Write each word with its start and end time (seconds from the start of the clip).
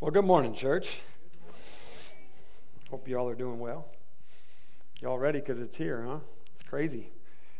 Well, 0.00 0.12
good 0.12 0.26
morning, 0.26 0.54
church. 0.54 1.00
Hope 2.88 3.08
you 3.08 3.18
all 3.18 3.28
are 3.28 3.34
doing 3.34 3.58
well. 3.58 3.88
Y'all 5.00 5.18
ready? 5.18 5.40
Because 5.40 5.58
it's 5.58 5.74
here, 5.74 6.04
huh? 6.06 6.18
It's 6.54 6.62
crazy. 6.62 7.10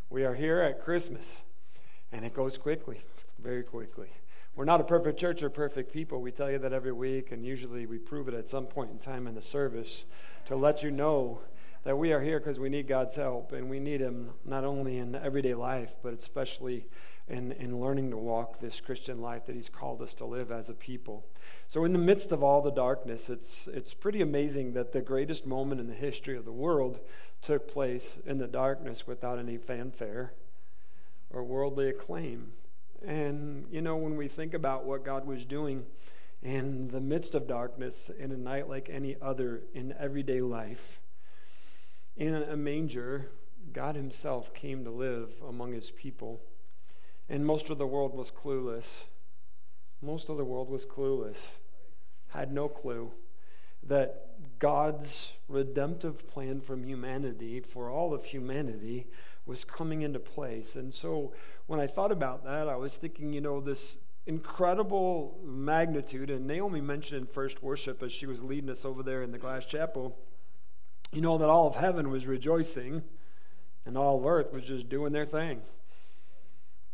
We 0.08 0.24
are 0.24 0.34
here 0.34 0.60
at 0.60 0.80
Christmas, 0.80 1.38
and 2.12 2.24
it 2.24 2.34
goes 2.34 2.56
quickly, 2.56 3.00
very 3.40 3.64
quickly. 3.64 4.10
We're 4.54 4.66
not 4.66 4.80
a 4.80 4.84
perfect 4.84 5.18
church 5.18 5.42
or 5.42 5.50
perfect 5.50 5.92
people. 5.92 6.22
We 6.22 6.30
tell 6.30 6.48
you 6.48 6.60
that 6.60 6.72
every 6.72 6.92
week, 6.92 7.32
and 7.32 7.44
usually 7.44 7.86
we 7.86 7.98
prove 7.98 8.28
it 8.28 8.34
at 8.34 8.48
some 8.48 8.66
point 8.66 8.92
in 8.92 8.98
time 9.00 9.26
in 9.26 9.34
the 9.34 9.42
service 9.42 10.04
to 10.46 10.54
let 10.54 10.84
you 10.84 10.92
know 10.92 11.40
that 11.82 11.98
we 11.98 12.12
are 12.12 12.20
here 12.20 12.38
because 12.38 12.60
we 12.60 12.68
need 12.68 12.86
God's 12.86 13.16
help, 13.16 13.50
and 13.50 13.68
we 13.68 13.80
need 13.80 14.00
Him 14.00 14.30
not 14.44 14.62
only 14.62 14.98
in 14.98 15.16
everyday 15.16 15.54
life, 15.54 15.96
but 16.04 16.14
especially 16.14 16.86
in, 17.28 17.52
in 17.52 17.80
learning 17.80 18.10
to 18.10 18.16
walk 18.16 18.60
this 18.60 18.80
Christian 18.80 19.20
life 19.20 19.46
that 19.46 19.54
He's 19.54 19.68
called 19.68 20.02
us 20.02 20.14
to 20.14 20.24
live 20.24 20.50
as 20.50 20.68
a 20.68 20.74
people. 20.74 21.26
So, 21.66 21.84
in 21.84 21.92
the 21.92 21.98
midst 21.98 22.32
of 22.32 22.42
all 22.42 22.62
the 22.62 22.70
darkness, 22.70 23.28
it's, 23.28 23.68
it's 23.72 23.94
pretty 23.94 24.20
amazing 24.20 24.72
that 24.72 24.92
the 24.92 25.00
greatest 25.00 25.46
moment 25.46 25.80
in 25.80 25.86
the 25.86 25.94
history 25.94 26.36
of 26.36 26.44
the 26.44 26.52
world 26.52 27.00
took 27.42 27.68
place 27.70 28.18
in 28.26 28.38
the 28.38 28.46
darkness 28.46 29.06
without 29.06 29.38
any 29.38 29.56
fanfare 29.56 30.32
or 31.30 31.44
worldly 31.44 31.88
acclaim. 31.88 32.52
And, 33.04 33.66
you 33.70 33.80
know, 33.80 33.96
when 33.96 34.16
we 34.16 34.28
think 34.28 34.54
about 34.54 34.84
what 34.84 35.04
God 35.04 35.26
was 35.26 35.44
doing 35.44 35.84
in 36.42 36.88
the 36.88 37.00
midst 37.00 37.34
of 37.34 37.46
darkness, 37.46 38.10
in 38.18 38.32
a 38.32 38.36
night 38.36 38.68
like 38.68 38.88
any 38.90 39.16
other 39.20 39.62
in 39.74 39.94
everyday 39.98 40.40
life, 40.40 41.00
in 42.16 42.34
a 42.34 42.56
manger, 42.56 43.30
God 43.72 43.94
Himself 43.94 44.52
came 44.54 44.84
to 44.84 44.90
live 44.90 45.30
among 45.46 45.72
His 45.72 45.90
people. 45.90 46.40
And 47.28 47.44
most 47.44 47.70
of 47.70 47.78
the 47.78 47.86
world 47.86 48.14
was 48.14 48.30
clueless. 48.30 48.86
Most 50.00 50.28
of 50.28 50.36
the 50.36 50.44
world 50.44 50.70
was 50.70 50.86
clueless, 50.86 51.38
had 52.28 52.52
no 52.52 52.68
clue 52.68 53.10
that 53.82 54.26
God's 54.58 55.32
redemptive 55.48 56.26
plan 56.26 56.60
from 56.60 56.84
humanity, 56.84 57.60
for 57.60 57.90
all 57.90 58.14
of 58.14 58.26
humanity, 58.26 59.06
was 59.44 59.64
coming 59.64 60.02
into 60.02 60.20
place. 60.20 60.76
And 60.76 60.92
so 60.92 61.32
when 61.66 61.80
I 61.80 61.86
thought 61.86 62.12
about 62.12 62.44
that, 62.44 62.68
I 62.68 62.76
was 62.76 62.96
thinking, 62.96 63.32
you 63.32 63.40
know, 63.40 63.60
this 63.60 63.98
incredible 64.26 65.40
magnitude, 65.42 66.30
and 66.30 66.46
Naomi 66.46 66.80
mentioned 66.80 67.22
in 67.22 67.26
first 67.26 67.62
worship 67.62 68.02
as 68.02 68.12
she 68.12 68.26
was 68.26 68.42
leading 68.42 68.70
us 68.70 68.84
over 68.84 69.02
there 69.02 69.22
in 69.22 69.32
the 69.32 69.38
glass 69.38 69.64
chapel, 69.64 70.16
you 71.10 71.20
know, 71.20 71.38
that 71.38 71.48
all 71.48 71.66
of 71.66 71.76
heaven 71.76 72.10
was 72.10 72.26
rejoicing 72.26 73.02
and 73.86 73.96
all 73.96 74.18
of 74.18 74.26
earth 74.26 74.52
was 74.52 74.64
just 74.64 74.88
doing 74.88 75.12
their 75.12 75.24
thing 75.24 75.62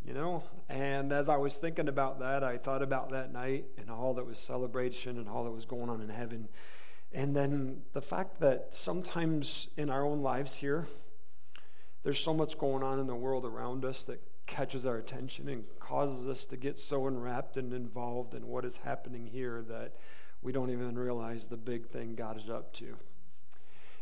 you 0.05 0.13
know? 0.13 0.43
And 0.69 1.13
as 1.13 1.29
i 1.29 1.37
was 1.37 1.57
thinking 1.57 1.89
about 1.89 2.21
that 2.21 2.43
i 2.43 2.57
thought 2.57 2.83
about 2.83 3.11
that 3.11 3.33
night 3.33 3.67
and 3.79 3.91
all 3.91 4.15
that 4.15 4.27
was 4.27 4.39
celebration 4.39 5.19
and 5.19 5.29
all 5.29 5.45
that 5.45 5.51
was 5.51 5.65
going 5.65 5.89
on 5.91 6.01
in 6.01 6.09
heaven. 6.09 6.49
And 7.13 7.37
then 7.37 7.83
the 7.93 8.03
fact 8.03 8.41
that 8.41 8.69
sometimes 8.73 9.69
in 9.77 9.89
our 9.89 10.05
own 10.05 10.23
lives 10.23 10.57
here 10.57 10.87
there's 12.03 12.19
so 12.19 12.35
much 12.35 12.59
going 12.59 12.83
on 12.83 13.01
in 13.01 13.07
the 13.07 13.15
world 13.15 13.45
around 13.45 13.85
us 13.85 14.05
that 14.05 14.21
catches 14.47 14.85
our 14.85 14.99
attention 14.99 15.49
and 15.49 15.65
causes 15.81 16.27
us 16.29 16.45
to 16.47 16.57
get 16.57 16.79
so 16.79 17.07
enwrapped 17.07 17.57
and 17.57 17.73
involved 17.73 18.35
in 18.35 18.47
what 18.47 18.65
is 18.65 18.79
happening 18.85 19.27
here 19.27 19.65
that 19.67 19.95
we 20.43 20.53
don't 20.53 20.71
even 20.71 20.99
realize 20.99 21.47
the 21.47 21.57
big 21.57 21.89
thing 21.89 22.15
god 22.15 22.39
is 22.39 22.51
up 22.51 22.71
to 22.75 22.97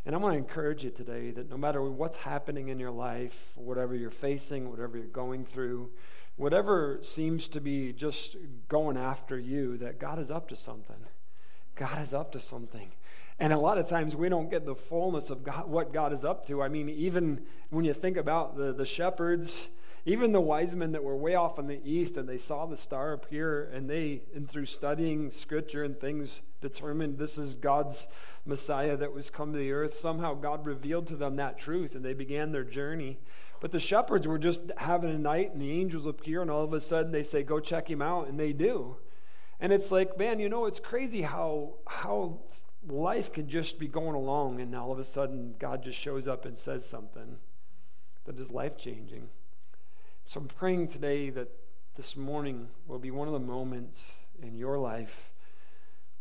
and 0.05 0.15
I 0.15 0.19
want 0.19 0.35
to 0.35 0.39
encourage 0.39 0.83
you 0.83 0.91
today 0.91 1.31
that 1.31 1.49
no 1.49 1.57
matter 1.57 1.81
what's 1.83 2.17
happening 2.17 2.69
in 2.69 2.79
your 2.81 2.91
life, 2.91 3.53
whatever 3.55 3.95
you're 3.95 4.11
facing, 4.11 4.69
whatever 4.69 4.97
you're 4.99 5.07
going 5.07 5.45
through, 5.45 5.91
whatever 6.37 6.99
seems 7.03 7.47
to 7.49 7.61
be 7.61 7.93
just 7.93 8.37
going 8.69 8.97
after 8.97 9.39
you, 9.39 9.77
that 9.79 10.01
God 10.01 10.19
is 10.19 10.31
up 10.31 10.49
to 10.49 10.57
something. 10.57 11.07
God 11.77 12.03
is 12.03 12.13
up 12.13 12.33
to 12.33 12.41
something. 12.41 12.93
And 13.39 13.53
a 13.53 13.59
lot 13.59 13.79
of 13.79 13.89
times 13.89 14.17
we 14.17 14.29
don't 14.29 14.51
get 14.51 14.67
the 14.67 14.75
fullness 14.75 15.31
of 15.31 15.45
God, 15.45 15.69
what 15.69 15.93
God 15.93 16.13
is 16.13 16.25
up 16.25 16.45
to. 16.47 16.63
I 16.63 16.69
mean, 16.69 16.89
even 16.89 17.43
when 17.71 17.85
you 17.85 17.95
think 17.95 18.17
about 18.17 18.57
the, 18.57 18.73
the 18.73 18.87
shepherds, 18.87 19.69
even 20.05 20.33
the 20.33 20.41
wise 20.41 20.75
men 20.75 20.93
that 20.93 21.05
were 21.05 21.17
way 21.17 21.35
off 21.35 21.59
in 21.59 21.69
the 21.69 21.81
east 21.85 22.17
and 22.17 22.29
they 22.29 22.39
saw 22.39 22.67
the 22.67 22.77
star 22.77 23.13
appear 23.13 23.71
and 23.73 23.89
they, 23.89 24.23
and 24.35 24.49
through 24.49 24.67
studying 24.67 25.31
scripture 25.31 25.85
and 25.85 25.99
things, 26.01 26.41
determined 26.61 27.19
this 27.19 27.39
is 27.39 27.55
God's 27.55 28.09
Messiah 28.45 28.97
that 28.97 29.13
was 29.13 29.31
come 29.31 29.53
to 29.53 29.59
the 29.59 29.73
earth. 29.73 29.95
Somehow 29.95 30.35
God 30.35 30.67
revealed 30.67 31.07
to 31.09 31.17
them 31.17 31.37
that 31.37 31.59
truth 31.59 31.95
and 31.95 32.05
they 32.05 32.15
began 32.15 32.51
their 32.51 32.65
journey. 32.65 33.19
But 33.61 33.71
the 33.71 33.79
shepherds 33.79 34.27
were 34.27 34.39
just 34.39 34.63
having 34.79 35.11
a 35.11 35.19
night 35.19 35.53
and 35.53 35.63
the 35.63 35.71
angels 35.71 36.07
appear 36.07 36.43
and 36.43 36.51
all 36.51 36.65
of 36.65 36.73
a 36.73 36.81
sudden 36.81 37.13
they 37.13 37.23
say, 37.23 37.45
Go 37.45 37.61
check 37.61 37.89
him 37.89 38.03
out. 38.03 38.27
And 38.27 38.41
they 38.41 38.53
do. 38.53 38.97
And 39.61 39.73
it's 39.73 39.93
like, 39.93 40.19
man, 40.19 40.41
you 40.41 40.49
know, 40.49 40.67
it's 40.67 40.81
crazy 40.81 41.23
how 41.23 41.75
how 41.87 42.41
life 42.89 43.33
can 43.33 43.49
just 43.49 43.79
be 43.79 43.87
going 43.87 44.17
along 44.17 44.61
and 44.61 44.75
all 44.75 44.91
of 44.91 44.99
a 44.99 45.05
sudden 45.05 45.55
God 45.61 45.85
just 45.85 46.01
shows 46.01 46.27
up 46.27 46.45
and 46.45 46.57
says 46.57 46.85
something 46.85 47.37
that 48.25 48.41
is 48.41 48.51
life 48.51 48.77
changing. 48.77 49.29
So 50.27 50.41
I'm 50.41 50.49
praying 50.49 50.89
today 50.89 51.31
that 51.31 51.49
this 51.97 52.17
morning 52.17 52.69
will 52.87 52.99
be 52.99 53.11
one 53.11 53.29
of 53.29 53.35
the 53.35 53.41
moments 53.41 54.13
in 54.41 54.55
your 54.55 54.79
life 54.79 55.31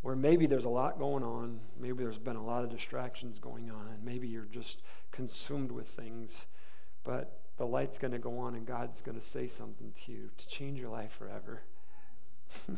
where 0.02 0.16
maybe 0.16 0.48
there's 0.48 0.66
a 0.66 0.70
lot 0.70 1.00
going 1.00 1.24
on, 1.24 1.60
maybe 1.80 2.04
there's 2.04 2.18
been 2.18 2.36
a 2.36 2.44
lot 2.44 2.64
of 2.64 2.70
distractions 2.70 3.38
going 3.40 3.70
on, 3.70 3.88
and 3.88 4.04
maybe 4.04 4.28
you're 4.28 4.48
just 4.52 4.82
consumed 5.12 5.72
with 5.72 5.88
things, 5.88 6.46
but 7.04 7.40
the 7.58 7.66
light's 7.66 8.00
going 8.00 8.12
to 8.12 8.20
go 8.20 8.40
on 8.40 8.56
and 8.56 8.66
God's 8.66 9.02
going 9.02 9.18
to 9.18 9.26
say 9.26 9.48
something 9.48 9.94
to 10.04 10.12
you 10.12 10.32
to 10.38 10.48
change 10.48 10.80
your 10.80 10.90
life 10.90 11.12
forever. 11.12 11.62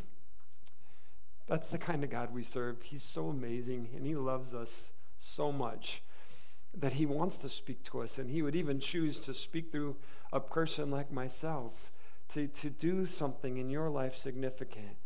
That's 1.48 1.70
the 1.70 1.78
kind 1.78 2.04
of 2.04 2.10
God 2.10 2.34
we 2.34 2.44
serve. 2.44 2.84
He's 2.84 3.04
so 3.04 3.30
amazing 3.30 3.90
and 3.96 4.06
He 4.06 4.16
loves 4.16 4.54
us 4.54 4.92
so 5.18 5.52
much 5.52 6.04
that 6.76 6.94
He 6.94 7.06
wants 7.06 7.38
to 7.40 7.50
speak 7.50 7.84
to 7.84 8.02
us, 8.02 8.18
and 8.18 8.30
He 8.30 8.42
would 8.42 8.56
even 8.56 8.80
choose 8.80 9.20
to 9.22 9.34
speak 9.34 9.72
through 9.72 9.96
a 10.32 10.40
person 10.40 10.90
like 10.90 11.12
myself 11.12 11.92
to, 12.30 12.48
to 12.48 12.70
do 12.70 13.06
something 13.06 13.58
in 13.58 13.70
your 13.70 13.90
life 13.90 14.18
significant. 14.18 14.98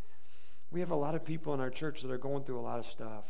We 0.71 0.79
have 0.79 0.91
a 0.91 0.95
lot 0.95 1.15
of 1.15 1.23
people 1.25 1.53
in 1.53 1.59
our 1.59 1.69
church 1.69 2.01
that 2.01 2.11
are 2.11 2.17
going 2.17 2.43
through 2.43 2.59
a 2.59 2.61
lot 2.61 2.79
of 2.79 2.85
stuff. 2.85 3.25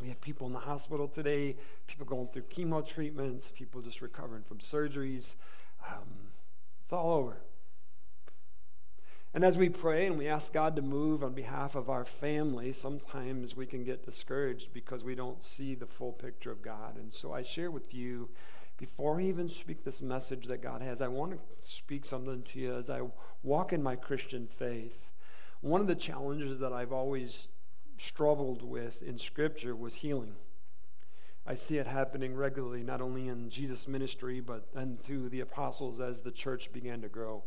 We 0.00 0.08
have 0.08 0.20
people 0.20 0.46
in 0.46 0.52
the 0.52 0.58
hospital 0.58 1.06
today, 1.06 1.56
people 1.86 2.06
going 2.06 2.28
through 2.28 2.42
chemo 2.42 2.86
treatments, 2.86 3.52
people 3.54 3.82
just 3.82 4.00
recovering 4.00 4.42
from 4.42 4.58
surgeries. 4.58 5.34
Um, 5.86 6.30
it's 6.82 6.92
all 6.92 7.12
over. 7.12 7.36
And 9.34 9.44
as 9.44 9.56
we 9.56 9.70
pray 9.70 10.06
and 10.06 10.18
we 10.18 10.28
ask 10.28 10.52
God 10.52 10.76
to 10.76 10.82
move 10.82 11.24
on 11.24 11.32
behalf 11.32 11.74
of 11.74 11.88
our 11.88 12.04
family, 12.04 12.70
sometimes 12.72 13.56
we 13.56 13.64
can 13.64 13.82
get 13.82 14.04
discouraged 14.04 14.74
because 14.74 15.02
we 15.02 15.14
don't 15.14 15.42
see 15.42 15.74
the 15.74 15.86
full 15.86 16.12
picture 16.12 16.50
of 16.50 16.60
God. 16.60 16.96
And 16.96 17.12
so 17.14 17.32
I 17.32 17.42
share 17.42 17.70
with 17.70 17.94
you, 17.94 18.28
before 18.76 19.20
I 19.20 19.24
even 19.24 19.48
speak 19.48 19.84
this 19.84 20.02
message 20.02 20.48
that 20.48 20.62
God 20.62 20.82
has, 20.82 21.00
I 21.00 21.08
want 21.08 21.32
to 21.32 21.38
speak 21.66 22.04
something 22.04 22.42
to 22.42 22.58
you 22.58 22.74
as 22.74 22.90
I 22.90 23.00
walk 23.42 23.72
in 23.72 23.82
my 23.82 23.96
Christian 23.96 24.46
faith. 24.46 25.10
One 25.62 25.80
of 25.80 25.86
the 25.86 25.94
challenges 25.94 26.58
that 26.58 26.72
I've 26.72 26.92
always 26.92 27.48
struggled 27.96 28.62
with 28.62 29.02
in 29.02 29.18
Scripture 29.18 29.74
was 29.74 29.94
healing. 29.94 30.34
I 31.46 31.54
see 31.54 31.78
it 31.78 31.86
happening 31.86 32.34
regularly, 32.34 32.82
not 32.82 33.00
only 33.00 33.28
in 33.28 33.48
Jesus' 33.48 33.88
ministry, 33.88 34.40
but 34.40 34.66
and 34.74 35.02
through 35.02 35.30
the 35.30 35.40
apostles 35.40 36.00
as 36.00 36.20
the 36.20 36.30
church 36.30 36.72
began 36.72 37.00
to 37.00 37.08
grow. 37.08 37.44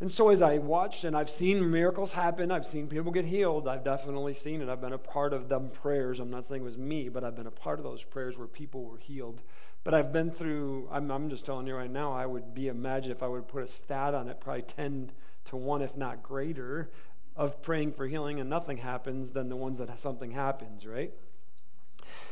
And 0.00 0.10
so, 0.10 0.30
as 0.30 0.40
I 0.40 0.56
watched 0.56 1.04
and 1.04 1.14
I've 1.14 1.28
seen 1.28 1.70
miracles 1.70 2.12
happen, 2.12 2.50
I've 2.50 2.66
seen 2.66 2.88
people 2.88 3.12
get 3.12 3.26
healed, 3.26 3.68
I've 3.68 3.84
definitely 3.84 4.32
seen 4.32 4.62
it. 4.62 4.68
I've 4.70 4.80
been 4.80 4.94
a 4.94 4.98
part 4.98 5.34
of 5.34 5.50
them 5.50 5.68
prayers. 5.68 6.20
I'm 6.20 6.30
not 6.30 6.46
saying 6.46 6.62
it 6.62 6.64
was 6.64 6.78
me, 6.78 7.10
but 7.10 7.22
I've 7.22 7.36
been 7.36 7.46
a 7.46 7.50
part 7.50 7.78
of 7.78 7.84
those 7.84 8.02
prayers 8.02 8.38
where 8.38 8.46
people 8.46 8.84
were 8.84 8.96
healed. 8.96 9.42
But 9.84 9.92
I've 9.92 10.10
been 10.10 10.30
through, 10.30 10.88
I'm, 10.90 11.10
I'm 11.10 11.28
just 11.28 11.44
telling 11.44 11.66
you 11.66 11.74
right 11.74 11.90
now, 11.90 12.12
I 12.12 12.24
would 12.24 12.54
be, 12.54 12.68
imagine 12.68 13.12
if 13.12 13.22
I 13.22 13.26
would 13.26 13.46
put 13.46 13.62
a 13.62 13.68
stat 13.68 14.14
on 14.14 14.28
it, 14.28 14.40
probably 14.40 14.62
10 14.62 15.12
to 15.46 15.56
one, 15.56 15.82
if 15.82 15.96
not 15.96 16.22
greater, 16.22 16.90
of 17.36 17.62
praying 17.62 17.92
for 17.92 18.06
healing 18.06 18.40
and 18.40 18.48
nothing 18.48 18.78
happens 18.78 19.32
than 19.32 19.48
the 19.48 19.56
ones 19.56 19.78
that 19.78 20.00
something 20.00 20.32
happens, 20.32 20.86
right? 20.86 21.12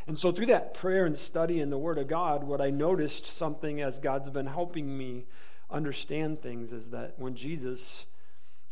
And 0.07 0.17
so, 0.17 0.33
through 0.33 0.47
that 0.47 0.73
prayer 0.73 1.05
and 1.05 1.19
study 1.19 1.61
in 1.61 1.69
the 1.69 1.79
Word 1.79 1.99
of 1.99 2.09
God, 2.09 2.45
what 2.45 2.61
I 2.61 2.71
noticed 2.71 3.27
something 3.27 3.81
as 3.81 3.99
God's 3.99 4.31
been 4.31 4.47
helping 4.47 4.97
me 4.97 5.27
understand 5.71 6.41
things 6.41 6.73
is 6.73 6.91
that 6.91 7.15
when 7.17 7.35
Jesus 7.35 8.07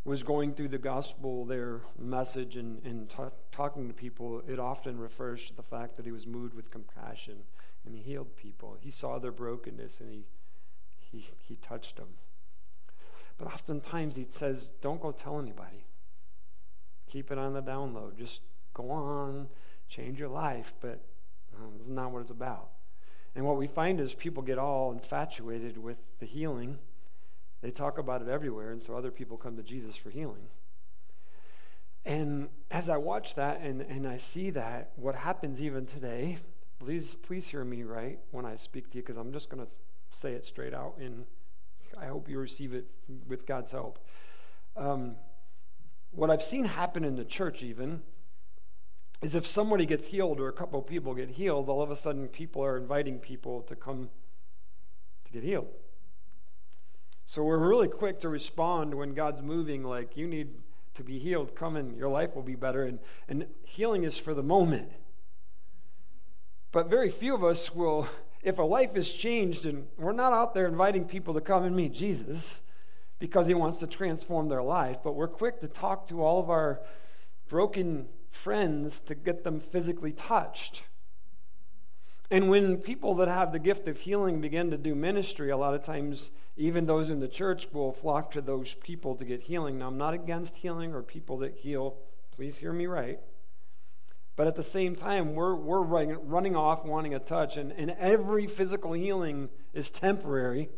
was 0.05 0.23
going 0.23 0.55
through 0.55 0.69
the 0.69 0.79
gospel, 0.79 1.45
their 1.45 1.81
message 1.99 2.57
and, 2.57 2.83
and 2.85 3.13
talking 3.51 3.89
to 3.89 3.95
people, 3.95 4.43
it 4.47 4.59
often 4.59 4.99
refers 4.99 5.47
to 5.49 5.55
the 5.55 5.63
fact 5.63 5.97
that 5.97 6.07
he 6.07 6.13
was 6.13 6.27
moved 6.27 6.55
with 6.55 6.71
compassion 6.71 7.39
and 7.85 7.95
he 7.95 8.03
healed 8.03 8.37
people. 8.37 8.77
He 8.81 8.91
saw 8.91 9.19
their 9.19 9.33
brokenness 9.33 10.01
and 10.01 10.13
he, 10.13 10.25
he, 10.99 11.29
he 11.43 11.57
touched 11.57 11.97
them. 11.97 12.09
But 13.37 13.49
oftentimes 13.49 14.17
he 14.17 14.25
says, 14.25 14.73
don't 14.81 15.01
go 15.01 15.13
tell 15.13 15.39
anybody. 15.41 15.85
Keep 17.11 17.31
it 17.31 17.39
on 17.39 17.53
the 17.53 17.63
download. 17.63 18.17
Just 18.17 18.41
go 18.75 18.91
on, 18.91 19.49
change 19.89 20.19
your 20.19 20.29
life, 20.29 20.75
but 20.81 21.01
um, 21.57 21.73
this 21.79 21.87
is 21.87 21.93
not 21.93 22.11
what 22.11 22.21
it's 22.21 22.31
about. 22.31 22.71
And 23.35 23.45
what 23.45 23.57
we 23.57 23.67
find 23.67 24.01
is 24.01 24.15
people 24.15 24.43
get 24.43 24.59
all 24.59 24.93
infatuated 24.93 25.77
with 25.77 26.01
the 26.21 26.27
healing. 26.27 26.79
They 27.63 27.71
talk 27.71 27.99
about 27.99 28.23
it 28.23 28.29
everywhere, 28.29 28.71
and 28.71 28.83
so 28.83 28.97
other 28.97 29.11
people 29.11 29.37
come 29.37 29.57
to 29.57 29.63
Jesus 29.63 29.97
for 29.97 30.11
healing. 30.11 30.49
And 32.05 32.49
as 32.71 32.89
I 32.89 32.99
watch 32.99 33.35
that 33.35 33.61
and, 33.61 33.81
and 33.83 34.07
I 34.07 34.17
see 34.17 34.51
that, 34.51 34.93
what 34.97 35.17
happens 35.17 35.61
even 35.61 35.87
today, 35.87 36.39
please, 36.79 37.17
please 37.17 37.49
hear 37.49 37.65
me 37.65 37.83
right 37.83 38.21
when 38.31 38.47
I 38.47 38.55
speak 38.57 38.91
to 38.91 38.99
you, 38.99 39.03
because 39.03 39.17
I'm 39.17 39.33
just 39.33 39.49
going 39.49 39.65
to 39.67 39.73
say 40.11 40.33
it 40.33 40.45
straight 40.45 40.75
out, 40.75 40.95
and 41.01 41.25
I 41.99 42.07
hope 42.07 42.29
you 42.29 42.39
receive 42.39 42.75
it 42.75 42.87
with 43.27 43.47
God's 43.47 43.73
help. 43.73 43.99
Um, 44.77 45.17
what 46.13 46.31
I've 46.31 46.43
seen 46.43 46.67
happen 46.67 47.05
in 47.05 47.17
the 47.17 47.25
church, 47.25 47.63
even, 47.63 48.03
is 49.23 49.35
if 49.35 49.47
somebody 49.47 49.87
gets 49.87 50.09
healed 50.09 50.39
or 50.39 50.49
a 50.49 50.53
couple 50.53 50.81
people 50.83 51.15
get 51.15 51.31
healed, 51.31 51.69
all 51.69 51.83
of 51.83 51.91
a 51.91 51.97
sudden 51.97 52.29
people 52.29 52.63
are 52.63 52.77
inviting 52.77 53.19
people 53.19 53.63
to 53.63 53.75
come 53.75 54.11
to 55.25 55.33
get 55.33 55.43
healed. 55.43 55.69
So 57.27 57.43
we're 57.43 57.59
really 57.59 57.89
quick 57.89 58.21
to 58.21 58.29
respond 58.29 58.95
when 58.95 59.13
God's 59.13 59.43
moving, 59.43 59.83
like, 59.83 60.17
you 60.17 60.29
need 60.29 60.51
to 60.95 61.03
be 61.03 61.19
healed, 61.19 61.57
come 61.57 61.77
and 61.77 61.97
your 61.97 62.09
life 62.09 62.35
will 62.35 62.43
be 62.43 62.55
better. 62.55 62.85
And, 62.85 63.01
and 63.29 63.47
healing 63.65 64.05
is 64.05 64.17
for 64.17 64.33
the 64.33 64.45
moment. 64.45 64.93
But 66.71 66.89
very 66.89 67.11
few 67.11 67.35
of 67.35 67.43
us 67.43 67.75
will, 67.75 68.09
if 68.43 68.59
a 68.59 68.63
life 68.63 68.95
is 68.95 69.13
changed 69.13 69.67
and 69.67 69.89
we're 69.99 70.13
not 70.13 70.33
out 70.33 70.55
there 70.55 70.67
inviting 70.67 71.05
people 71.05 71.35
to 71.35 71.41
come 71.41 71.65
and 71.65 71.75
meet 71.75 71.93
Jesus 71.93 72.61
because 73.19 73.49
he 73.49 73.55
wants 73.55 73.81
to 73.81 73.87
transform 73.87 74.49
their 74.49 74.63
life, 74.63 74.99
but 75.03 75.15
we're 75.15 75.27
quick 75.27 75.61
to 75.61 75.69
talk 75.69 76.07
to 76.09 76.23
all 76.23 76.39
of 76.39 76.49
our 76.49 76.81
broken 77.49 78.07
friends 78.31 79.01
to 79.01 79.15
get 79.15 79.43
them 79.43 79.59
physically 79.59 80.13
touched. 80.13 80.83
And 82.31 82.51
when 82.51 82.79
people 82.79 83.15
that 83.17 83.29
have 83.29 83.53
the 83.53 83.59
gift 83.59 83.87
of 83.87 84.01
healing 84.01 84.41
begin 84.41 84.71
to 84.71 84.77
do 84.77 84.95
ministry, 84.95 85.51
a 85.51 85.57
lot 85.57 85.75
of 85.75 85.85
times 85.85 86.31
even 86.57 86.87
those 86.87 87.11
in 87.11 87.21
the 87.21 87.29
church 87.29 87.69
will 87.73 87.93
flock 87.93 88.31
to 88.33 88.41
those 88.41 88.75
people 88.75 89.15
to 89.15 89.25
get 89.25 89.43
healing. 89.43 89.79
Now, 89.79 89.89
I'm 89.89 89.99
not 89.99 90.15
against 90.15 90.57
healing 90.57 90.93
or 90.93 91.03
people 91.03 91.39
that 91.39 91.55
heal. 91.55 91.97
Please 92.35 92.59
hear 92.59 92.73
me 92.73 92.87
right. 92.87 93.21
But 94.37 94.47
at 94.47 94.57
the 94.57 94.63
same 94.63 94.97
time, 94.97 95.35
we're, 95.35 95.55
we're 95.55 95.81
running 95.81 96.57
off 96.57 96.85
wanting 96.85 97.15
a 97.15 97.19
touch, 97.19 97.57
and, 97.57 97.73
and 97.73 97.93
every 97.93 98.47
physical 98.47 98.93
healing 98.93 99.49
is 99.73 99.91
temporary, 99.91 100.69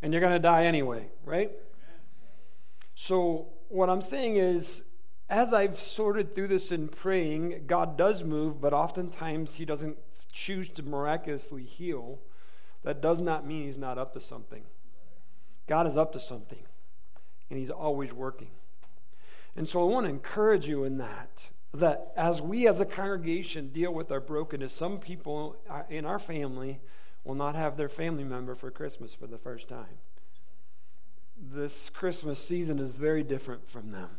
and 0.00 0.12
you're 0.12 0.22
going 0.22 0.32
to 0.32 0.38
die 0.38 0.64
anyway, 0.64 1.08
right? 1.24 1.52
So, 2.94 3.48
what 3.68 3.90
I'm 3.90 4.00
saying 4.00 4.36
is, 4.36 4.84
as 5.28 5.52
I've 5.52 5.78
sorted 5.78 6.34
through 6.34 6.48
this 6.48 6.72
in 6.72 6.88
praying, 6.88 7.64
God 7.66 7.98
does 7.98 8.24
move, 8.24 8.60
but 8.60 8.72
oftentimes 8.72 9.56
He 9.56 9.66
doesn't 9.66 9.98
choose 10.34 10.68
to 10.70 10.82
miraculously 10.82 11.62
heal. 11.62 12.18
That 12.82 13.00
does 13.00 13.20
not 13.20 13.46
mean 13.46 13.66
He's 13.66 13.78
not 13.78 13.96
up 13.96 14.12
to 14.12 14.20
something. 14.20 14.64
God 15.66 15.86
is 15.86 15.96
up 15.96 16.12
to 16.12 16.20
something, 16.20 16.64
and 17.48 17.58
He's 17.58 17.70
always 17.70 18.12
working. 18.12 18.50
And 19.56 19.66
so 19.66 19.80
I 19.80 19.90
want 19.90 20.04
to 20.04 20.10
encourage 20.10 20.66
you 20.66 20.84
in 20.84 20.98
that, 20.98 21.44
that 21.72 22.12
as 22.16 22.42
we 22.42 22.68
as 22.68 22.80
a 22.80 22.84
congregation 22.84 23.68
deal 23.68 23.94
with 23.94 24.12
our 24.12 24.20
brokenness, 24.20 24.74
some 24.74 24.98
people 24.98 25.56
uh, 25.70 25.82
in 25.88 26.04
our 26.04 26.18
family 26.18 26.80
will 27.22 27.36
not 27.36 27.54
have 27.54 27.76
their 27.76 27.88
family 27.88 28.24
member 28.24 28.54
for 28.54 28.70
Christmas 28.70 29.14
for 29.14 29.26
the 29.26 29.38
first 29.38 29.68
time. 29.68 29.98
This 31.40 31.88
Christmas 31.88 32.46
season 32.46 32.78
is 32.78 32.96
very 32.96 33.22
different 33.22 33.70
from 33.70 33.92
them. 33.92 34.10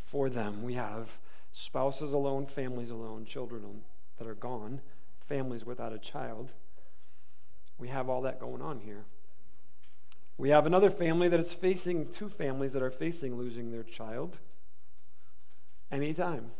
For 0.00 0.28
them, 0.28 0.62
we 0.62 0.74
have 0.74 1.12
spouses 1.52 2.12
alone, 2.12 2.46
families 2.46 2.90
alone, 2.90 3.24
children 3.24 3.82
that 4.18 4.28
are 4.28 4.34
gone, 4.34 4.80
families 5.22 5.64
without 5.64 5.92
a 5.92 5.98
child. 5.98 6.52
We 7.78 7.88
have 7.88 8.08
all 8.08 8.22
that 8.22 8.40
going 8.40 8.62
on 8.62 8.80
here. 8.80 9.04
We 10.38 10.50
have 10.50 10.66
another 10.66 10.90
family 10.90 11.28
that 11.28 11.40
is 11.40 11.52
facing, 11.52 12.08
two 12.08 12.28
families 12.28 12.72
that 12.72 12.82
are 12.82 12.90
facing 12.90 13.36
losing 13.36 13.70
their 13.70 13.82
child 13.82 14.38
anytime. 15.90 16.52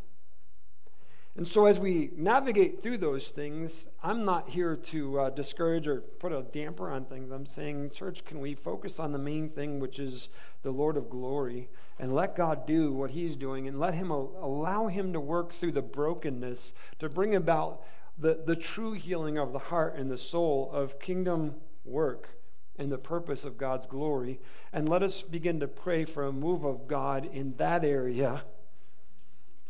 And 1.35 1.49
so, 1.49 1.64
as 1.64 1.79
we 1.79 2.11
navigate 2.14 2.82
through 2.82 2.99
those 2.99 3.29
things, 3.29 3.87
I'm 4.03 4.26
not 4.26 4.50
here 4.50 4.76
to 4.76 5.19
uh, 5.19 5.31
discourage 5.31 5.88
or 5.88 6.03
put 6.03 6.31
a 6.31 6.43
damper 6.43 6.91
on 6.91 7.06
things. 7.06 7.31
I'm 7.31 7.47
saying, 7.47 7.93
church, 7.94 8.26
can 8.26 8.38
we 8.38 8.55
focus 8.55 8.99
on 9.00 9.12
the 9.12 9.19
main 9.19 9.49
thing, 9.49 9.81
which 9.81 9.99
is 9.99 10.29
the 10.62 10.73
Lord 10.73 10.99
of 10.99 11.09
glory, 11.09 11.70
and 11.99 12.14
let 12.14 12.37
God 12.37 12.67
do 12.67 12.93
what 12.93 13.12
He's 13.12 13.35
doing, 13.35 13.67
and 13.67 13.81
let 13.81 13.94
Him 13.94 14.11
allow 14.11 14.88
Him 14.88 15.14
to 15.14 15.20
work 15.20 15.55
through 15.55 15.73
the 15.73 15.81
brokenness 15.81 16.75
to 16.99 17.09
bring 17.09 17.35
about 17.35 17.82
the, 18.19 18.41
the 18.44 18.56
true 18.56 18.93
healing 18.93 19.38
of 19.38 19.53
the 19.53 19.59
heart 19.59 19.97
and 19.97 20.11
the 20.11 20.19
soul 20.19 20.70
of 20.73 21.00
kingdom 21.00 21.55
work 21.85 22.29
and 22.76 22.91
the 22.91 22.99
purpose 22.99 23.44
of 23.44 23.59
God's 23.59 23.87
glory. 23.87 24.41
And 24.73 24.88
let 24.88 25.03
us 25.03 25.23
begin 25.23 25.61
to 25.61 25.69
pray 25.69 26.05
for 26.05 26.25
a 26.25 26.32
move 26.32 26.64
of 26.64 26.88
God 26.88 27.29
in 27.32 27.56
that 27.56 27.85
area. 27.85 28.44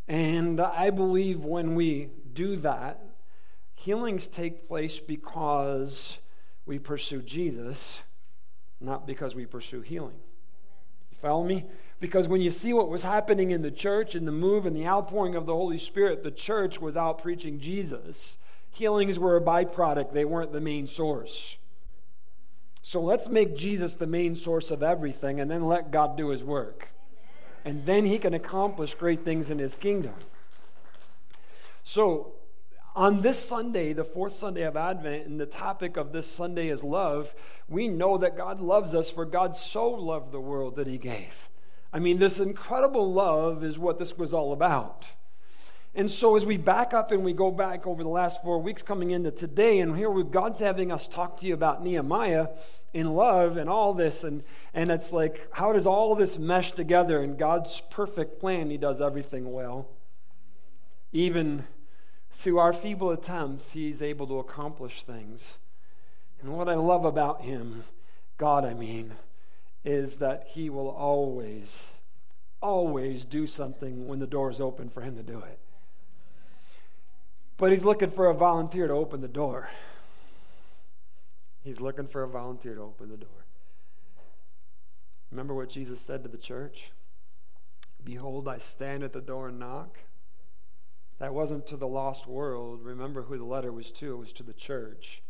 And 0.08 0.60
I 0.60 0.90
believe 0.90 1.44
when 1.44 1.74
we 1.74 2.10
do 2.32 2.56
that, 2.56 3.02
healings 3.74 4.26
take 4.28 4.66
place 4.66 5.00
because 5.00 6.18
we 6.66 6.78
pursue 6.78 7.22
Jesus, 7.22 8.02
not 8.80 9.06
because 9.06 9.34
we 9.34 9.46
pursue 9.46 9.80
healing. 9.80 10.20
Follow 11.22 11.44
me? 11.44 11.64
Because 12.00 12.26
when 12.26 12.40
you 12.40 12.50
see 12.50 12.72
what 12.72 12.88
was 12.88 13.04
happening 13.04 13.52
in 13.52 13.62
the 13.62 13.70
church 13.70 14.16
and 14.16 14.26
the 14.26 14.32
move 14.32 14.66
and 14.66 14.74
the 14.74 14.86
outpouring 14.86 15.36
of 15.36 15.46
the 15.46 15.54
Holy 15.54 15.78
Spirit, 15.78 16.24
the 16.24 16.32
church 16.32 16.80
was 16.80 16.96
out 16.96 17.22
preaching 17.22 17.60
Jesus. 17.60 18.38
Healings 18.72 19.20
were 19.20 19.36
a 19.36 19.40
byproduct, 19.40 20.12
they 20.12 20.24
weren't 20.24 20.52
the 20.52 20.60
main 20.60 20.88
source. 20.88 21.56
So 22.82 23.00
let's 23.00 23.28
make 23.28 23.56
Jesus 23.56 23.94
the 23.94 24.06
main 24.08 24.34
source 24.34 24.72
of 24.72 24.82
everything 24.82 25.38
and 25.38 25.48
then 25.48 25.68
let 25.68 25.92
God 25.92 26.16
do 26.16 26.30
his 26.30 26.42
work. 26.42 26.88
And 27.64 27.86
then 27.86 28.04
he 28.06 28.18
can 28.18 28.34
accomplish 28.34 28.94
great 28.94 29.22
things 29.22 29.48
in 29.48 29.60
his 29.60 29.76
kingdom. 29.76 30.14
So, 31.84 32.32
on 32.94 33.20
this 33.22 33.42
Sunday, 33.42 33.92
the 33.92 34.04
fourth 34.04 34.36
Sunday 34.36 34.62
of 34.62 34.76
Advent, 34.76 35.26
and 35.26 35.40
the 35.40 35.46
topic 35.46 35.96
of 35.96 36.12
this 36.12 36.26
Sunday 36.26 36.68
is 36.68 36.82
love, 36.82 37.34
we 37.68 37.88
know 37.88 38.18
that 38.18 38.36
God 38.36 38.60
loves 38.60 38.94
us, 38.94 39.10
for 39.10 39.24
God 39.24 39.56
so 39.56 39.88
loved 39.88 40.32
the 40.32 40.40
world 40.40 40.76
that 40.76 40.86
he 40.86 40.98
gave. 40.98 41.48
I 41.92 41.98
mean, 41.98 42.18
this 42.18 42.38
incredible 42.40 43.12
love 43.12 43.64
is 43.64 43.78
what 43.78 43.98
this 43.98 44.16
was 44.16 44.34
all 44.34 44.52
about. 44.52 45.08
And 45.94 46.10
so, 46.10 46.36
as 46.36 46.46
we 46.46 46.56
back 46.56 46.94
up 46.94 47.12
and 47.12 47.22
we 47.22 47.34
go 47.34 47.50
back 47.50 47.86
over 47.86 48.02
the 48.02 48.08
last 48.08 48.42
four 48.42 48.58
weeks 48.58 48.80
coming 48.80 49.10
into 49.10 49.30
today, 49.30 49.78
and 49.80 49.94
here 49.94 50.08
we, 50.08 50.22
God's 50.24 50.60
having 50.60 50.90
us 50.90 51.06
talk 51.06 51.36
to 51.38 51.46
you 51.46 51.52
about 51.52 51.84
Nehemiah 51.84 52.48
in 52.94 53.14
love 53.14 53.58
and 53.58 53.68
all 53.68 53.92
this, 53.92 54.24
and, 54.24 54.42
and 54.72 54.90
it's 54.90 55.12
like, 55.12 55.48
how 55.52 55.72
does 55.72 55.86
all 55.86 56.14
this 56.14 56.38
mesh 56.38 56.72
together? 56.72 57.22
In 57.22 57.36
God's 57.36 57.82
perfect 57.90 58.40
plan, 58.40 58.70
He 58.70 58.78
does 58.78 59.02
everything 59.02 59.52
well. 59.52 59.86
Even 61.12 61.66
through 62.32 62.58
our 62.58 62.72
feeble 62.72 63.10
attempts, 63.10 63.72
He's 63.72 64.02
able 64.02 64.26
to 64.26 64.38
accomplish 64.38 65.02
things. 65.02 65.58
And 66.40 66.52
what 66.52 66.68
I 66.68 66.74
love 66.74 67.04
about 67.04 67.42
Him, 67.42 67.84
God, 68.38 68.64
I 68.64 68.74
mean, 68.74 69.12
is 69.84 70.16
that 70.16 70.48
He 70.48 70.68
will 70.70 70.88
always, 70.88 71.90
always 72.60 73.24
do 73.24 73.46
something 73.46 74.06
when 74.06 74.18
the 74.18 74.26
door 74.26 74.50
is 74.50 74.60
open 74.60 74.88
for 74.88 75.02
Him 75.02 75.16
to 75.16 75.22
do 75.22 75.38
it. 75.38 75.58
But 77.62 77.70
he's 77.70 77.84
looking 77.84 78.10
for 78.10 78.26
a 78.26 78.34
volunteer 78.34 78.88
to 78.88 78.94
open 78.94 79.20
the 79.20 79.28
door. 79.28 79.68
He's 81.62 81.80
looking 81.80 82.08
for 82.08 82.24
a 82.24 82.28
volunteer 82.28 82.74
to 82.74 82.80
open 82.80 83.08
the 83.08 83.16
door. 83.16 83.46
Remember 85.30 85.54
what 85.54 85.68
Jesus 85.68 86.00
said 86.00 86.24
to 86.24 86.28
the 86.28 86.38
church? 86.38 86.90
Behold, 88.02 88.48
I 88.48 88.58
stand 88.58 89.04
at 89.04 89.12
the 89.12 89.20
door 89.20 89.46
and 89.46 89.60
knock. 89.60 89.98
That 91.22 91.34
wasn't 91.34 91.68
to 91.68 91.76
the 91.76 91.86
lost 91.86 92.26
world. 92.26 92.80
Remember 92.82 93.22
who 93.22 93.38
the 93.38 93.44
letter 93.44 93.70
was 93.70 93.92
to. 93.92 94.14
It 94.14 94.18
was 94.18 94.32
to 94.32 94.42
the 94.42 94.52
church. 94.52 95.22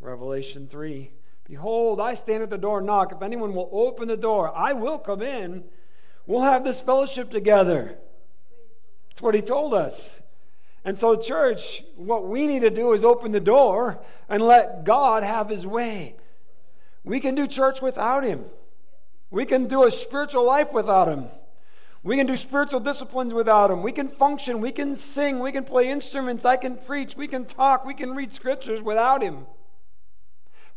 Revelation 0.00 0.66
3. 0.66 1.12
Behold, 1.44 2.00
I 2.00 2.14
stand 2.14 2.42
at 2.42 2.50
the 2.50 2.58
door 2.58 2.78
and 2.78 2.88
knock. 2.88 3.12
If 3.12 3.22
anyone 3.22 3.54
will 3.54 3.68
open 3.70 4.08
the 4.08 4.16
door, 4.16 4.52
I 4.52 4.72
will 4.72 4.98
come 4.98 5.22
in. 5.22 5.62
We'll 6.26 6.42
have 6.42 6.64
this 6.64 6.80
fellowship 6.80 7.30
together. 7.30 7.96
That's 9.08 9.22
what 9.22 9.36
he 9.36 9.40
told 9.40 9.72
us. 9.72 10.16
And 10.84 10.98
so, 10.98 11.14
church, 11.14 11.84
what 11.94 12.26
we 12.26 12.48
need 12.48 12.62
to 12.62 12.70
do 12.70 12.92
is 12.92 13.04
open 13.04 13.30
the 13.30 13.38
door 13.38 14.04
and 14.28 14.42
let 14.42 14.82
God 14.82 15.22
have 15.22 15.48
his 15.48 15.64
way. 15.64 16.16
We 17.04 17.20
can 17.20 17.36
do 17.36 17.46
church 17.46 17.80
without 17.80 18.24
him. 18.24 18.46
We 19.30 19.46
can 19.46 19.68
do 19.68 19.84
a 19.84 19.92
spiritual 19.92 20.44
life 20.44 20.72
without 20.72 21.06
him. 21.06 21.28
We 22.04 22.18
can 22.18 22.26
do 22.26 22.36
spiritual 22.36 22.80
disciplines 22.80 23.32
without 23.32 23.70
him. 23.70 23.82
We 23.82 23.90
can 23.90 24.08
function. 24.08 24.60
We 24.60 24.72
can 24.72 24.94
sing. 24.94 25.40
We 25.40 25.52
can 25.52 25.64
play 25.64 25.90
instruments. 25.90 26.44
I 26.44 26.58
can 26.58 26.76
preach. 26.76 27.16
We 27.16 27.26
can 27.26 27.46
talk. 27.46 27.86
We 27.86 27.94
can 27.94 28.14
read 28.14 28.30
scriptures 28.30 28.82
without 28.82 29.22
him. 29.22 29.46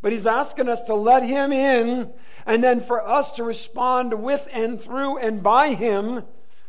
But 0.02 0.14
he's 0.14 0.26
asking 0.26 0.70
us 0.70 0.84
to 0.84 0.96
let 0.96 1.24
him 1.24 1.52
in 1.52 2.14
and 2.46 2.64
then 2.64 2.80
for 2.80 3.06
us 3.06 3.32
to 3.34 3.44
respond 3.44 4.24
with 4.24 4.48
and 4.54 4.82
through 4.82 5.18
and 5.18 5.44
by 5.44 5.74
him 5.74 6.24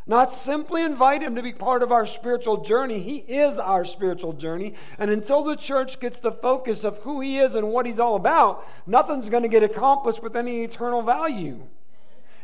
not 0.09 0.33
simply 0.33 0.83
invite 0.83 1.23
him 1.23 1.37
to 1.37 1.43
be 1.43 1.53
part 1.53 1.83
of 1.83 1.93
our 1.93 2.07
spiritual 2.07 2.65
journey. 2.65 2.99
He 2.99 3.19
is 3.19 3.59
our 3.59 3.85
spiritual 3.85 4.33
journey. 4.33 4.75
And 4.99 5.11
until 5.11 5.45
the 5.45 5.55
church 5.55 6.01
gets 6.01 6.19
the 6.19 6.33
focus 6.33 6.83
of 6.83 6.99
who 7.01 7.21
he 7.21 7.39
is 7.39 7.55
and 7.55 7.69
what 7.69 7.85
he's 7.87 8.01
all 8.01 8.17
about, 8.17 8.67
nothing's 8.87 9.29
going 9.29 9.43
to 9.43 9.51
get 9.51 9.63
accomplished 9.63 10.23
with 10.23 10.35
any 10.35 10.65
eternal 10.65 11.03
value. 11.03 11.61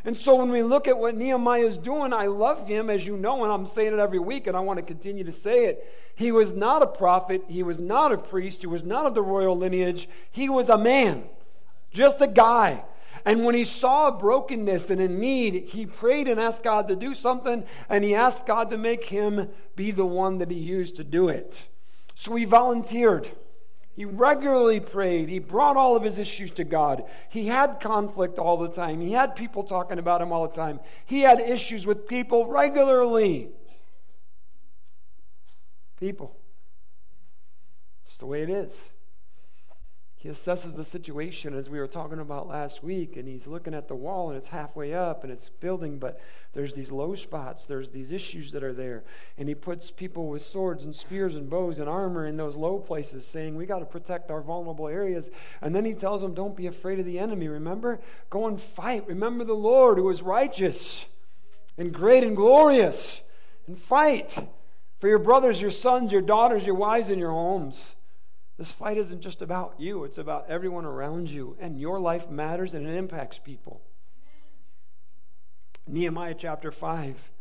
And 0.05 0.15
so 0.15 0.35
when 0.35 0.51
we 0.51 0.61
look 0.61 0.87
at 0.87 0.99
what 0.99 1.15
Nehemiah 1.15 1.65
is 1.65 1.79
doing, 1.79 2.13
I 2.13 2.27
love 2.27 2.67
him, 2.67 2.91
as 2.91 3.07
you 3.07 3.17
know, 3.17 3.43
and 3.43 3.51
I'm 3.51 3.65
saying 3.65 3.91
it 3.91 3.99
every 3.99 4.19
week, 4.19 4.45
and 4.45 4.55
I 4.55 4.59
want 4.59 4.77
to 4.77 4.83
continue 4.83 5.23
to 5.23 5.31
say 5.31 5.65
it. 5.65 5.91
He 6.13 6.31
was 6.31 6.53
not 6.53 6.83
a 6.83 6.87
prophet, 6.87 7.43
he 7.47 7.63
was 7.63 7.79
not 7.79 8.11
a 8.11 8.17
priest, 8.17 8.61
he 8.61 8.67
was 8.67 8.83
not 8.83 9.07
of 9.07 9.15
the 9.15 9.23
royal 9.23 9.57
lineage, 9.57 10.07
he 10.31 10.47
was 10.47 10.69
a 10.69 10.77
man, 10.77 11.23
just 11.91 12.21
a 12.21 12.27
guy. 12.27 12.85
And 13.25 13.43
when 13.43 13.55
he 13.55 13.63
saw 13.63 14.11
brokenness 14.11 14.91
and 14.91 15.01
a 15.01 15.07
need, 15.07 15.69
he 15.69 15.87
prayed 15.87 16.27
and 16.27 16.39
asked 16.39 16.63
God 16.63 16.87
to 16.89 16.95
do 16.95 17.15
something, 17.15 17.65
and 17.89 18.03
he 18.03 18.13
asked 18.13 18.45
God 18.45 18.69
to 18.69 18.77
make 18.77 19.05
him 19.05 19.49
be 19.75 19.89
the 19.89 20.05
one 20.05 20.37
that 20.37 20.51
he 20.51 20.59
used 20.59 20.95
to 20.97 21.03
do 21.03 21.29
it. 21.29 21.67
So 22.13 22.35
he 22.35 22.45
volunteered. 22.45 23.31
He 23.95 24.03
regularly 24.03 24.81
prayed. 24.81 25.29
He 25.29 25.39
brought 25.39 25.77
all 25.77 25.95
of 25.95 26.03
his 26.03 26.17
issues 26.17 26.51
to 26.51 26.65
God. 26.65 27.05
He 27.29 27.47
had 27.47 27.79
conflict 27.79 28.37
all 28.37 28.57
the 28.57 28.67
time. 28.67 28.99
He 28.99 29.13
had 29.13 29.35
people 29.37 29.63
talking 29.63 29.99
about 29.99 30.21
him 30.21 30.33
all 30.33 30.47
the 30.47 30.53
time. 30.53 30.81
He 31.05 31.21
had 31.21 31.39
issues 31.39 31.87
with 31.87 32.05
people 32.05 32.45
regularly. 32.45 33.51
People. 35.97 36.35
It's 38.05 38.17
the 38.17 38.25
way 38.25 38.43
it 38.43 38.49
is. 38.49 38.73
He 40.25 40.31
assesses 40.31 40.75
the 40.75 40.83
situation 40.83 41.53
as 41.53 41.69
we 41.69 41.77
were 41.77 41.85
talking 41.85 42.17
about 42.17 42.47
last 42.47 42.83
week, 42.83 43.15
and 43.15 43.27
he's 43.27 43.45
looking 43.45 43.75
at 43.75 43.87
the 43.87 43.93
wall 43.93 44.29
and 44.29 44.35
it's 44.35 44.47
halfway 44.47 44.91
up 44.91 45.23
and 45.23 45.31
it's 45.31 45.49
building, 45.49 45.99
but 45.99 46.19
there's 46.53 46.73
these 46.73 46.91
low 46.91 47.13
spots, 47.13 47.67
there's 47.67 47.91
these 47.91 48.11
issues 48.11 48.51
that 48.51 48.63
are 48.63 48.73
there. 48.73 49.03
And 49.37 49.47
he 49.47 49.53
puts 49.53 49.91
people 49.91 50.27
with 50.27 50.43
swords 50.43 50.83
and 50.83 50.95
spears 50.95 51.35
and 51.35 51.47
bows 51.47 51.77
and 51.77 51.87
armor 51.87 52.25
in 52.25 52.37
those 52.37 52.57
low 52.57 52.79
places, 52.79 53.27
saying, 53.27 53.55
We 53.55 53.67
got 53.67 53.81
to 53.81 53.85
protect 53.85 54.31
our 54.31 54.41
vulnerable 54.41 54.87
areas. 54.87 55.29
And 55.61 55.75
then 55.75 55.85
he 55.85 55.93
tells 55.93 56.21
them, 56.21 56.33
Don't 56.33 56.57
be 56.57 56.65
afraid 56.65 56.97
of 56.97 57.05
the 57.05 57.19
enemy. 57.19 57.47
Remember? 57.47 57.99
Go 58.31 58.47
and 58.47 58.59
fight. 58.59 59.07
Remember 59.07 59.43
the 59.43 59.53
Lord 59.53 59.99
who 59.99 60.09
is 60.09 60.23
righteous 60.23 61.05
and 61.77 61.93
great 61.93 62.23
and 62.23 62.35
glorious, 62.35 63.21
and 63.67 63.77
fight 63.77 64.47
for 64.99 65.07
your 65.07 65.19
brothers, 65.19 65.61
your 65.61 65.69
sons, 65.69 66.11
your 66.11 66.23
daughters, 66.23 66.65
your 66.65 66.73
wives, 66.73 67.09
and 67.09 67.19
your 67.19 67.29
homes. 67.29 67.94
This 68.57 68.71
fight 68.71 68.97
isn't 68.97 69.21
just 69.21 69.41
about 69.41 69.75
you, 69.77 70.05
it's 70.05 70.17
about 70.17 70.45
everyone 70.47 70.85
around 70.85 71.29
you, 71.29 71.57
and 71.59 71.79
your 71.79 71.99
life 71.99 72.29
matters 72.29 72.73
and 72.73 72.87
it 72.87 72.95
impacts 72.95 73.37
people. 73.37 73.81
Nehemiah 75.87 76.35
chapter 76.37 76.71
5, 76.71 77.31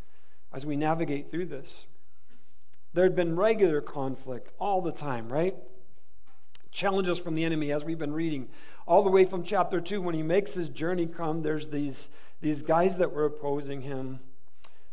as 0.52 0.66
we 0.66 0.76
navigate 0.76 1.30
through 1.30 1.46
this, 1.46 1.86
there 2.92 3.04
had 3.04 3.14
been 3.14 3.36
regular 3.36 3.80
conflict 3.80 4.52
all 4.58 4.82
the 4.82 4.92
time, 4.92 5.32
right? 5.32 5.56
Challenges 6.70 7.18
from 7.18 7.36
the 7.36 7.44
enemy, 7.44 7.70
as 7.70 7.84
we've 7.84 7.98
been 7.98 8.12
reading, 8.12 8.48
all 8.86 9.04
the 9.04 9.10
way 9.10 9.24
from 9.24 9.44
chapter 9.44 9.80
2. 9.80 10.02
When 10.02 10.14
he 10.14 10.22
makes 10.22 10.54
his 10.54 10.68
journey 10.68 11.06
come, 11.06 11.42
there's 11.42 11.68
these, 11.68 12.08
these 12.40 12.62
guys 12.62 12.98
that 12.98 13.12
were 13.12 13.24
opposing 13.24 13.82
him. 13.82 14.18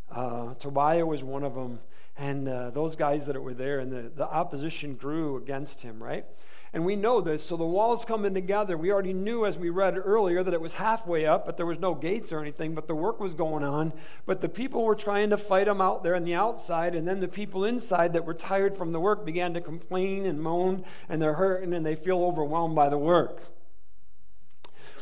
Uh, 0.10 0.54
Tobiah 0.56 1.06
was 1.06 1.24
one 1.24 1.44
of 1.44 1.56
them 1.56 1.80
and 2.18 2.48
uh, 2.48 2.70
those 2.70 2.96
guys 2.96 3.26
that 3.26 3.42
were 3.42 3.54
there, 3.54 3.80
and 3.80 3.92
the, 3.92 4.12
the 4.16 4.28
opposition 4.28 4.96
grew 4.96 5.38
against 5.38 5.82
him, 5.82 6.02
right? 6.02 6.26
And 6.74 6.86
we 6.86 6.96
know 6.96 7.20
this. 7.20 7.44
So 7.44 7.58
the 7.58 7.66
walls 7.66 8.06
coming 8.06 8.34
together. 8.34 8.78
We 8.78 8.92
already 8.92 9.12
knew, 9.12 9.46
as 9.46 9.58
we 9.58 9.70
read 9.70 9.98
earlier, 9.98 10.42
that 10.42 10.54
it 10.54 10.62
was 10.62 10.76
halfway 10.76 11.26
up, 11.26 11.46
but 11.46 11.58
there 11.58 11.66
was 11.66 11.80
no 11.80 11.94
gates 11.94 12.32
or 12.32 12.40
anything, 12.40 12.76
but 12.76 12.88
the 12.88 12.96
work 12.96 13.20
was 13.20 13.34
going 13.34 13.64
on. 13.64 13.92
But 14.26 14.40
the 14.40 14.48
people 14.48 14.86
were 14.86 14.96
trying 14.96 15.32
to 15.32 15.38
fight 15.38 15.66
them 15.66 15.82
out 15.82 16.02
there 16.02 16.16
on 16.16 16.24
the 16.24 16.34
outside, 16.34 16.96
and 16.96 17.06
then 17.06 17.20
the 17.20 17.28
people 17.28 17.66
inside 17.66 18.14
that 18.14 18.26
were 18.26 18.34
tired 18.34 18.78
from 18.78 18.94
the 18.94 19.02
work 19.02 19.26
began 19.26 19.54
to 19.54 19.62
complain 19.62 20.26
and 20.26 20.42
moan, 20.42 20.86
and 21.10 21.22
they're 21.22 21.34
hurting 21.34 21.74
and 21.74 21.86
they 21.86 21.96
feel 21.96 22.24
overwhelmed 22.24 22.76
by 22.76 22.88
the 22.88 22.98
work. 22.98 23.44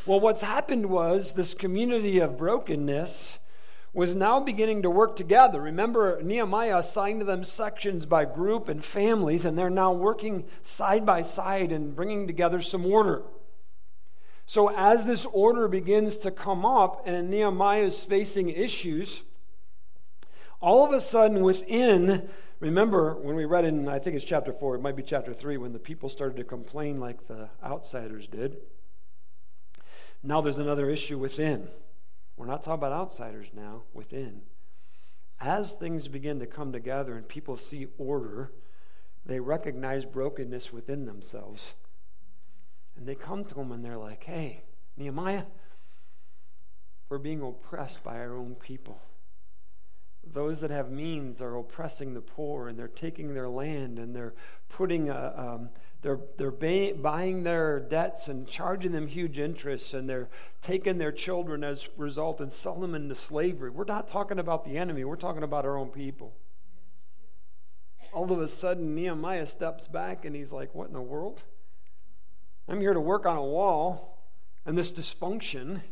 Well, 0.06 0.18
what's 0.18 0.42
happened 0.42 0.86
was 0.86 1.34
this 1.34 1.54
community 1.54 2.18
of 2.18 2.38
brokenness 2.38 3.38
was 3.92 4.14
now 4.14 4.38
beginning 4.38 4.82
to 4.82 4.90
work 4.90 5.16
together. 5.16 5.60
Remember, 5.60 6.20
Nehemiah 6.22 6.78
assigned 6.78 7.22
them 7.22 7.42
sections 7.42 8.06
by 8.06 8.24
group 8.24 8.68
and 8.68 8.84
families, 8.84 9.44
and 9.44 9.58
they're 9.58 9.68
now 9.68 9.92
working 9.92 10.44
side 10.62 11.04
by 11.04 11.22
side 11.22 11.72
and 11.72 11.94
bringing 11.96 12.26
together 12.26 12.62
some 12.62 12.86
order. 12.86 13.22
So, 14.46 14.68
as 14.68 15.04
this 15.04 15.26
order 15.32 15.68
begins 15.68 16.18
to 16.18 16.30
come 16.30 16.64
up 16.64 17.06
and 17.06 17.30
Nehemiah 17.30 17.84
is 17.84 18.02
facing 18.02 18.48
issues, 18.48 19.22
all 20.60 20.84
of 20.84 20.92
a 20.92 21.00
sudden 21.00 21.42
within, 21.42 22.28
remember 22.60 23.14
when 23.14 23.34
we 23.34 23.44
read 23.44 23.64
in, 23.64 23.88
I 23.88 23.98
think 23.98 24.16
it's 24.16 24.24
chapter 24.24 24.52
4, 24.52 24.76
it 24.76 24.82
might 24.82 24.96
be 24.96 25.02
chapter 25.02 25.32
3, 25.32 25.56
when 25.56 25.72
the 25.72 25.78
people 25.78 26.08
started 26.08 26.36
to 26.36 26.44
complain 26.44 27.00
like 27.00 27.26
the 27.26 27.48
outsiders 27.64 28.26
did. 28.26 28.58
Now 30.22 30.40
there's 30.40 30.58
another 30.58 30.90
issue 30.90 31.18
within. 31.18 31.68
We're 32.40 32.46
not 32.46 32.62
talking 32.62 32.78
about 32.78 32.92
outsiders 32.92 33.48
now, 33.52 33.82
within. 33.92 34.40
As 35.42 35.74
things 35.74 36.08
begin 36.08 36.38
to 36.38 36.46
come 36.46 36.72
together 36.72 37.14
and 37.14 37.28
people 37.28 37.58
see 37.58 37.88
order, 37.98 38.50
they 39.26 39.40
recognize 39.40 40.06
brokenness 40.06 40.72
within 40.72 41.04
themselves. 41.04 41.74
And 42.96 43.06
they 43.06 43.14
come 43.14 43.44
to 43.44 43.60
him 43.60 43.70
and 43.70 43.84
they're 43.84 43.98
like, 43.98 44.24
hey, 44.24 44.62
Nehemiah, 44.96 45.44
we're 47.10 47.18
being 47.18 47.42
oppressed 47.42 48.02
by 48.02 48.16
our 48.16 48.34
own 48.34 48.54
people. 48.54 49.02
Those 50.26 50.62
that 50.62 50.70
have 50.70 50.90
means 50.90 51.42
are 51.42 51.58
oppressing 51.58 52.14
the 52.14 52.22
poor 52.22 52.68
and 52.68 52.78
they're 52.78 52.88
taking 52.88 53.34
their 53.34 53.50
land 53.50 53.98
and 53.98 54.16
they're 54.16 54.34
putting 54.70 55.10
a, 55.10 55.34
um, 55.36 55.68
they're, 56.02 56.20
they're 56.38 56.50
buying 56.50 57.42
their 57.42 57.78
debts 57.78 58.28
and 58.28 58.48
charging 58.48 58.92
them 58.92 59.06
huge 59.06 59.38
interest, 59.38 59.92
and 59.92 60.08
they're 60.08 60.28
taking 60.62 60.96
their 60.96 61.12
children 61.12 61.62
as 61.62 61.84
a 61.84 62.00
result 62.00 62.40
and 62.40 62.50
selling 62.50 62.80
them 62.80 62.94
into 62.94 63.14
slavery. 63.14 63.70
We're 63.70 63.84
not 63.84 64.08
talking 64.08 64.38
about 64.38 64.64
the 64.64 64.78
enemy, 64.78 65.04
we're 65.04 65.16
talking 65.16 65.42
about 65.42 65.66
our 65.66 65.76
own 65.76 65.90
people. 65.90 66.32
All 68.12 68.32
of 68.32 68.40
a 68.40 68.48
sudden, 68.48 68.94
Nehemiah 68.94 69.46
steps 69.46 69.86
back 69.88 70.24
and 70.24 70.34
he's 70.34 70.50
like, 70.50 70.74
What 70.74 70.88
in 70.88 70.94
the 70.94 71.02
world? 71.02 71.44
I'm 72.66 72.80
here 72.80 72.94
to 72.94 73.00
work 73.00 73.26
on 73.26 73.36
a 73.36 73.44
wall 73.44 74.18
and 74.64 74.76
this 74.76 74.90
dysfunction, 74.90 75.82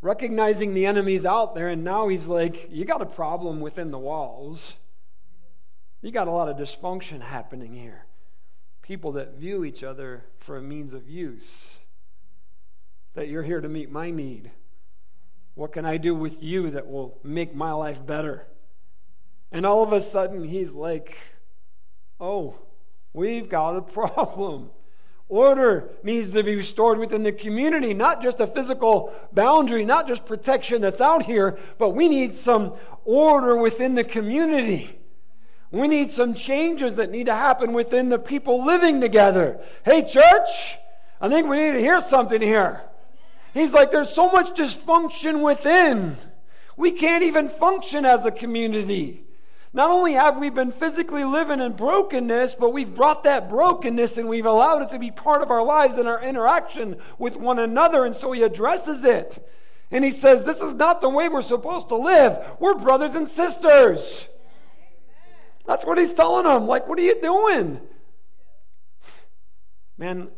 recognizing 0.00 0.74
the 0.74 0.84
enemy's 0.84 1.24
out 1.24 1.54
there, 1.54 1.68
and 1.68 1.84
now 1.84 2.08
he's 2.08 2.26
like, 2.26 2.68
You 2.70 2.84
got 2.84 3.00
a 3.00 3.06
problem 3.06 3.60
within 3.60 3.92
the 3.92 3.98
walls. 3.98 4.74
You 6.02 6.10
got 6.10 6.26
a 6.26 6.32
lot 6.32 6.48
of 6.48 6.56
dysfunction 6.56 7.20
happening 7.20 7.74
here 7.74 8.06
people 8.92 9.12
that 9.12 9.38
view 9.38 9.64
each 9.64 9.82
other 9.82 10.22
for 10.36 10.58
a 10.58 10.60
means 10.60 10.92
of 10.92 11.08
use. 11.08 11.78
That 13.14 13.26
you're 13.26 13.42
here 13.42 13.62
to 13.62 13.68
meet 13.70 13.90
my 13.90 14.10
need. 14.10 14.50
What 15.54 15.72
can 15.72 15.86
I 15.86 15.96
do 15.96 16.14
with 16.14 16.42
you 16.42 16.68
that 16.72 16.86
will 16.86 17.18
make 17.24 17.54
my 17.54 17.72
life 17.72 18.04
better? 18.04 18.46
And 19.50 19.64
all 19.64 19.82
of 19.82 19.94
a 19.94 20.00
sudden, 20.02 20.44
he's 20.44 20.72
like, 20.72 21.16
Oh, 22.20 22.58
we've 23.14 23.48
got 23.48 23.78
a 23.78 23.80
problem. 23.98 24.68
Order 25.26 25.88
needs 26.02 26.32
to 26.32 26.42
be 26.42 26.54
restored 26.54 26.98
within 26.98 27.22
the 27.22 27.32
community, 27.32 27.94
not 27.94 28.20
just 28.20 28.40
a 28.40 28.46
physical 28.46 29.10
boundary, 29.32 29.86
not 29.86 30.06
just 30.06 30.26
protection 30.26 30.82
that's 30.82 31.00
out 31.00 31.22
here, 31.22 31.58
but 31.78 31.94
we 31.94 32.10
need 32.10 32.34
some 32.34 32.74
order 33.06 33.56
within 33.56 33.94
the 33.94 34.04
community. 34.04 34.98
We 35.72 35.88
need 35.88 36.10
some 36.10 36.34
changes 36.34 36.96
that 36.96 37.10
need 37.10 37.26
to 37.26 37.34
happen 37.34 37.72
within 37.72 38.10
the 38.10 38.18
people 38.18 38.64
living 38.64 39.00
together. 39.00 39.58
Hey, 39.84 40.02
church, 40.02 40.76
I 41.18 41.30
think 41.30 41.48
we 41.48 41.56
need 41.56 41.72
to 41.72 41.80
hear 41.80 42.02
something 42.02 42.42
here. 42.42 42.82
He's 43.54 43.72
like, 43.72 43.90
there's 43.90 44.12
so 44.12 44.30
much 44.30 44.54
dysfunction 44.54 45.42
within. 45.42 46.16
We 46.76 46.92
can't 46.92 47.24
even 47.24 47.48
function 47.48 48.04
as 48.04 48.26
a 48.26 48.30
community. 48.30 49.24
Not 49.72 49.90
only 49.90 50.12
have 50.12 50.36
we 50.36 50.50
been 50.50 50.72
physically 50.72 51.24
living 51.24 51.60
in 51.60 51.72
brokenness, 51.72 52.56
but 52.56 52.74
we've 52.74 52.94
brought 52.94 53.24
that 53.24 53.48
brokenness 53.48 54.18
and 54.18 54.28
we've 54.28 54.44
allowed 54.44 54.82
it 54.82 54.90
to 54.90 54.98
be 54.98 55.10
part 55.10 55.40
of 55.40 55.50
our 55.50 55.64
lives 55.64 55.96
and 55.96 56.06
our 56.06 56.22
interaction 56.22 56.96
with 57.18 57.36
one 57.36 57.58
another. 57.58 58.04
And 58.04 58.14
so 58.14 58.32
he 58.32 58.42
addresses 58.42 59.04
it. 59.04 59.48
And 59.90 60.04
he 60.04 60.10
says, 60.10 60.44
This 60.44 60.60
is 60.60 60.74
not 60.74 61.00
the 61.00 61.08
way 61.08 61.30
we're 61.30 61.40
supposed 61.40 61.88
to 61.88 61.96
live. 61.96 62.38
We're 62.60 62.74
brothers 62.74 63.14
and 63.14 63.26
sisters. 63.26 64.28
That's 65.66 65.84
what 65.84 65.98
he's 65.98 66.12
telling 66.12 66.44
them. 66.44 66.66
Like, 66.66 66.88
what 66.88 66.98
are 66.98 67.02
you 67.02 67.20
doing? 67.20 67.80
Man, 69.96 70.28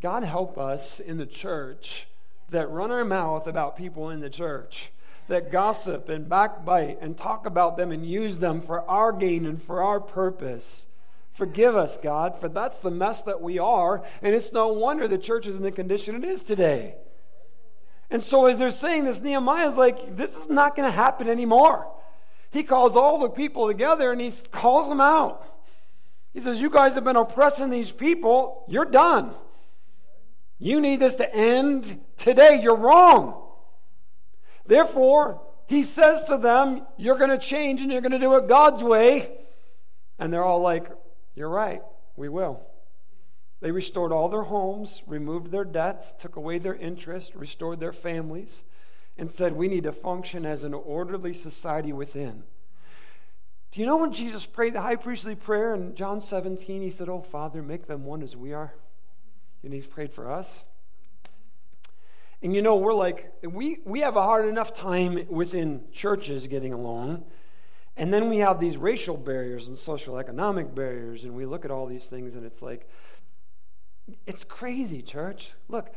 God 0.00 0.22
help 0.22 0.58
us 0.58 1.00
in 1.00 1.16
the 1.16 1.26
church 1.26 2.06
that 2.50 2.70
run 2.70 2.90
our 2.90 3.04
mouth 3.04 3.46
about 3.46 3.76
people 3.76 4.10
in 4.10 4.20
the 4.20 4.30
church, 4.30 4.92
that 5.28 5.50
gossip 5.50 6.08
and 6.08 6.28
backbite 6.28 6.98
and 7.00 7.16
talk 7.16 7.46
about 7.46 7.76
them 7.76 7.90
and 7.90 8.06
use 8.06 8.38
them 8.38 8.60
for 8.60 8.88
our 8.88 9.12
gain 9.12 9.46
and 9.46 9.62
for 9.62 9.82
our 9.82 9.98
purpose. 9.98 10.86
Forgive 11.32 11.74
us, 11.74 11.96
God, 12.00 12.38
for 12.38 12.48
that's 12.48 12.78
the 12.78 12.90
mess 12.92 13.22
that 13.22 13.42
we 13.42 13.58
are, 13.58 14.04
and 14.22 14.34
it's 14.34 14.52
no 14.52 14.68
wonder 14.68 15.08
the 15.08 15.18
church 15.18 15.46
is 15.46 15.56
in 15.56 15.62
the 15.62 15.72
condition 15.72 16.14
it 16.14 16.24
is 16.24 16.42
today. 16.42 16.94
And 18.10 18.22
so, 18.22 18.46
as 18.46 18.58
they're 18.58 18.70
saying 18.70 19.06
this, 19.06 19.20
Nehemiah 19.20 19.70
is 19.70 19.76
like, 19.76 20.16
this 20.16 20.36
is 20.36 20.48
not 20.48 20.76
going 20.76 20.88
to 20.88 20.94
happen 20.94 21.28
anymore. 21.28 21.90
He 22.54 22.62
calls 22.62 22.94
all 22.94 23.18
the 23.18 23.28
people 23.28 23.66
together 23.66 24.12
and 24.12 24.20
he 24.20 24.30
calls 24.52 24.88
them 24.88 25.00
out. 25.00 25.44
He 26.32 26.38
says, 26.38 26.60
You 26.60 26.70
guys 26.70 26.94
have 26.94 27.02
been 27.02 27.16
oppressing 27.16 27.68
these 27.68 27.90
people. 27.90 28.64
You're 28.68 28.84
done. 28.84 29.34
You 30.60 30.80
need 30.80 31.00
this 31.00 31.16
to 31.16 31.34
end 31.34 32.00
today. 32.16 32.60
You're 32.62 32.76
wrong. 32.76 33.42
Therefore, 34.66 35.42
he 35.66 35.82
says 35.82 36.22
to 36.28 36.38
them, 36.38 36.86
You're 36.96 37.18
going 37.18 37.30
to 37.30 37.38
change 37.38 37.80
and 37.80 37.90
you're 37.90 38.00
going 38.00 38.12
to 38.12 38.20
do 38.20 38.36
it 38.36 38.46
God's 38.46 38.84
way. 38.84 39.32
And 40.20 40.32
they're 40.32 40.44
all 40.44 40.60
like, 40.60 40.88
You're 41.34 41.50
right, 41.50 41.82
we 42.14 42.28
will. 42.28 42.60
They 43.62 43.72
restored 43.72 44.12
all 44.12 44.28
their 44.28 44.44
homes, 44.44 45.02
removed 45.08 45.50
their 45.50 45.64
debts, 45.64 46.14
took 46.20 46.36
away 46.36 46.58
their 46.58 46.76
interest, 46.76 47.34
restored 47.34 47.80
their 47.80 47.92
families, 47.92 48.62
and 49.16 49.30
said, 49.30 49.54
We 49.54 49.68
need 49.68 49.84
to 49.84 49.92
function 49.92 50.44
as 50.44 50.62
an 50.64 50.74
orderly 50.74 51.32
society 51.32 51.92
within. 51.92 52.44
Do 53.72 53.80
you 53.80 53.86
know 53.86 53.96
when 53.96 54.12
Jesus 54.12 54.46
prayed 54.46 54.74
the 54.74 54.82
high 54.82 54.96
priestly 54.96 55.34
prayer 55.34 55.74
in 55.74 55.94
John 55.94 56.20
17? 56.20 56.82
He 56.82 56.90
said, 56.90 57.08
Oh, 57.08 57.22
Father, 57.22 57.62
make 57.62 57.86
them 57.86 58.04
one 58.04 58.22
as 58.22 58.36
we 58.36 58.52
are. 58.52 58.74
And 59.62 59.72
he 59.72 59.80
prayed 59.80 60.12
for 60.12 60.30
us. 60.30 60.64
And 62.42 62.54
you 62.54 62.60
know, 62.60 62.76
we're 62.76 62.94
like, 62.94 63.32
we, 63.42 63.78
we 63.86 64.00
have 64.00 64.16
a 64.16 64.22
hard 64.22 64.46
enough 64.46 64.74
time 64.74 65.26
within 65.30 65.84
churches 65.92 66.46
getting 66.46 66.74
along. 66.74 67.24
And 67.96 68.12
then 68.12 68.28
we 68.28 68.38
have 68.38 68.60
these 68.60 68.76
racial 68.76 69.16
barriers 69.16 69.68
and 69.68 69.78
social 69.78 70.18
economic 70.18 70.74
barriers, 70.74 71.24
and 71.24 71.34
we 71.34 71.46
look 71.46 71.64
at 71.64 71.70
all 71.70 71.86
these 71.86 72.04
things, 72.04 72.34
and 72.34 72.44
it's 72.44 72.60
like, 72.60 72.88
it's 74.26 74.44
crazy, 74.44 75.00
church. 75.00 75.52
Look, 75.68 75.94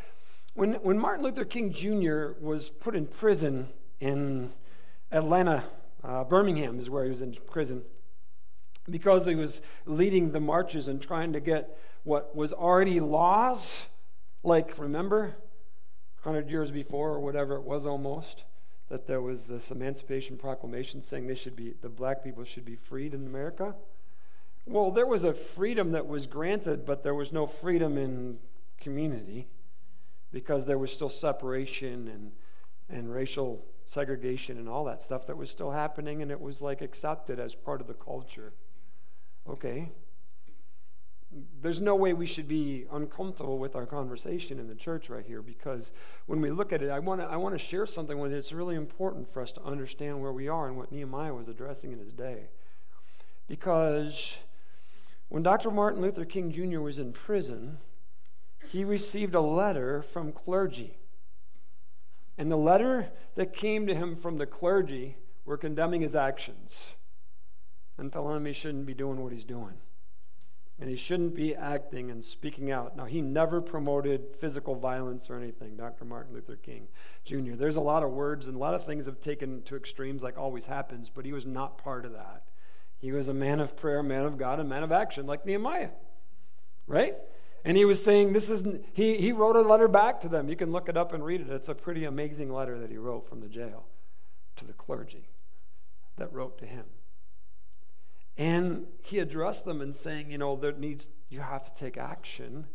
when, 0.57 0.73
when 0.81 0.97
Martin 0.97 1.23
Luther 1.23 1.45
King 1.45 1.71
Jr. 1.71 2.31
was 2.41 2.69
put 2.69 2.95
in 2.95 3.05
prison 3.05 3.69
in 3.99 4.49
Atlanta, 5.11 5.63
uh, 6.03 6.23
Birmingham 6.23 6.79
is 6.79 6.89
where 6.89 7.03
he 7.03 7.11
was 7.11 7.21
in 7.21 7.37
prison, 7.45 7.83
because 8.89 9.27
he 9.27 9.35
was 9.35 9.61
leading 9.85 10.31
the 10.31 10.39
marches 10.39 10.87
and 10.87 10.99
trying 10.99 11.31
to 11.33 11.39
get 11.39 11.77
what 12.05 12.35
was 12.35 12.53
already 12.53 12.99
laws, 12.99 13.83
like, 14.41 14.79
remember, 14.79 15.35
100 16.23 16.49
years 16.49 16.71
before 16.71 17.11
or 17.11 17.19
whatever 17.19 17.57
it 17.57 17.63
was 17.63 17.85
almost, 17.85 18.43
that 18.89 19.05
there 19.05 19.21
was 19.21 19.45
this 19.45 19.69
Emancipation 19.69 20.37
Proclamation 20.37 21.03
saying 21.03 21.27
they 21.27 21.35
should 21.35 21.55
be, 21.55 21.75
the 21.83 21.89
black 21.89 22.23
people 22.23 22.43
should 22.43 22.65
be 22.65 22.75
freed 22.75 23.13
in 23.13 23.27
America. 23.27 23.75
Well, 24.65 24.89
there 24.89 25.05
was 25.05 25.23
a 25.23 25.35
freedom 25.35 25.91
that 25.91 26.07
was 26.07 26.25
granted, 26.25 26.83
but 26.83 27.03
there 27.03 27.13
was 27.13 27.31
no 27.31 27.45
freedom 27.45 27.95
in 27.95 28.39
community 28.81 29.49
because 30.37 30.65
there 30.65 30.77
was 30.77 30.93
still 30.93 31.09
separation 31.09 32.07
and, 32.07 32.31
and 32.95 33.11
racial 33.11 33.65
segregation 33.87 34.59
and 34.59 34.69
all 34.69 34.85
that 34.85 35.01
stuff 35.01 35.25
that 35.25 35.35
was 35.35 35.49
still 35.49 35.71
happening, 35.71 36.21
and 36.21 36.29
it 36.29 36.39
was 36.39 36.61
like 36.61 36.79
accepted 36.83 37.39
as 37.39 37.55
part 37.55 37.81
of 37.81 37.87
the 37.87 37.95
culture. 37.95 38.53
Okay. 39.49 39.89
There's 41.59 41.81
no 41.81 41.95
way 41.95 42.13
we 42.13 42.27
should 42.27 42.47
be 42.47 42.85
uncomfortable 42.91 43.57
with 43.57 43.75
our 43.75 43.87
conversation 43.87 44.59
in 44.59 44.67
the 44.67 44.75
church 44.75 45.09
right 45.09 45.25
here 45.25 45.41
because 45.41 45.91
when 46.27 46.39
we 46.39 46.51
look 46.51 46.71
at 46.71 46.83
it, 46.83 46.91
I 46.91 46.99
want 46.99 47.19
to 47.21 47.25
I 47.25 47.37
want 47.37 47.57
to 47.57 47.65
share 47.65 47.87
something 47.87 48.19
with 48.19 48.31
you. 48.31 48.37
It's 48.37 48.51
really 48.51 48.75
important 48.75 49.27
for 49.33 49.41
us 49.41 49.51
to 49.53 49.63
understand 49.63 50.21
where 50.21 50.31
we 50.31 50.47
are 50.47 50.67
and 50.67 50.77
what 50.77 50.91
Nehemiah 50.91 51.33
was 51.33 51.47
addressing 51.47 51.91
in 51.93 51.97
his 51.97 52.13
day. 52.13 52.49
Because 53.47 54.37
when 55.29 55.41
Dr. 55.41 55.71
Martin 55.71 56.03
Luther 56.03 56.25
King 56.25 56.51
Jr. 56.51 56.79
was 56.79 56.99
in 56.99 57.11
prison, 57.11 57.79
he 58.69 58.83
received 58.83 59.35
a 59.35 59.41
letter 59.41 60.01
from 60.01 60.31
clergy. 60.31 60.97
And 62.37 62.51
the 62.51 62.57
letter 62.57 63.09
that 63.35 63.53
came 63.53 63.87
to 63.87 63.95
him 63.95 64.15
from 64.15 64.37
the 64.37 64.45
clergy 64.45 65.17
were 65.45 65.57
condemning 65.57 66.01
his 66.01 66.15
actions 66.15 66.95
and 67.97 68.13
telling 68.13 68.37
him 68.37 68.45
he 68.45 68.53
shouldn't 68.53 68.85
be 68.85 68.93
doing 68.93 69.21
what 69.23 69.33
he's 69.33 69.43
doing. 69.43 69.73
And 70.79 70.89
he 70.89 70.95
shouldn't 70.95 71.33
be 71.33 71.55
acting 71.55 72.11
and 72.11 72.23
speaking 72.23 72.69
out. 72.71 72.95
Now, 72.95 73.05
he 73.05 73.19
never 73.19 73.61
promoted 73.61 74.35
physical 74.39 74.75
violence 74.75 75.27
or 75.27 75.35
anything, 75.35 75.75
Dr. 75.75 76.05
Martin 76.05 76.35
Luther 76.35 76.55
King 76.55 76.87
Jr. 77.25 77.55
There's 77.55 77.77
a 77.77 77.81
lot 77.81 78.03
of 78.03 78.11
words 78.11 78.47
and 78.47 78.55
a 78.55 78.59
lot 78.59 78.75
of 78.75 78.85
things 78.85 79.07
have 79.07 79.19
taken 79.19 79.63
to 79.63 79.75
extremes, 79.75 80.21
like 80.21 80.37
always 80.37 80.67
happens, 80.67 81.09
but 81.09 81.25
he 81.25 81.33
was 81.33 81.47
not 81.47 81.79
part 81.79 82.05
of 82.05 82.13
that. 82.13 82.43
He 82.99 83.11
was 83.11 83.27
a 83.27 83.33
man 83.33 83.59
of 83.59 83.75
prayer, 83.75 83.99
a 83.99 84.03
man 84.03 84.25
of 84.25 84.37
God, 84.37 84.59
a 84.59 84.63
man 84.63 84.83
of 84.83 84.91
action, 84.91 85.25
like 85.25 85.45
Nehemiah. 85.45 85.89
Right? 86.85 87.15
And 87.67 87.75
he 87.75 87.83
was 87.83 88.01
saying, 88.01 88.31
This 88.31 88.49
is, 88.49 88.63
he, 88.93 89.17
he 89.17 89.33
wrote 89.33 89.57
a 89.57 89.61
letter 89.61 89.89
back 89.89 90.21
to 90.21 90.29
them. 90.29 90.47
You 90.47 90.55
can 90.55 90.71
look 90.71 90.87
it 90.87 90.95
up 90.95 91.11
and 91.11 91.23
read 91.23 91.41
it. 91.41 91.49
It's 91.49 91.67
a 91.67 91.75
pretty 91.75 92.05
amazing 92.05 92.49
letter 92.49 92.79
that 92.79 92.89
he 92.89 92.97
wrote 92.97 93.27
from 93.27 93.41
the 93.41 93.49
jail 93.49 93.87
to 94.55 94.63
the 94.63 94.71
clergy 94.71 95.27
that 96.15 96.31
wrote 96.31 96.57
to 96.59 96.65
him. 96.65 96.85
And 98.37 98.85
he 99.01 99.19
addressed 99.19 99.65
them 99.65 99.81
in 99.81 99.93
saying, 99.93 100.31
You 100.31 100.37
know, 100.37 100.55
there 100.55 100.71
needs, 100.71 101.09
you 101.27 101.41
have 101.41 101.65
to 101.65 101.77
take 101.77 101.97
action 101.97 102.67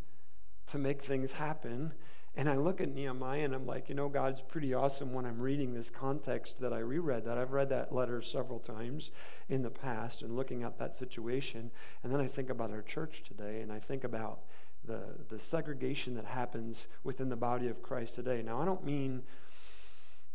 to 0.67 0.77
make 0.77 1.03
things 1.03 1.33
happen. 1.33 1.95
And 2.35 2.47
I 2.47 2.57
look 2.57 2.83
at 2.83 2.95
Nehemiah 2.95 3.45
and 3.47 3.55
I'm 3.55 3.67
like, 3.67 3.89
you 3.89 3.95
know, 3.95 4.11
God's 4.11 4.43
pretty 4.43 4.75
awesome 4.75 5.15
when 5.15 5.25
I'm 5.25 5.41
reading 5.41 5.73
this 5.73 5.89
context 5.89 6.61
that 6.61 6.73
I 6.73 6.79
reread 6.79 7.25
that. 7.25 7.39
I've 7.39 7.53
read 7.53 7.71
that 7.71 7.95
letter 7.95 8.21
several 8.21 8.59
times 8.59 9.11
in 9.49 9.63
the 9.63 9.71
past 9.71 10.21
and 10.21 10.37
looking 10.37 10.63
at 10.63 10.79
that 10.79 10.95
situation. 10.95 11.71
And 12.03 12.13
then 12.13 12.21
I 12.21 12.27
think 12.27 12.51
about 12.51 12.71
our 12.71 12.83
church 12.83 13.23
today 13.27 13.63
and 13.63 13.73
I 13.73 13.79
think 13.79 14.05
about 14.05 14.41
the, 14.85 15.01
the 15.29 15.39
segregation 15.39 16.15
that 16.15 16.27
happens 16.27 16.87
within 17.05 17.29
the 17.29 17.37
body 17.37 17.69
of 17.69 17.83
Christ 17.83 18.15
today. 18.15 18.43
Now, 18.43 18.61
I 18.61 18.65
don't 18.65 18.85
mean 18.85 19.23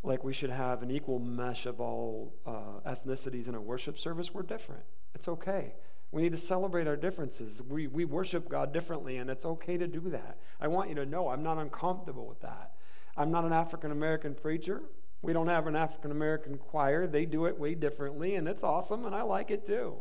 like 0.04 0.24
we 0.24 0.34
should 0.34 0.50
have 0.50 0.84
an 0.84 0.92
equal 0.92 1.20
mesh 1.20 1.66
of 1.66 1.82
all 1.82 2.34
uh, 2.46 2.90
ethnicities 2.90 3.48
in 3.48 3.56
a 3.56 3.62
worship 3.62 3.98
service. 3.98 4.34
We're 4.34 4.44
different. 4.44 4.84
It's 5.14 5.28
okay. 5.28 5.74
We 6.12 6.22
need 6.22 6.32
to 6.32 6.38
celebrate 6.38 6.88
our 6.88 6.96
differences. 6.96 7.62
We, 7.62 7.88
we 7.88 8.06
worship 8.06 8.48
God 8.48 8.72
differently, 8.72 9.18
and 9.18 9.30
it's 9.30 9.44
okay 9.44 9.78
to 9.78 9.88
do 9.88 10.00
that. 10.12 10.38
I 10.62 10.68
want 10.68 10.90
you 10.90 10.96
to 10.96 11.06
know 11.06 11.28
I'm 11.28 11.44
not 11.44 11.58
uncomfortable 11.58 12.26
with 12.26 12.40
that. 12.42 12.72
I'm 13.18 13.32
not 13.32 13.44
an 13.44 13.52
African 13.52 13.92
American 13.92 14.34
preacher. 14.34 14.84
We 15.22 15.34
don't 15.34 15.48
have 15.48 15.68
an 15.68 15.76
African 15.76 16.12
American 16.12 16.58
choir. 16.58 17.08
They 17.08 17.26
do 17.26 17.46
it 17.46 17.60
way 17.60 17.76
differently, 17.76 18.36
and 18.36 18.48
it's 18.48 18.64
awesome, 18.64 19.06
and 19.06 19.14
I 19.14 19.24
like 19.24 19.52
it 19.52 19.66
too. 19.66 19.96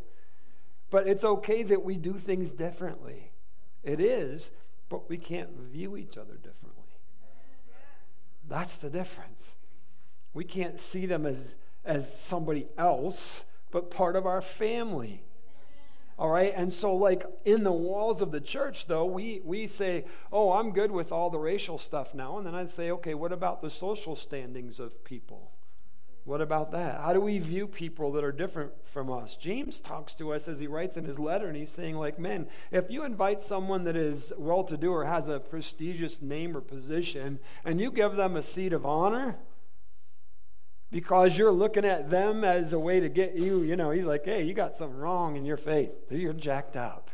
But 0.90 1.08
it's 1.08 1.24
okay 1.24 1.62
that 1.64 1.82
we 1.82 1.96
do 1.96 2.12
things 2.12 2.52
differently. 2.52 3.32
It 3.86 4.00
is, 4.00 4.50
but 4.88 5.08
we 5.08 5.16
can't 5.16 5.56
view 5.56 5.96
each 5.96 6.18
other 6.18 6.34
differently. 6.34 6.82
That's 8.48 8.76
the 8.76 8.90
difference. 8.90 9.54
We 10.34 10.44
can't 10.44 10.80
see 10.80 11.06
them 11.06 11.24
as, 11.24 11.54
as 11.84 12.12
somebody 12.20 12.66
else, 12.76 13.44
but 13.70 13.90
part 13.90 14.16
of 14.16 14.26
our 14.26 14.40
family. 14.40 15.22
All 16.18 16.30
right. 16.30 16.52
And 16.54 16.72
so, 16.72 16.94
like 16.96 17.24
in 17.44 17.62
the 17.62 17.72
walls 17.72 18.20
of 18.20 18.32
the 18.32 18.40
church, 18.40 18.86
though, 18.86 19.04
we, 19.04 19.40
we 19.44 19.68
say, 19.68 20.04
oh, 20.32 20.52
I'm 20.52 20.72
good 20.72 20.90
with 20.90 21.12
all 21.12 21.30
the 21.30 21.38
racial 21.38 21.78
stuff 21.78 22.12
now. 22.12 22.38
And 22.38 22.46
then 22.46 22.54
I 22.54 22.66
say, 22.66 22.90
okay, 22.90 23.14
what 23.14 23.32
about 23.32 23.62
the 23.62 23.70
social 23.70 24.16
standings 24.16 24.80
of 24.80 25.04
people? 25.04 25.52
What 26.26 26.40
about 26.40 26.72
that? 26.72 27.00
How 27.02 27.12
do 27.12 27.20
we 27.20 27.38
view 27.38 27.68
people 27.68 28.10
that 28.12 28.24
are 28.24 28.32
different 28.32 28.72
from 28.84 29.12
us? 29.12 29.36
James 29.36 29.78
talks 29.78 30.16
to 30.16 30.32
us 30.32 30.48
as 30.48 30.58
he 30.58 30.66
writes 30.66 30.96
in 30.96 31.04
his 31.04 31.20
letter, 31.20 31.46
and 31.46 31.56
he's 31.56 31.70
saying, 31.70 31.94
like, 31.94 32.18
men, 32.18 32.48
if 32.72 32.90
you 32.90 33.04
invite 33.04 33.40
someone 33.40 33.84
that 33.84 33.94
is 33.94 34.32
well 34.36 34.64
to 34.64 34.76
do 34.76 34.90
or 34.92 35.04
has 35.04 35.28
a 35.28 35.38
prestigious 35.38 36.20
name 36.20 36.56
or 36.56 36.60
position, 36.60 37.38
and 37.64 37.80
you 37.80 37.92
give 37.92 38.16
them 38.16 38.34
a 38.34 38.42
seat 38.42 38.72
of 38.72 38.84
honor, 38.84 39.36
because 40.90 41.38
you're 41.38 41.52
looking 41.52 41.84
at 41.84 42.10
them 42.10 42.42
as 42.42 42.72
a 42.72 42.78
way 42.80 42.98
to 42.98 43.08
get 43.08 43.36
you, 43.36 43.62
you 43.62 43.76
know, 43.76 43.92
he's 43.92 44.04
like, 44.04 44.24
hey, 44.24 44.42
you 44.42 44.52
got 44.52 44.74
something 44.74 44.98
wrong 44.98 45.36
in 45.36 45.44
your 45.44 45.56
faith. 45.56 45.92
You're 46.10 46.32
jacked 46.32 46.76
up. 46.76 47.08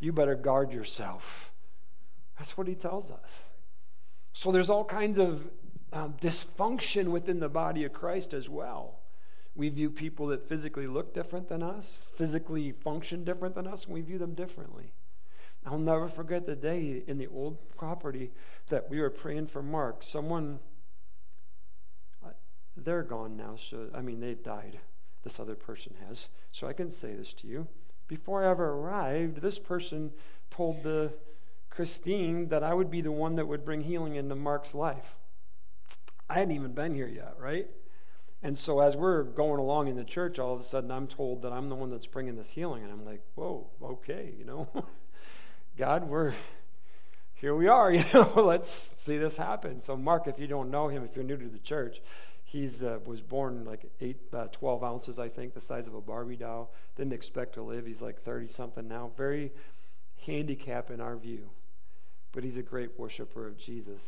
You 0.00 0.12
better 0.12 0.34
guard 0.34 0.72
yourself. 0.72 1.52
That's 2.36 2.58
what 2.58 2.66
he 2.66 2.74
tells 2.74 3.12
us. 3.12 3.44
So 4.32 4.50
there's 4.50 4.70
all 4.70 4.84
kinds 4.84 5.18
of 5.18 5.50
um, 5.92 6.14
dysfunction 6.20 7.08
within 7.08 7.40
the 7.40 7.48
body 7.48 7.84
of 7.84 7.92
Christ 7.92 8.32
as 8.32 8.48
well. 8.48 9.00
We 9.54 9.68
view 9.68 9.90
people 9.90 10.28
that 10.28 10.48
physically 10.48 10.86
look 10.86 11.12
different 11.12 11.48
than 11.48 11.62
us, 11.62 11.98
physically 12.16 12.72
function 12.72 13.24
different 13.24 13.54
than 13.54 13.66
us, 13.66 13.84
and 13.84 13.94
we 13.94 14.00
view 14.00 14.18
them 14.18 14.34
differently. 14.34 14.92
I'll 15.66 15.78
never 15.78 16.08
forget 16.08 16.46
the 16.46 16.56
day 16.56 17.02
in 17.06 17.18
the 17.18 17.26
old 17.26 17.58
property 17.76 18.30
that 18.68 18.88
we 18.88 19.00
were 19.00 19.10
praying 19.10 19.48
for 19.48 19.62
Mark. 19.62 20.02
Someone 20.02 20.60
they're 22.84 23.02
gone 23.02 23.36
now. 23.36 23.56
So, 23.56 23.88
I 23.94 24.00
mean, 24.00 24.20
they've 24.20 24.42
died. 24.42 24.80
This 25.22 25.38
other 25.38 25.54
person 25.54 25.94
has. 26.08 26.28
So 26.50 26.66
I 26.66 26.72
can 26.72 26.90
say 26.90 27.14
this 27.14 27.34
to 27.34 27.46
you. 27.46 27.68
Before 28.08 28.44
I 28.44 28.50
ever 28.50 28.70
arrived, 28.70 29.42
this 29.42 29.58
person 29.58 30.12
told 30.50 30.82
the 30.82 31.12
Christine 31.68 32.48
that 32.48 32.62
I 32.62 32.74
would 32.74 32.90
be 32.90 33.00
the 33.00 33.12
one 33.12 33.36
that 33.36 33.46
would 33.46 33.64
bring 33.64 33.82
healing 33.82 34.16
into 34.16 34.34
Mark's 34.34 34.74
life. 34.74 35.16
I 36.30 36.34
hadn't 36.34 36.54
even 36.54 36.72
been 36.72 36.94
here 36.94 37.08
yet, 37.08 37.34
right? 37.38 37.66
And 38.42 38.56
so 38.56 38.80
as 38.80 38.96
we're 38.96 39.24
going 39.24 39.60
along 39.60 39.88
in 39.88 39.96
the 39.96 40.04
church, 40.04 40.38
all 40.38 40.54
of 40.54 40.60
a 40.60 40.62
sudden 40.62 40.90
I'm 40.90 41.06
told 41.06 41.42
that 41.42 41.52
I'm 41.52 41.68
the 41.68 41.74
one 41.74 41.90
that's 41.90 42.06
bringing 42.06 42.36
this 42.36 42.50
healing. 42.50 42.84
And 42.84 42.92
I'm 42.92 43.04
like, 43.04 43.20
whoa, 43.34 43.66
okay, 43.82 44.32
you 44.38 44.44
know, 44.44 44.68
God, 45.76 46.08
we're 46.08 46.32
here 47.34 47.54
we 47.54 47.68
are, 47.68 47.90
you 47.92 48.04
know, 48.14 48.32
let's 48.36 48.90
see 48.96 49.18
this 49.18 49.36
happen. 49.36 49.80
So, 49.80 49.96
Mark, 49.96 50.26
if 50.26 50.38
you 50.38 50.46
don't 50.46 50.70
know 50.70 50.88
him, 50.88 51.04
if 51.04 51.16
you're 51.16 51.24
new 51.24 51.36
to 51.36 51.48
the 51.48 51.58
church, 51.58 52.00
He's 52.50 52.82
uh, 52.82 52.98
was 53.04 53.20
born 53.20 53.64
like 53.64 53.92
eight, 54.00 54.22
uh, 54.32 54.48
12 54.50 54.82
ounces, 54.82 55.20
I 55.20 55.28
think, 55.28 55.54
the 55.54 55.60
size 55.60 55.86
of 55.86 55.94
a 55.94 56.00
Barbie 56.00 56.34
doll. 56.34 56.74
Didn't 56.96 57.12
expect 57.12 57.54
to 57.54 57.62
live. 57.62 57.86
He's 57.86 58.00
like 58.00 58.20
30 58.20 58.48
something 58.48 58.88
now. 58.88 59.12
Very 59.16 59.52
handicapped 60.26 60.90
in 60.90 61.00
our 61.00 61.16
view. 61.16 61.50
But 62.32 62.42
he's 62.42 62.56
a 62.56 62.62
great 62.62 62.98
worshiper 62.98 63.46
of 63.46 63.56
Jesus. 63.56 64.00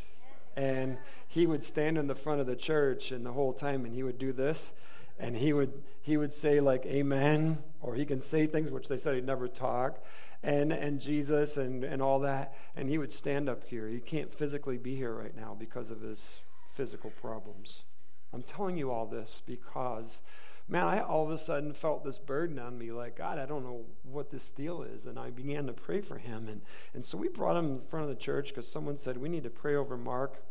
And 0.56 0.98
he 1.26 1.46
would 1.46 1.62
stand 1.62 1.96
in 1.98 2.06
the 2.06 2.14
front 2.14 2.40
of 2.40 2.46
the 2.46 2.56
church 2.56 3.10
and 3.10 3.24
the 3.24 3.32
whole 3.32 3.52
time 3.52 3.84
and 3.84 3.94
he 3.94 4.02
would 4.02 4.18
do 4.18 4.32
this 4.32 4.72
and 5.18 5.36
he 5.36 5.52
would 5.52 5.82
he 6.00 6.16
would 6.16 6.32
say 6.32 6.60
like 6.60 6.84
amen 6.86 7.58
or 7.80 7.94
he 7.94 8.04
can 8.04 8.20
say 8.20 8.46
things 8.46 8.70
which 8.70 8.88
they 8.88 8.98
said 8.98 9.14
he'd 9.14 9.26
never 9.26 9.48
talk 9.48 10.04
and 10.42 10.72
and 10.72 11.00
Jesus 11.00 11.56
and 11.56 11.84
and 11.84 12.02
all 12.02 12.18
that 12.20 12.54
and 12.76 12.88
he 12.88 12.98
would 12.98 13.12
stand 13.12 13.48
up 13.48 13.64
here. 13.64 13.88
He 13.88 14.00
can't 14.00 14.34
physically 14.34 14.78
be 14.78 14.96
here 14.96 15.14
right 15.14 15.36
now 15.36 15.56
because 15.58 15.90
of 15.90 16.00
his 16.00 16.40
physical 16.74 17.10
problems. 17.10 17.84
I'm 18.32 18.42
telling 18.42 18.76
you 18.76 18.90
all 18.90 19.06
this 19.06 19.42
because 19.46 20.20
man, 20.68 20.84
I 20.84 21.00
all 21.00 21.24
of 21.24 21.30
a 21.30 21.38
sudden 21.38 21.74
felt 21.74 22.04
this 22.04 22.18
burden 22.18 22.58
on 22.58 22.78
me 22.78 22.92
like, 22.92 23.16
God, 23.16 23.38
I 23.38 23.46
don't 23.46 23.64
know 23.64 23.86
what 24.02 24.30
this 24.30 24.50
deal 24.50 24.82
is. 24.82 25.06
And 25.06 25.18
I 25.18 25.30
began 25.30 25.66
to 25.66 25.72
pray 25.72 26.00
for 26.00 26.18
him. 26.18 26.48
And, 26.48 26.62
and 26.94 27.04
so 27.04 27.18
we 27.18 27.28
brought 27.28 27.56
him 27.56 27.72
in 27.72 27.80
front 27.80 28.04
of 28.04 28.08
the 28.08 28.20
church 28.20 28.48
because 28.48 28.70
someone 28.70 28.96
said, 28.96 29.18
we 29.18 29.28
need 29.28 29.44
to 29.44 29.50
pray 29.50 29.74
over 29.74 29.96
Mark. 29.96 30.42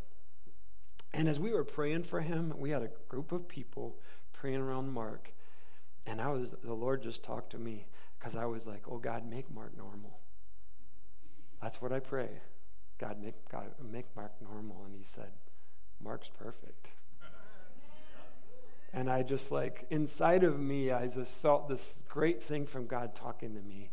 And 1.14 1.28
as 1.28 1.40
we 1.40 1.52
were 1.52 1.64
praying 1.64 2.04
for 2.04 2.22
him, 2.22 2.54
we 2.58 2.70
had 2.70 2.84
a 2.84 2.90
group 3.10 3.32
of 3.32 3.48
people 3.48 4.00
praying 4.34 4.62
around 4.62 4.92
Mark. 4.92 5.34
And 6.06 6.22
I 6.22 6.30
was, 6.30 6.54
the 6.64 6.74
Lord 6.74 7.04
just 7.04 7.24
talked 7.24 7.52
to 7.52 7.58
me 7.58 7.88
because 8.18 8.36
I 8.36 8.46
was 8.46 8.66
like, 8.66 8.84
oh, 8.90 8.98
God, 8.98 9.30
make 9.30 9.54
Mark 9.54 9.76
normal. 9.78 10.20
That's 11.62 11.82
what 11.82 11.92
I 11.92 12.00
pray. 12.00 12.30
God, 12.98 13.22
make, 13.22 13.48
God, 13.50 13.72
make 13.92 14.16
Mark 14.16 14.32
normal. 14.42 14.84
And 14.86 14.96
he 14.96 15.04
said, 15.04 15.32
Mark's 16.04 16.30
perfect. 16.30 16.90
And 18.94 19.10
I 19.10 19.24
just 19.24 19.52
like, 19.52 19.86
inside 19.90 20.44
of 20.44 20.60
me, 20.60 20.92
I 20.92 21.08
just 21.08 21.32
felt 21.38 21.70
this 21.70 22.04
great 22.10 22.44
thing 22.44 22.66
from 22.66 22.88
God 22.88 23.16
talking 23.16 23.56
to 23.56 23.62
me. 23.62 23.92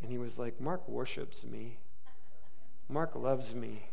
And 0.00 0.10
he 0.10 0.18
was 0.18 0.38
like, 0.38 0.60
Mark 0.60 0.88
worships 0.88 1.44
me. 1.44 1.78
Mark 2.88 3.14
loves 3.14 3.54
me. 3.54 3.90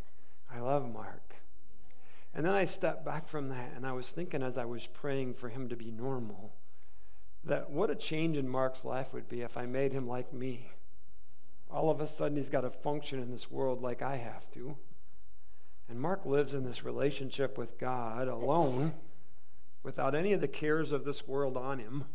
I 0.53 0.59
love 0.59 0.91
Mark. 0.91 1.35
And 2.33 2.45
then 2.45 2.53
I 2.53 2.65
stepped 2.65 3.03
back 3.03 3.27
from 3.27 3.49
that 3.49 3.71
and 3.75 3.85
I 3.85 3.91
was 3.91 4.07
thinking 4.07 4.41
as 4.41 4.57
I 4.57 4.65
was 4.65 4.87
praying 4.87 5.33
for 5.33 5.49
him 5.49 5.67
to 5.69 5.75
be 5.75 5.91
normal, 5.91 6.53
that 7.43 7.71
what 7.71 7.89
a 7.89 7.95
change 7.95 8.37
in 8.37 8.47
Mark's 8.47 8.85
life 8.85 9.13
would 9.13 9.27
be 9.27 9.41
if 9.41 9.57
I 9.57 9.65
made 9.65 9.91
him 9.91 10.07
like 10.07 10.31
me. 10.31 10.71
All 11.69 11.89
of 11.89 12.01
a 12.01 12.07
sudden, 12.07 12.37
he's 12.37 12.49
got 12.49 12.61
to 12.61 12.69
function 12.69 13.21
in 13.21 13.31
this 13.31 13.49
world 13.49 13.81
like 13.81 14.01
I 14.01 14.17
have 14.17 14.49
to. 14.51 14.77
And 15.89 15.99
Mark 15.99 16.25
lives 16.25 16.53
in 16.53 16.63
this 16.63 16.83
relationship 16.83 17.57
with 17.57 17.79
God 17.79 18.27
alone 18.27 18.93
without 19.83 20.15
any 20.15 20.33
of 20.33 20.41
the 20.41 20.47
cares 20.47 20.91
of 20.91 21.05
this 21.05 21.27
world 21.27 21.57
on 21.57 21.79
him. 21.79 22.05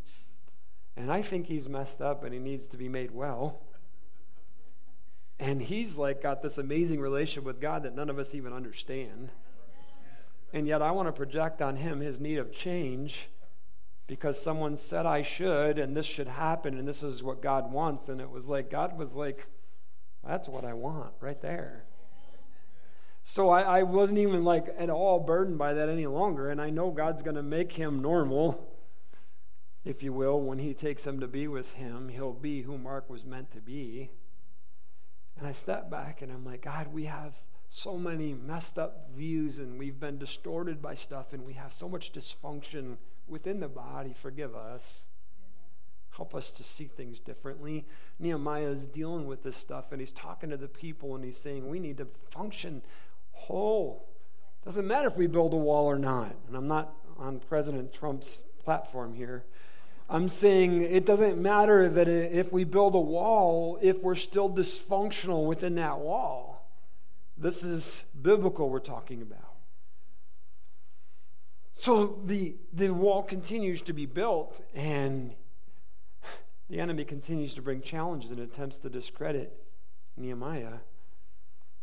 And 0.96 1.12
I 1.12 1.22
think 1.22 1.46
he's 1.46 1.68
messed 1.68 2.00
up 2.00 2.24
and 2.24 2.32
he 2.32 2.40
needs 2.40 2.68
to 2.68 2.76
be 2.76 2.88
made 2.88 3.10
well. 3.10 3.62
And 5.38 5.60
he's 5.60 5.96
like 5.96 6.22
got 6.22 6.42
this 6.42 6.56
amazing 6.56 7.00
relationship 7.00 7.44
with 7.44 7.60
God 7.60 7.82
that 7.82 7.94
none 7.94 8.08
of 8.08 8.18
us 8.18 8.34
even 8.34 8.52
understand. 8.52 9.30
And 10.52 10.66
yet 10.66 10.80
I 10.80 10.92
want 10.92 11.08
to 11.08 11.12
project 11.12 11.60
on 11.60 11.76
him 11.76 12.00
his 12.00 12.18
need 12.18 12.38
of 12.38 12.52
change 12.52 13.28
because 14.06 14.40
someone 14.40 14.76
said 14.76 15.04
I 15.04 15.22
should 15.22 15.78
and 15.78 15.94
this 15.94 16.06
should 16.06 16.28
happen 16.28 16.78
and 16.78 16.88
this 16.88 17.02
is 17.02 17.22
what 17.22 17.42
God 17.42 17.70
wants. 17.70 18.08
And 18.08 18.20
it 18.20 18.30
was 18.30 18.46
like, 18.46 18.70
God 18.70 18.96
was 18.96 19.12
like, 19.12 19.46
that's 20.26 20.48
what 20.48 20.64
I 20.64 20.72
want 20.72 21.12
right 21.20 21.40
there. 21.42 21.84
So 23.28 23.50
I, 23.50 23.78
I 23.78 23.82
wasn't 23.82 24.18
even 24.18 24.44
like 24.44 24.72
at 24.78 24.88
all 24.88 25.18
burdened 25.18 25.58
by 25.58 25.74
that 25.74 25.88
any 25.88 26.06
longer. 26.06 26.48
And 26.48 26.62
I 26.62 26.70
know 26.70 26.92
God's 26.92 27.22
going 27.22 27.34
to 27.34 27.42
make 27.42 27.72
him 27.72 28.00
normal, 28.00 28.72
if 29.84 30.00
you 30.00 30.12
will, 30.12 30.40
when 30.40 30.60
he 30.60 30.72
takes 30.72 31.04
him 31.04 31.18
to 31.18 31.26
be 31.26 31.48
with 31.48 31.72
him. 31.72 32.08
He'll 32.08 32.32
be 32.32 32.62
who 32.62 32.78
Mark 32.78 33.10
was 33.10 33.24
meant 33.24 33.50
to 33.50 33.60
be. 33.60 34.10
And 35.36 35.44
I 35.44 35.50
step 35.50 35.90
back 35.90 36.22
and 36.22 36.30
I'm 36.30 36.44
like, 36.44 36.62
God, 36.62 36.92
we 36.92 37.06
have 37.06 37.34
so 37.68 37.98
many 37.98 38.32
messed 38.32 38.78
up 38.78 39.10
views 39.16 39.58
and 39.58 39.76
we've 39.76 39.98
been 39.98 40.18
distorted 40.18 40.80
by 40.80 40.94
stuff 40.94 41.32
and 41.32 41.44
we 41.44 41.54
have 41.54 41.72
so 41.72 41.88
much 41.88 42.12
dysfunction 42.12 42.96
within 43.26 43.58
the 43.58 43.68
body. 43.68 44.14
Forgive 44.16 44.54
us. 44.54 45.04
Help 46.10 46.32
us 46.32 46.52
to 46.52 46.62
see 46.62 46.86
things 46.86 47.18
differently. 47.18 47.86
Nehemiah 48.20 48.68
is 48.68 48.86
dealing 48.86 49.26
with 49.26 49.42
this 49.42 49.56
stuff 49.56 49.90
and 49.90 50.00
he's 50.00 50.12
talking 50.12 50.48
to 50.50 50.56
the 50.56 50.68
people 50.68 51.16
and 51.16 51.24
he's 51.24 51.36
saying, 51.36 51.68
We 51.68 51.80
need 51.80 51.98
to 51.98 52.06
function 52.30 52.82
whole. 53.36 54.08
Doesn't 54.64 54.86
matter 54.86 55.06
if 55.06 55.16
we 55.16 55.26
build 55.26 55.52
a 55.52 55.56
wall 55.56 55.86
or 55.86 55.98
not. 55.98 56.34
And 56.48 56.56
I'm 56.56 56.66
not 56.66 56.92
on 57.18 57.40
President 57.40 57.92
Trump's 57.92 58.42
platform 58.64 59.14
here. 59.14 59.44
I'm 60.08 60.28
saying 60.28 60.82
it 60.82 61.04
doesn't 61.04 61.40
matter 61.40 61.88
that 61.88 62.08
if 62.08 62.52
we 62.52 62.64
build 62.64 62.94
a 62.94 63.00
wall, 63.00 63.78
if 63.82 64.00
we're 64.02 64.14
still 64.14 64.48
dysfunctional 64.48 65.46
within 65.46 65.74
that 65.76 65.98
wall. 65.98 66.68
This 67.38 67.62
is 67.64 68.02
biblical 68.20 68.70
we're 68.70 68.78
talking 68.78 69.20
about. 69.20 69.56
So 71.78 72.18
the, 72.24 72.56
the 72.72 72.90
wall 72.90 73.22
continues 73.22 73.82
to 73.82 73.92
be 73.92 74.06
built, 74.06 74.60
and 74.74 75.34
the 76.70 76.80
enemy 76.80 77.04
continues 77.04 77.52
to 77.54 77.62
bring 77.62 77.82
challenges 77.82 78.30
and 78.30 78.40
attempts 78.40 78.80
to 78.80 78.88
discredit 78.88 79.56
Nehemiah. 80.16 80.78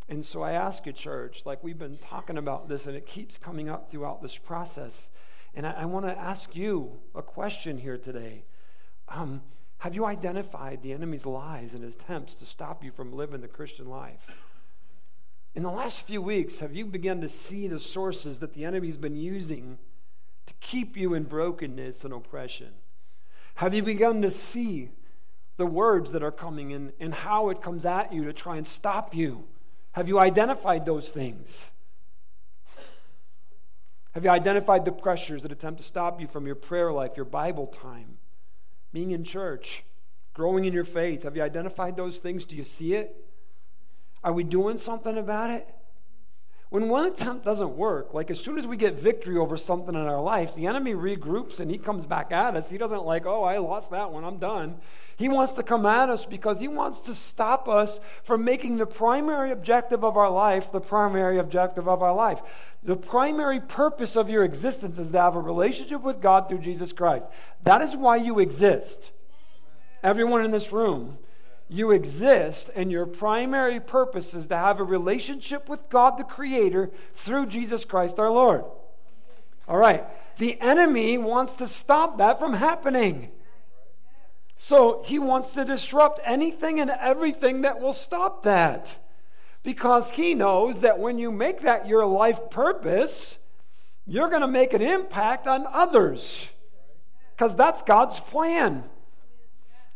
And 0.10 0.26
so 0.26 0.42
I 0.42 0.52
ask 0.52 0.86
you, 0.86 0.92
church, 0.92 1.44
like 1.46 1.64
we've 1.64 1.80
been 1.80 1.98
talking 1.98 2.38
about 2.38 2.68
this, 2.68 2.86
and 2.86 2.96
it 2.96 3.06
keeps 3.06 3.38
coming 3.38 3.70
up 3.70 3.90
throughout 3.90 4.22
this 4.22 4.38
process. 4.38 5.10
And 5.54 5.66
I, 5.66 5.72
I 5.72 5.86
want 5.86 6.06
to 6.06 6.18
ask 6.18 6.56
you 6.56 7.00
a 7.16 7.22
question 7.22 7.78
here 7.78 7.98
today. 7.98 8.44
Um, 9.08 9.42
have 9.80 9.96
you 9.96 10.06
identified 10.06 10.82
the 10.82 10.94
enemy's 10.94 11.26
lies 11.26 11.74
and 11.74 11.84
his 11.84 11.96
attempts 11.96 12.36
to 12.38 12.46
stop 12.46 12.84
you 12.84 12.92
from 12.92 13.12
living 13.12 13.42
the 13.42 13.48
Christian 13.48 13.88
life? 13.88 14.28
In 15.56 15.64
the 15.64 15.72
last 15.72 16.02
few 16.02 16.22
weeks, 16.22 16.60
have 16.60 16.76
you 16.76 16.86
begun 16.86 17.22
to 17.22 17.30
see 17.30 17.68
the 17.68 17.80
sources 17.80 18.40
that 18.40 18.54
the 18.54 18.66
enemy's 18.66 18.98
been 18.98 19.16
using 19.16 19.78
to 20.48 20.54
keep 20.62 20.98
you 20.98 21.14
in 21.14 21.24
brokenness 21.24 22.04
and 22.04 22.14
oppression? 22.14 22.70
Have 23.56 23.74
you 23.74 23.84
begun 23.84 24.22
to 24.24 24.32
see 24.32 24.92
the 25.58 25.66
words 25.66 26.12
that 26.12 26.24
are 26.24 26.32
coming 26.32 26.72
in 26.72 26.94
and 27.00 27.14
how 27.14 27.50
it 27.50 27.62
comes 27.62 27.86
at 27.86 28.12
you 28.12 28.24
to 28.26 28.34
try 28.34 28.58
and 28.58 28.66
stop 28.66 29.14
you? 29.14 29.46
Have 29.94 30.08
you 30.08 30.20
identified 30.20 30.86
those 30.86 31.10
things? 31.10 31.72
Have 34.14 34.24
you 34.24 34.30
identified 34.30 34.86
the 34.86 34.92
pressures 34.92 35.42
that 35.42 35.52
attempt 35.52 35.80
to 35.82 35.86
stop 35.86 36.22
you 36.22 36.28
from 36.28 36.46
your 36.46 36.56
prayer 36.56 36.92
life, 36.92 37.16
your 37.16 37.26
Bible 37.26 37.68
time, 37.68 38.18
being 38.92 39.12
in 39.12 39.24
church, 39.24 39.84
growing 40.34 40.66
in 40.66 40.74
your 40.74 40.84
faith? 40.84 41.24
Have 41.24 41.36
you 41.36 41.42
identified 41.42 41.96
those 41.96 42.20
things? 42.20 42.46
Do 42.46 42.56
you 42.56 42.64
see 42.64 42.94
it? 42.94 43.16
Are 44.24 44.34
we 44.34 44.44
doing 44.44 44.78
something 44.78 45.18
about 45.18 45.50
it? 45.50 45.68
When 46.74 46.90
one 46.90 47.06
attempt 47.06 47.46
doesn't 47.46 47.78
work, 47.78 48.16
like 48.16 48.32
as 48.32 48.40
soon 48.40 48.58
as 48.58 48.66
we 48.66 48.78
get 48.78 49.00
victory 49.00 49.38
over 49.38 49.58
something 49.58 49.94
in 49.94 50.08
our 50.08 50.20
life, 50.20 50.56
the 50.56 50.66
enemy 50.66 50.96
regroups 50.96 51.60
and 51.60 51.70
he 51.70 51.78
comes 51.78 52.08
back 52.08 52.32
at 52.32 52.56
us. 52.56 52.72
He 52.72 52.80
doesn't 52.80 53.06
like, 53.06 53.28
oh, 53.28 53.44
I 53.44 53.60
lost 53.60 53.92
that 53.92 54.12
one, 54.12 54.24
I'm 54.24 54.40
done. 54.40 54.78
He 55.16 55.30
wants 55.30 55.54
to 55.54 55.62
come 55.62 55.86
at 55.86 56.10
us 56.10 56.26
because 56.26 56.60
he 56.60 56.68
wants 56.68 57.02
to 57.02 57.14
stop 57.14 57.70
us 57.70 58.00
from 58.24 58.44
making 58.44 58.78
the 58.78 58.88
primary 58.88 59.52
objective 59.52 60.04
of 60.04 60.18
our 60.18 60.32
life 60.32 60.72
the 60.72 60.82
primary 60.82 61.38
objective 61.38 61.88
of 61.88 62.02
our 62.02 62.16
life. 62.16 62.42
The 62.82 62.96
primary 62.96 63.60
purpose 63.60 64.16
of 64.16 64.32
your 64.32 64.44
existence 64.44 64.98
is 64.98 65.12
to 65.12 65.22
have 65.22 65.36
a 65.36 65.40
relationship 65.40 66.02
with 66.02 66.22
God 66.22 66.50
through 66.50 66.62
Jesus 66.62 66.92
Christ. 66.92 67.30
That 67.66 67.84
is 67.84 67.96
why 67.96 68.16
you 68.16 68.40
exist. 68.40 69.12
Everyone 70.02 70.44
in 70.44 70.50
this 70.50 70.72
room 70.72 71.20
you 71.70 71.92
exist, 71.92 72.70
and 72.76 72.92
your 72.92 73.06
primary 73.06 73.80
purpose 73.80 74.34
is 74.34 74.48
to 74.48 74.58
have 74.58 74.80
a 74.80 74.84
relationship 74.84 75.70
with 75.70 75.90
God 75.90 76.18
the 76.18 76.24
Creator 76.24 76.92
through 77.14 77.48
Jesus 77.48 77.86
Christ 77.86 78.20
our 78.20 78.32
Lord. 78.32 78.66
All 79.68 79.78
right. 79.78 80.06
The 80.38 80.60
enemy 80.60 81.18
wants 81.18 81.56
to 81.56 81.68
stop 81.68 82.18
that 82.18 82.40
from 82.40 82.54
happening. 82.54 83.32
So 84.56 85.04
he 85.06 85.20
wants 85.20 85.54
to 85.54 85.66
disrupt 85.66 86.20
anything 86.24 86.80
and 86.80 86.90
everything 86.90 87.62
that 87.62 87.80
will 87.80 87.94
stop 87.94 88.44
that. 88.44 89.00
Because 89.64 90.12
he 90.12 90.34
knows 90.34 90.82
that 90.82 91.00
when 91.00 91.18
you 91.18 91.32
make 91.32 91.62
that 91.62 91.88
your 91.88 92.06
life 92.06 92.50
purpose, 92.50 93.38
you're 94.06 94.30
going 94.30 94.42
to 94.42 94.48
make 94.48 94.74
an 94.74 94.82
impact 94.82 95.48
on 95.48 95.66
others. 95.72 96.50
Because 97.32 97.56
that's 97.56 97.82
God's 97.84 98.20
plan. 98.20 98.84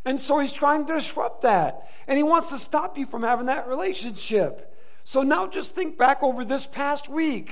And 0.07 0.17
so 0.17 0.39
he's 0.39 0.53
trying 0.53 0.85
to 0.85 0.93
disrupt 0.93 1.41
that. 1.41 1.89
And 2.07 2.15
he 2.15 2.23
wants 2.23 2.47
to 2.51 2.57
stop 2.57 2.97
you 2.97 3.05
from 3.05 3.23
having 3.23 3.47
that 3.47 3.67
relationship. 3.67 4.73
So 5.03 5.21
now 5.21 5.47
just 5.47 5.75
think 5.75 5.97
back 5.97 6.23
over 6.23 6.45
this 6.45 6.65
past 6.65 7.09
week. 7.09 7.51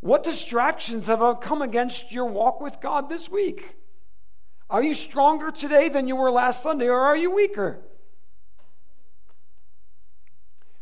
What 0.00 0.22
distractions 0.22 1.06
have 1.06 1.40
come 1.40 1.62
against 1.62 2.12
your 2.12 2.26
walk 2.26 2.60
with 2.60 2.82
God 2.82 3.08
this 3.08 3.30
week? 3.30 3.76
Are 4.68 4.82
you 4.82 4.92
stronger 4.92 5.50
today 5.50 5.88
than 5.88 6.06
you 6.06 6.16
were 6.16 6.30
last 6.30 6.62
Sunday, 6.62 6.88
or 6.88 7.00
are 7.00 7.16
you 7.16 7.30
weaker? 7.30 7.80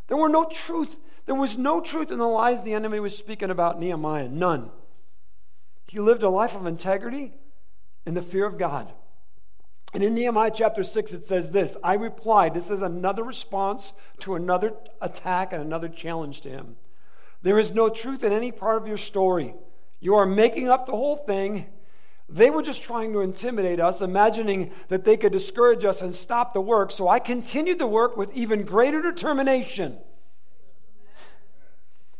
There 0.08 0.16
were 0.16 0.28
no 0.28 0.46
truth. 0.46 0.96
There 1.26 1.36
was 1.36 1.56
no 1.56 1.80
truth 1.80 2.10
in 2.10 2.18
the 2.18 2.26
lies 2.26 2.64
the 2.64 2.74
enemy 2.74 2.98
was 2.98 3.16
speaking 3.16 3.50
about 3.50 3.78
Nehemiah. 3.78 4.28
None. 4.28 4.72
He 5.86 6.00
lived 6.00 6.24
a 6.24 6.28
life 6.28 6.56
of 6.56 6.66
integrity 6.66 7.34
in 8.04 8.14
the 8.14 8.22
fear 8.22 8.46
of 8.46 8.58
God. 8.58 8.92
And 9.94 10.02
in 10.02 10.14
Nehemiah 10.14 10.50
chapter 10.54 10.84
6, 10.84 11.12
it 11.12 11.24
says 11.24 11.50
this 11.50 11.76
I 11.82 11.94
replied, 11.94 12.54
this 12.54 12.70
is 12.70 12.82
another 12.82 13.22
response 13.22 13.92
to 14.20 14.34
another 14.34 14.74
attack 15.00 15.52
and 15.52 15.62
another 15.62 15.88
challenge 15.88 16.42
to 16.42 16.50
him. 16.50 16.76
There 17.42 17.58
is 17.58 17.72
no 17.72 17.88
truth 17.88 18.24
in 18.24 18.32
any 18.32 18.52
part 18.52 18.80
of 18.80 18.88
your 18.88 18.98
story. 18.98 19.54
You 20.00 20.14
are 20.16 20.26
making 20.26 20.68
up 20.68 20.86
the 20.86 20.92
whole 20.92 21.16
thing. 21.16 21.66
They 22.28 22.50
were 22.50 22.62
just 22.62 22.82
trying 22.82 23.12
to 23.14 23.20
intimidate 23.20 23.80
us, 23.80 24.02
imagining 24.02 24.72
that 24.88 25.04
they 25.04 25.16
could 25.16 25.32
discourage 25.32 25.84
us 25.84 26.02
and 26.02 26.14
stop 26.14 26.52
the 26.52 26.60
work. 26.60 26.92
So 26.92 27.08
I 27.08 27.20
continued 27.20 27.78
the 27.78 27.86
work 27.86 28.16
with 28.16 28.30
even 28.34 28.64
greater 28.64 29.00
determination. 29.00 29.96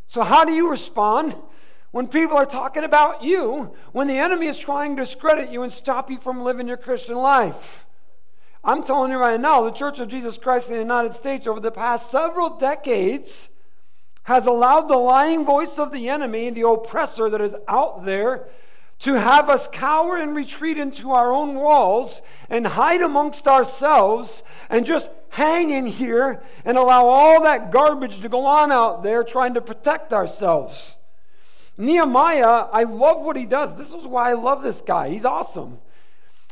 So, 0.07 0.23
how 0.23 0.47
do 0.47 0.55
you 0.55 0.71
respond 0.71 1.37
when 1.90 2.09
people 2.09 2.37
are 2.37 2.46
talking 2.46 2.85
about 2.85 3.22
you, 3.22 3.74
when 3.92 4.09
the 4.09 4.18
enemy 4.18 4.46
is 4.46 4.59
trying 4.59 4.96
to 4.96 5.03
discredit 5.03 5.51
you 5.51 5.62
and 5.62 5.72
stop 5.72 6.11
you 6.11 6.18
from 6.18 6.42
living 6.42 6.68
your 6.68 6.77
Christian 6.77 7.16
life? 7.16 7.87
I'm 8.62 8.83
telling 8.83 9.11
you 9.11 9.18
right 9.18 9.40
now, 9.40 9.62
the 9.62 9.70
Church 9.70 9.98
of 9.98 10.09
Jesus 10.09 10.37
Christ 10.37 10.68
in 10.68 10.74
the 10.74 10.81
United 10.81 11.14
States 11.14 11.46
over 11.46 11.61
the 11.61 11.70
past 11.70 12.11
several 12.11 12.51
decades 12.51 13.48
has 14.24 14.46
allowed 14.46 14.88
the 14.88 14.98
lying 14.98 15.46
voice 15.46 15.79
of 15.79 15.90
the 15.90 16.11
enemy, 16.11 16.51
the 16.51 16.68
oppressor 16.68 17.31
that 17.31 17.40
is 17.40 17.57
out 17.66 18.05
there, 18.05 18.46
to 18.98 19.14
have 19.14 19.48
us 19.48 19.66
cower 19.72 20.18
and 20.18 20.37
retreat 20.37 20.77
into 20.77 21.12
our 21.12 21.33
own 21.33 21.55
walls 21.55 22.20
and 22.51 22.66
hide 22.66 23.01
amongst 23.01 23.48
ourselves 23.48 24.42
and 24.68 24.85
just 24.85 25.09
hang 25.31 25.70
in 25.70 25.87
here 25.87 26.42
and 26.66 26.77
allow 26.77 27.07
all 27.07 27.42
that 27.42 27.72
garbage 27.72 28.20
to 28.20 28.29
go 28.29 28.44
on 28.44 28.70
out 28.70 29.03
there 29.03 29.24
trying 29.24 29.55
to 29.55 29.62
protect 29.62 30.12
ourselves. 30.12 30.98
Nehemiah, 31.79 32.67
I 32.73 32.83
love 32.83 33.23
what 33.23 33.37
he 33.37 33.47
does. 33.47 33.75
This 33.77 33.93
is 33.93 34.07
why 34.07 34.31
I 34.31 34.35
love 34.35 34.62
this 34.62 34.81
guy. 34.81 35.11
He's 35.11 35.25
awesome. 35.25 35.79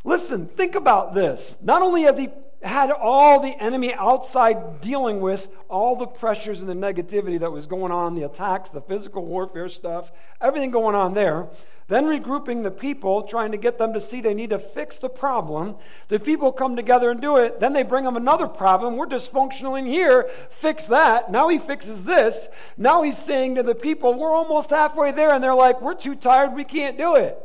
Listen, 0.05 0.47
think 0.47 0.77
about 0.77 1.15
this. 1.15 1.57
Not 1.61 1.83
only 1.83 2.03
has 2.03 2.17
he 2.17 2.31
had 2.63 2.91
all 2.91 3.41
the 3.41 3.61
enemy 3.61 3.93
outside 3.95 4.81
dealing 4.81 5.21
with 5.21 5.49
all 5.69 5.97
the 5.97 6.07
pressures 6.07 6.61
and 6.61 6.69
the 6.69 6.75
negativity 6.75 7.39
that 7.41 7.53
was 7.53 7.67
going 7.67 7.93
on, 7.93 8.15
the 8.15 8.23
attacks, 8.23 8.71
the 8.71 8.81
physical 8.81 9.25
warfare 9.25 9.69
stuff, 9.69 10.13
everything 10.41 10.71
going 10.71 10.95
on 10.95 11.15
there. 11.15 11.49
Then 11.89 12.07
regrouping 12.07 12.65
the 12.65 12.71
people, 12.73 13.23
trying 13.23 13.53
to 13.53 13.59
get 13.59 13.79
them 13.79 13.93
to 13.93 14.01
see 14.01 14.21
they 14.21 14.35
need 14.35 14.51
to 14.51 14.59
fix 14.59 14.99
the 14.99 15.09
problem. 15.09 15.77
The 16.09 16.19
people 16.19 16.51
come 16.51 16.75
together 16.75 17.13
and 17.13 17.21
do 17.21 17.37
it. 17.37 17.61
Then 17.61 17.75
they 17.75 17.85
bring 17.85 18.05
them 18.05 18.17
another 18.17 18.49
problem. 18.49 18.97
We're 18.97 19.07
dysfunctional 19.07 19.79
in 19.79 19.87
here. 19.87 20.29
Fix 20.51 20.87
that. 20.87 21.31
Now 21.31 21.49
he 21.49 21.61
fixes 21.61 22.03
this. 22.03 22.49
Now 22.77 23.03
he's 23.03 23.17
saying 23.17 23.55
to 23.55 23.63
the 23.63 23.77
people, 23.77 24.15
we're 24.15 24.33
almost 24.35 24.71
halfway 24.71 25.13
there. 25.13 25.31
And 25.31 25.45
they're 25.45 25.55
like, 25.55 25.81
we're 25.81 25.95
too 25.95 26.17
tired. 26.17 26.55
We 26.55 26.65
can't 26.65 26.99
do 26.99 27.15
it. 27.15 27.39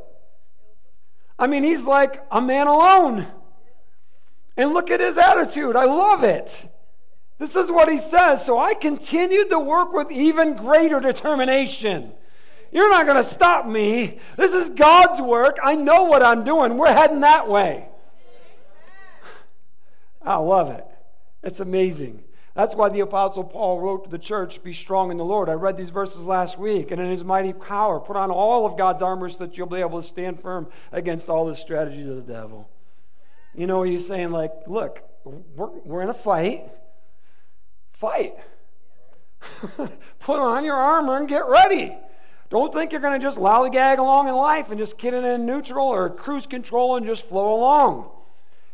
I 1.37 1.45
mean, 1.45 1.63
he's 1.63 1.83
like 1.83 2.25
a 2.31 2.41
man 2.41 2.65
alone. 2.65 3.27
And 4.57 4.73
look 4.73 4.89
at 4.89 4.99
his 4.99 5.19
attitude. 5.19 5.75
I 5.75 5.85
love 5.85 6.23
it. 6.23 6.67
This 7.37 7.55
is 7.55 7.71
what 7.71 7.91
he 7.91 7.99
says. 7.99 8.43
So 8.43 8.57
I 8.57 8.73
continued 8.73 9.51
to 9.51 9.59
work 9.59 9.93
with 9.93 10.11
even 10.11 10.55
greater 10.55 10.99
determination. 10.99 12.13
You're 12.71 12.89
not 12.89 13.05
going 13.05 13.21
to 13.21 13.29
stop 13.29 13.67
me. 13.67 14.19
This 14.37 14.53
is 14.53 14.69
God's 14.69 15.21
work. 15.21 15.57
I 15.61 15.75
know 15.75 16.03
what 16.03 16.23
I'm 16.23 16.43
doing. 16.43 16.77
We're 16.77 16.93
heading 16.93 17.21
that 17.21 17.49
way. 17.49 17.87
I 20.21 20.37
love 20.37 20.69
it. 20.69 20.85
It's 21.43 21.59
amazing. 21.59 22.23
That's 22.53 22.75
why 22.75 22.89
the 22.89 22.99
Apostle 22.99 23.43
Paul 23.43 23.79
wrote 23.79 24.03
to 24.05 24.09
the 24.09 24.17
church, 24.17 24.61
Be 24.63 24.73
strong 24.73 25.09
in 25.11 25.17
the 25.17 25.25
Lord. 25.25 25.49
I 25.49 25.53
read 25.53 25.77
these 25.77 25.89
verses 25.89 26.25
last 26.25 26.57
week. 26.57 26.91
And 26.91 27.01
in 27.01 27.09
his 27.09 27.23
mighty 27.23 27.53
power, 27.53 27.99
put 27.99 28.17
on 28.17 28.29
all 28.29 28.65
of 28.65 28.77
God's 28.77 29.01
armor 29.01 29.29
so 29.29 29.45
that 29.45 29.57
you'll 29.57 29.67
be 29.67 29.79
able 29.79 30.01
to 30.01 30.07
stand 30.07 30.41
firm 30.41 30.67
against 30.91 31.29
all 31.29 31.45
the 31.45 31.55
strategies 31.55 32.07
of 32.07 32.15
the 32.15 32.33
devil. 32.33 32.69
You 33.55 33.67
know, 33.67 33.83
he's 33.83 34.07
saying, 34.07 34.31
like, 34.31 34.51
look, 34.67 35.01
we're, 35.23 35.69
we're 35.83 36.01
in 36.01 36.09
a 36.09 36.13
fight. 36.13 36.69
Fight. 37.91 38.35
Put 40.19 40.39
on 40.39 40.63
your 40.63 40.75
armor 40.75 41.17
and 41.17 41.27
get 41.27 41.47
ready. 41.47 41.97
Don't 42.51 42.73
think 42.73 42.91
you're 42.91 42.99
going 42.99 43.19
to 43.19 43.25
just 43.25 43.37
lollygag 43.37 43.97
along 43.97 44.27
in 44.27 44.35
life 44.35 44.71
and 44.71 44.77
just 44.77 44.97
get 44.97 45.13
in 45.13 45.45
neutral 45.45 45.87
or 45.87 46.09
cruise 46.09 46.45
control 46.45 46.97
and 46.97 47.05
just 47.05 47.23
flow 47.23 47.55
along. 47.55 48.11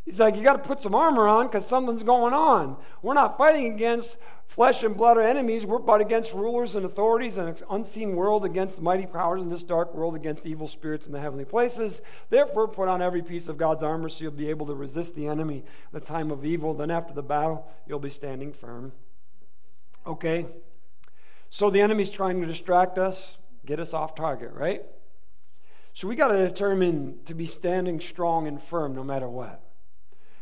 He's 0.04 0.20
like, 0.20 0.36
you 0.36 0.44
got 0.44 0.54
to 0.54 0.68
put 0.68 0.82
some 0.82 0.96
armor 0.96 1.28
on 1.28 1.46
because 1.46 1.68
something's 1.68 2.02
going 2.02 2.34
on. 2.34 2.78
We're 3.04 3.13
not 3.13 3.38
fighting 3.38 3.72
against 3.72 4.18
flesh 4.48 4.82
and 4.82 4.98
blood 4.98 5.18
or 5.18 5.22
enemies. 5.22 5.63
We're 5.63 5.78
but 5.78 6.02
against 6.02 6.34
rulers 6.34 6.74
and 6.74 6.88
authorities 6.88 7.38
and 7.38 7.50
an 7.50 7.58
unseen 7.70 8.16
world 8.16 8.46
against 8.46 8.82
mighty 8.82 9.06
powers 9.06 9.44
in 9.44 9.50
this 9.50 9.62
dark 9.62 9.94
world 9.94 10.16
against 10.16 10.48
evil 10.48 10.68
spirits 10.68 11.06
in 11.06 11.13
the 11.13 11.20
heavenly 11.20 11.46
places. 11.46 12.02
Therefore, 12.32 12.68
put 12.68 12.88
on 12.88 13.00
every 13.00 13.22
piece 13.22 13.48
of 13.48 13.60
God's 13.60 13.84
armor 13.84 14.10
so 14.10 14.24
you'll 14.24 14.32
be 14.32 14.50
able 14.50 14.66
to 14.66 14.74
resist 14.74 15.13
the 15.13 15.28
enemy 15.28 15.63
the 15.92 16.00
time 16.00 16.32
of 16.32 16.44
evil. 16.44 16.74
Then, 16.74 16.90
after 16.90 17.13
the 17.13 17.22
battle, 17.22 17.68
you'll 17.86 18.00
be 18.00 18.10
standing 18.10 18.54
firm. 18.54 18.94
Okay? 20.08 20.48
So 21.52 21.70
the 21.70 21.82
enemy's 21.82 22.10
trying 22.10 22.42
to 22.42 22.48
distract 22.48 22.98
us, 22.98 23.38
get 23.67 23.80
us 23.80 23.93
off 23.93 24.15
target, 24.15 24.53
right? 24.53 24.82
So 25.93 26.08
we 26.08 26.15
got 26.15 26.30
to 26.30 26.47
determine 26.47 27.19
to 27.25 27.34
be 27.34 27.45
standing 27.45 27.99
strong 27.99 28.47
and 28.47 28.62
firm 28.62 28.95
no 28.95 29.03
matter 29.03 29.27
what. 29.27 29.63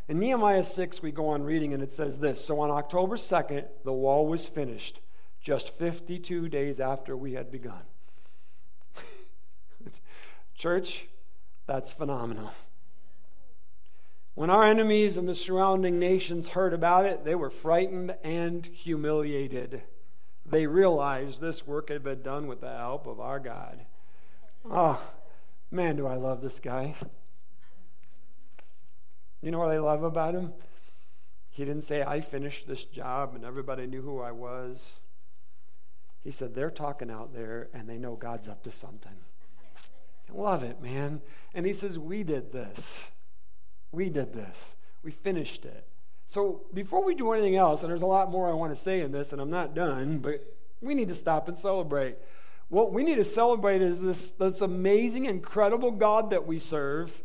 In 0.07 0.19
Nehemiah 0.19 0.63
6, 0.63 1.01
we 1.01 1.11
go 1.11 1.29
on 1.29 1.43
reading, 1.43 1.73
and 1.73 1.81
it 1.81 1.91
says 1.91 2.19
this 2.19 2.43
So 2.43 2.59
on 2.59 2.69
October 2.69 3.17
2nd, 3.17 3.65
the 3.83 3.93
wall 3.93 4.27
was 4.27 4.45
finished, 4.47 5.01
just 5.41 5.69
52 5.69 6.47
days 6.47 6.79
after 6.79 7.17
we 7.17 7.33
had 7.33 7.51
begun. 7.51 7.81
Church, 10.55 11.07
that's 11.65 11.91
phenomenal. 11.91 12.51
When 14.35 14.49
our 14.49 14.65
enemies 14.65 15.15
and 15.15 15.27
the 15.27 15.35
surrounding 15.35 15.97
nations 15.97 16.49
heard 16.49 16.73
about 16.73 17.05
it, 17.05 17.23
they 17.23 17.35
were 17.35 17.49
frightened 17.49 18.15
and 18.23 18.65
humiliated. 18.65 19.83
They 20.45 20.67
realized 20.67 21.41
this 21.41 21.65
work 21.65 21.89
had 21.89 22.03
been 22.03 22.21
done 22.21 22.47
with 22.47 22.61
the 22.61 22.69
help 22.69 23.07
of 23.07 23.19
our 23.19 23.39
God. 23.39 23.85
Oh, 24.69 25.01
man, 25.71 25.95
do 25.95 26.05
I 26.05 26.15
love 26.15 26.41
this 26.41 26.59
guy. 26.59 26.95
You 29.41 29.51
know 29.51 29.59
what 29.59 29.71
I 29.71 29.79
love 29.79 30.03
about 30.03 30.35
him? 30.35 30.53
He 31.49 31.65
didn't 31.65 31.83
say, 31.83 32.03
I 32.03 32.19
finished 32.19 32.67
this 32.67 32.83
job 32.83 33.33
and 33.35 33.45
everybody 33.45 33.87
knew 33.87 34.01
who 34.01 34.19
I 34.19 34.31
was. 34.31 34.83
He 36.23 36.31
said, 36.31 36.53
They're 36.53 36.71
talking 36.71 37.09
out 37.09 37.33
there 37.33 37.69
and 37.73 37.87
they 37.87 37.97
know 37.97 38.15
God's 38.15 38.47
up 38.47 38.63
to 38.63 38.71
something. 38.71 39.13
I 40.29 40.33
love 40.33 40.63
it, 40.63 40.81
man. 40.81 41.21
And 41.53 41.65
he 41.65 41.73
says, 41.73 41.97
We 41.97 42.23
did 42.23 42.51
this. 42.51 43.05
We 43.91 44.09
did 44.09 44.33
this. 44.33 44.75
We 45.03 45.11
finished 45.11 45.63
it. 45.65 45.87
So 46.27 46.63
before 46.73 47.03
we 47.03 47.15
do 47.15 47.31
anything 47.31 47.55
else, 47.55 47.81
and 47.81 47.89
there's 47.89 48.01
a 48.01 48.07
lot 48.07 48.31
more 48.31 48.49
I 48.49 48.53
want 48.53 48.75
to 48.75 48.81
say 48.81 49.01
in 49.01 49.11
this, 49.11 49.31
and 49.31 49.41
I'm 49.41 49.49
not 49.49 49.73
done, 49.73 50.19
but 50.19 50.43
we 50.81 50.95
need 50.95 51.09
to 51.09 51.15
stop 51.15 51.47
and 51.47 51.57
celebrate. 51.57 52.17
What 52.69 52.91
we 52.91 53.03
need 53.03 53.15
to 53.15 53.25
celebrate 53.25 53.81
is 53.81 54.01
this, 54.01 54.31
this 54.31 54.61
amazing, 54.61 55.25
incredible 55.25 55.91
God 55.91 56.31
that 56.31 56.47
we 56.47 56.59
serve 56.59 57.23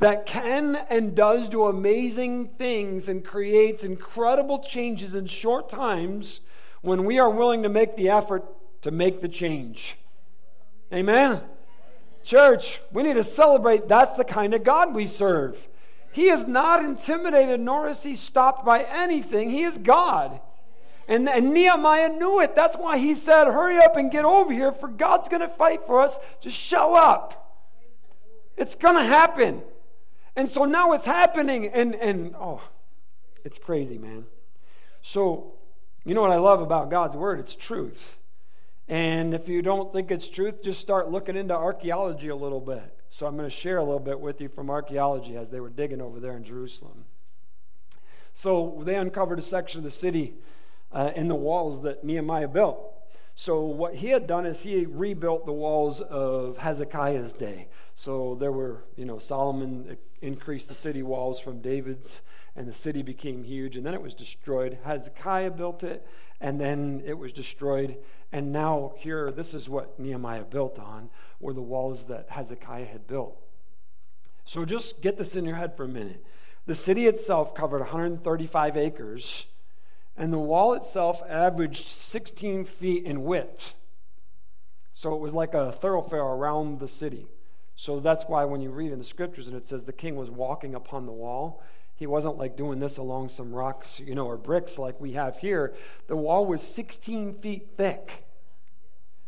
that 0.00 0.24
can 0.24 0.76
and 0.88 1.14
does 1.14 1.48
do 1.48 1.64
amazing 1.64 2.48
things 2.56 3.06
and 3.06 3.22
creates 3.22 3.84
incredible 3.84 4.58
changes 4.60 5.14
in 5.14 5.26
short 5.26 5.68
times 5.68 6.40
when 6.80 7.04
we 7.04 7.18
are 7.18 7.28
willing 7.28 7.62
to 7.62 7.68
make 7.68 7.96
the 7.96 8.08
effort 8.08 8.42
to 8.80 8.90
make 8.90 9.20
the 9.20 9.28
change. 9.28 9.98
Amen? 10.92 11.42
Church, 12.24 12.80
we 12.92 13.02
need 13.02 13.14
to 13.14 13.24
celebrate 13.24 13.88
that's 13.88 14.12
the 14.12 14.24
kind 14.24 14.54
of 14.54 14.64
God 14.64 14.94
we 14.94 15.06
serve. 15.06 15.68
He 16.12 16.28
is 16.28 16.46
not 16.46 16.84
intimidated, 16.84 17.60
nor 17.60 17.88
is 17.88 18.02
he 18.02 18.16
stopped 18.16 18.64
by 18.64 18.82
anything. 18.82 19.50
He 19.50 19.62
is 19.62 19.78
God. 19.78 20.40
And, 21.06 21.28
and 21.28 21.52
Nehemiah 21.52 22.08
knew 22.08 22.40
it. 22.40 22.54
That's 22.54 22.76
why 22.76 22.98
he 22.98 23.14
said, 23.14 23.46
Hurry 23.46 23.78
up 23.78 23.96
and 23.96 24.10
get 24.10 24.24
over 24.24 24.52
here, 24.52 24.72
for 24.72 24.88
God's 24.88 25.28
going 25.28 25.40
to 25.40 25.48
fight 25.48 25.86
for 25.86 26.00
us. 26.00 26.18
Just 26.40 26.56
show 26.56 26.94
up. 26.94 27.58
It's 28.56 28.74
going 28.74 28.96
to 28.96 29.04
happen. 29.04 29.62
And 30.36 30.48
so 30.48 30.64
now 30.64 30.92
it's 30.92 31.06
happening, 31.06 31.68
and, 31.68 31.94
and 31.96 32.34
oh, 32.36 32.62
it's 33.44 33.58
crazy, 33.58 33.98
man. 33.98 34.26
So, 35.02 35.54
you 36.04 36.14
know 36.14 36.22
what 36.22 36.30
I 36.30 36.36
love 36.36 36.60
about 36.60 36.90
God's 36.90 37.16
Word? 37.16 37.40
It's 37.40 37.56
truth. 37.56 38.18
And 38.88 39.34
if 39.34 39.48
you 39.48 39.62
don't 39.62 39.92
think 39.92 40.10
it's 40.10 40.28
truth, 40.28 40.62
just 40.62 40.80
start 40.80 41.10
looking 41.10 41.36
into 41.36 41.54
archaeology 41.54 42.28
a 42.28 42.36
little 42.36 42.60
bit. 42.60 42.99
So 43.12 43.26
I'm 43.26 43.36
going 43.36 43.50
to 43.50 43.54
share 43.54 43.78
a 43.78 43.84
little 43.84 43.98
bit 43.98 44.20
with 44.20 44.40
you 44.40 44.48
from 44.48 44.70
archaeology 44.70 45.36
as 45.36 45.50
they 45.50 45.58
were 45.58 45.68
digging 45.68 46.00
over 46.00 46.20
there 46.20 46.36
in 46.36 46.44
Jerusalem. 46.44 47.04
So 48.32 48.82
they 48.86 48.94
uncovered 48.94 49.40
a 49.40 49.42
section 49.42 49.80
of 49.80 49.84
the 49.84 49.90
city 49.90 50.34
uh, 50.92 51.10
in 51.16 51.26
the 51.26 51.34
walls 51.34 51.82
that 51.82 52.04
Nehemiah 52.04 52.46
built. 52.46 52.78
So 53.34 53.62
what 53.62 53.96
he 53.96 54.08
had 54.08 54.28
done 54.28 54.46
is 54.46 54.60
he 54.60 54.86
rebuilt 54.86 55.44
the 55.44 55.52
walls 55.52 56.00
of 56.00 56.58
Hezekiah's 56.58 57.34
day. 57.34 57.68
So 57.96 58.36
there 58.38 58.52
were, 58.52 58.84
you 58.96 59.06
know, 59.06 59.18
Solomon 59.18 59.96
increased 60.22 60.68
the 60.68 60.74
city 60.74 61.02
walls 61.02 61.40
from 61.40 61.60
David's, 61.60 62.20
and 62.56 62.66
the 62.66 62.72
city 62.72 63.02
became 63.02 63.44
huge, 63.44 63.76
and 63.76 63.86
then 63.86 63.94
it 63.94 64.02
was 64.02 64.14
destroyed. 64.14 64.78
Hezekiah 64.84 65.52
built 65.52 65.82
it, 65.82 66.06
and 66.40 66.60
then 66.60 67.02
it 67.04 67.18
was 67.18 67.32
destroyed. 67.32 67.96
And 68.32 68.52
now, 68.52 68.94
here, 68.96 69.30
this 69.30 69.54
is 69.54 69.68
what 69.68 69.98
Nehemiah 69.98 70.44
built 70.44 70.78
on, 70.78 71.10
were 71.38 71.52
the 71.52 71.62
walls 71.62 72.04
that 72.06 72.30
Hezekiah 72.30 72.86
had 72.86 73.06
built. 73.06 73.40
So 74.44 74.64
just 74.64 75.00
get 75.00 75.16
this 75.16 75.36
in 75.36 75.44
your 75.44 75.56
head 75.56 75.76
for 75.76 75.84
a 75.84 75.88
minute. 75.88 76.24
The 76.66 76.74
city 76.74 77.06
itself 77.06 77.54
covered 77.54 77.80
135 77.80 78.76
acres, 78.76 79.46
And 80.16 80.32
the 80.32 80.38
wall 80.38 80.74
itself 80.74 81.22
averaged 81.28 81.88
16 81.88 82.64
feet 82.64 83.04
in 83.04 83.24
width. 83.24 83.74
So 84.92 85.14
it 85.14 85.20
was 85.20 85.32
like 85.32 85.54
a 85.54 85.72
thoroughfare 85.72 86.20
around 86.20 86.78
the 86.78 86.88
city. 86.88 87.28
So 87.74 88.00
that's 88.00 88.24
why 88.24 88.44
when 88.44 88.60
you 88.60 88.70
read 88.70 88.92
in 88.92 88.98
the 88.98 89.04
scriptures 89.04 89.48
and 89.48 89.56
it 89.56 89.66
says 89.66 89.84
the 89.84 89.92
king 89.92 90.16
was 90.16 90.30
walking 90.30 90.74
upon 90.74 91.06
the 91.06 91.12
wall, 91.12 91.62
he 92.00 92.06
wasn't 92.06 92.38
like 92.38 92.56
doing 92.56 92.80
this 92.80 92.96
along 92.96 93.28
some 93.28 93.52
rocks, 93.52 94.00
you 94.00 94.14
know, 94.14 94.24
or 94.24 94.38
bricks 94.38 94.78
like 94.78 94.98
we 94.98 95.12
have 95.12 95.36
here. 95.36 95.74
The 96.06 96.16
wall 96.16 96.46
was 96.46 96.62
16 96.62 97.34
feet 97.34 97.68
thick. 97.76 98.24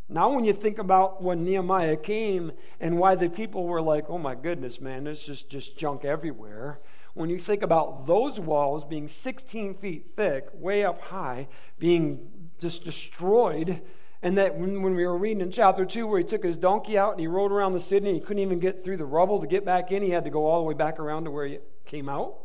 Now, 0.08 0.30
when 0.32 0.46
you 0.46 0.54
think 0.54 0.78
about 0.78 1.22
when 1.22 1.44
Nehemiah 1.44 1.98
came 1.98 2.52
and 2.80 2.98
why 2.98 3.14
the 3.14 3.28
people 3.28 3.64
were 3.66 3.82
like, 3.82 4.06
oh 4.08 4.16
my 4.16 4.34
goodness, 4.34 4.80
man, 4.80 5.04
there's 5.04 5.20
just, 5.20 5.50
just 5.50 5.76
junk 5.76 6.06
everywhere. 6.06 6.80
When 7.12 7.28
you 7.28 7.38
think 7.38 7.62
about 7.62 8.06
those 8.06 8.40
walls 8.40 8.86
being 8.86 9.06
16 9.06 9.74
feet 9.74 10.06
thick, 10.16 10.48
way 10.54 10.82
up 10.82 11.02
high, 11.02 11.48
being 11.78 12.30
just 12.58 12.84
destroyed, 12.84 13.82
and 14.22 14.38
that 14.38 14.56
when, 14.56 14.80
when 14.80 14.94
we 14.94 15.04
were 15.04 15.18
reading 15.18 15.42
in 15.42 15.50
chapter 15.50 15.84
2 15.84 16.06
where 16.06 16.20
he 16.20 16.24
took 16.24 16.42
his 16.42 16.56
donkey 16.56 16.96
out 16.96 17.10
and 17.10 17.20
he 17.20 17.26
rode 17.26 17.52
around 17.52 17.74
the 17.74 17.80
city 17.80 18.06
and 18.06 18.14
he 18.16 18.22
couldn't 18.22 18.42
even 18.42 18.60
get 18.60 18.82
through 18.82 18.96
the 18.96 19.04
rubble 19.04 19.40
to 19.42 19.46
get 19.46 19.62
back 19.62 19.92
in, 19.92 20.02
he 20.02 20.08
had 20.08 20.24
to 20.24 20.30
go 20.30 20.46
all 20.46 20.62
the 20.62 20.66
way 20.66 20.74
back 20.74 20.98
around 20.98 21.24
to 21.24 21.30
where 21.30 21.44
he 21.44 21.58
came 21.84 22.08
out. 22.08 22.36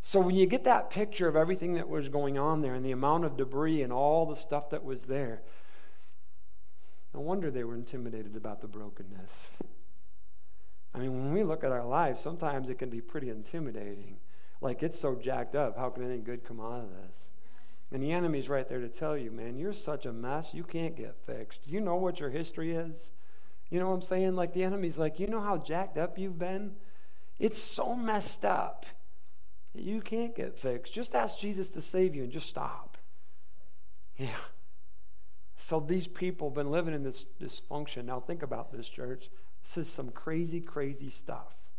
So 0.00 0.20
when 0.20 0.36
you 0.36 0.46
get 0.46 0.64
that 0.64 0.90
picture 0.90 1.28
of 1.28 1.36
everything 1.36 1.74
that 1.74 1.88
was 1.88 2.08
going 2.08 2.38
on 2.38 2.62
there 2.62 2.74
and 2.74 2.84
the 2.84 2.92
amount 2.92 3.24
of 3.24 3.36
debris 3.36 3.82
and 3.82 3.92
all 3.92 4.26
the 4.26 4.36
stuff 4.36 4.70
that 4.70 4.84
was 4.84 5.02
there, 5.04 5.42
no 7.14 7.20
wonder 7.20 7.50
they 7.50 7.64
were 7.64 7.74
intimidated 7.74 8.36
about 8.36 8.60
the 8.60 8.68
brokenness. 8.68 9.30
I 10.94 10.98
mean, 10.98 11.12
when 11.12 11.32
we 11.32 11.42
look 11.42 11.64
at 11.64 11.72
our 11.72 11.84
lives, 11.84 12.20
sometimes 12.20 12.70
it 12.70 12.78
can 12.78 12.90
be 12.90 13.00
pretty 13.00 13.28
intimidating. 13.28 14.18
Like, 14.60 14.82
it's 14.82 14.98
so 14.98 15.14
jacked 15.14 15.54
up. 15.54 15.76
How 15.76 15.90
can 15.90 16.04
anything 16.04 16.24
good 16.24 16.44
come 16.44 16.60
out 16.60 16.80
of 16.80 16.90
this? 16.90 17.30
And 17.92 18.02
the 18.02 18.12
enemy's 18.12 18.48
right 18.48 18.68
there 18.68 18.80
to 18.80 18.88
tell 18.88 19.16
you, 19.16 19.30
man, 19.30 19.56
you're 19.56 19.72
such 19.72 20.04
a 20.06 20.12
mess, 20.12 20.52
you 20.52 20.64
can't 20.64 20.96
get 20.96 21.16
fixed. 21.26 21.60
You 21.66 21.80
know 21.80 21.96
what 21.96 22.20
your 22.20 22.30
history 22.30 22.74
is? 22.74 23.10
You 23.70 23.78
know 23.78 23.88
what 23.88 23.94
I'm 23.94 24.02
saying? 24.02 24.34
Like, 24.34 24.52
the 24.52 24.64
enemy's 24.64 24.98
like, 24.98 25.20
you 25.20 25.26
know 25.26 25.40
how 25.40 25.58
jacked 25.58 25.98
up 25.98 26.18
you've 26.18 26.38
been? 26.38 26.72
It's 27.38 27.58
so 27.58 27.94
messed 27.94 28.44
up. 28.44 28.84
You 29.80 30.00
can't 30.00 30.34
get 30.34 30.58
fixed. 30.58 30.92
Just 30.92 31.14
ask 31.14 31.38
Jesus 31.38 31.70
to 31.70 31.80
save 31.80 32.14
you 32.14 32.24
and 32.24 32.32
just 32.32 32.48
stop. 32.48 32.98
Yeah. 34.16 34.30
So 35.56 35.80
these 35.80 36.06
people 36.06 36.48
have 36.48 36.54
been 36.54 36.70
living 36.70 36.94
in 36.94 37.02
this 37.02 37.26
dysfunction. 37.40 38.04
Now 38.04 38.20
think 38.20 38.42
about 38.42 38.72
this, 38.72 38.88
church. 38.88 39.28
This 39.62 39.86
is 39.86 39.92
some 39.92 40.10
crazy, 40.10 40.60
crazy 40.60 41.10
stuff. 41.10 41.72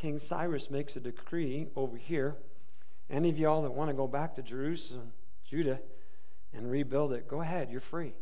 King 0.00 0.18
Cyrus 0.18 0.70
makes 0.70 0.96
a 0.96 1.00
decree 1.00 1.68
over 1.76 1.96
here. 1.96 2.36
Any 3.10 3.30
of 3.30 3.38
y'all 3.38 3.62
that 3.62 3.72
want 3.72 3.90
to 3.90 3.94
go 3.94 4.06
back 4.06 4.34
to 4.36 4.42
Jerusalem, 4.42 5.12
Judah, 5.48 5.80
and 6.52 6.70
rebuild 6.70 7.12
it, 7.12 7.26
go 7.28 7.40
ahead, 7.40 7.70
you're 7.70 7.80
free. 7.80 8.14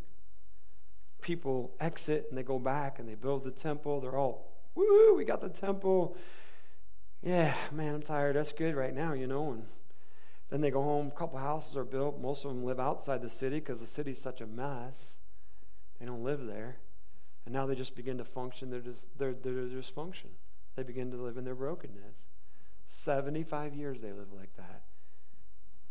People 1.21 1.75
exit 1.81 2.27
and 2.29 2.39
they 2.39 2.43
go 2.43 2.59
back 2.59 2.99
and 2.99 3.09
they 3.09 3.15
build 3.15 3.45
the 3.45 3.51
temple. 3.51 4.01
They're 4.01 4.17
all, 4.17 4.53
woo, 4.75 5.15
we 5.17 5.25
got 5.25 5.41
the 5.41 5.49
temple. 5.49 6.17
Yeah, 7.27 7.57
man, 7.73 7.93
I'm 7.93 8.03
tired. 8.03 8.37
That's 8.37 8.53
good 8.53 8.77
right 8.77 8.95
now, 8.95 9.13
you 9.13 9.27
know. 9.27 9.51
And 9.51 9.65
then 10.49 10.61
they 10.61 10.71
go 10.71 10.81
home, 10.81 11.09
a 11.09 11.19
couple 11.19 11.41
houses 11.41 11.77
are 11.77 11.83
built. 11.83 12.21
Most 12.21 12.45
of 12.45 12.53
them 12.53 12.65
live 12.65 12.79
outside 12.79 13.21
the 13.21 13.29
city 13.29 13.59
because 13.59 13.81
the 13.81 13.87
city's 13.89 14.21
such 14.21 14.41
a 14.41 14.47
mess. 14.47 15.17
They 15.99 16.07
don't 16.07 16.23
live 16.23 16.47
there. 16.47 16.77
And 17.45 17.53
now 17.53 17.67
they 17.67 17.75
just 17.75 17.97
begin 17.97 18.17
to 18.19 18.25
function 18.25 18.71
their, 18.71 18.81
their, 19.19 19.35
their 19.35 19.65
dysfunction. 19.65 20.37
They 20.77 20.85
begin 20.85 21.11
to 21.11 21.17
live 21.17 21.37
in 21.37 21.45
their 21.45 21.57
brokenness. 21.57 22.15
75 22.87 23.75
years 23.75 24.01
they 24.03 24.13
live 24.13 24.33
like 24.33 24.55
that. 24.57 24.83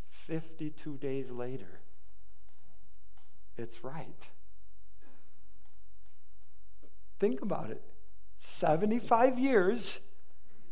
52 0.09 0.97
days 0.99 1.31
later, 1.31 1.81
it's 3.57 3.83
right. 3.83 4.29
Think 7.19 7.41
about 7.41 7.71
it 7.71 7.81
75 8.39 9.37
years, 9.37 9.99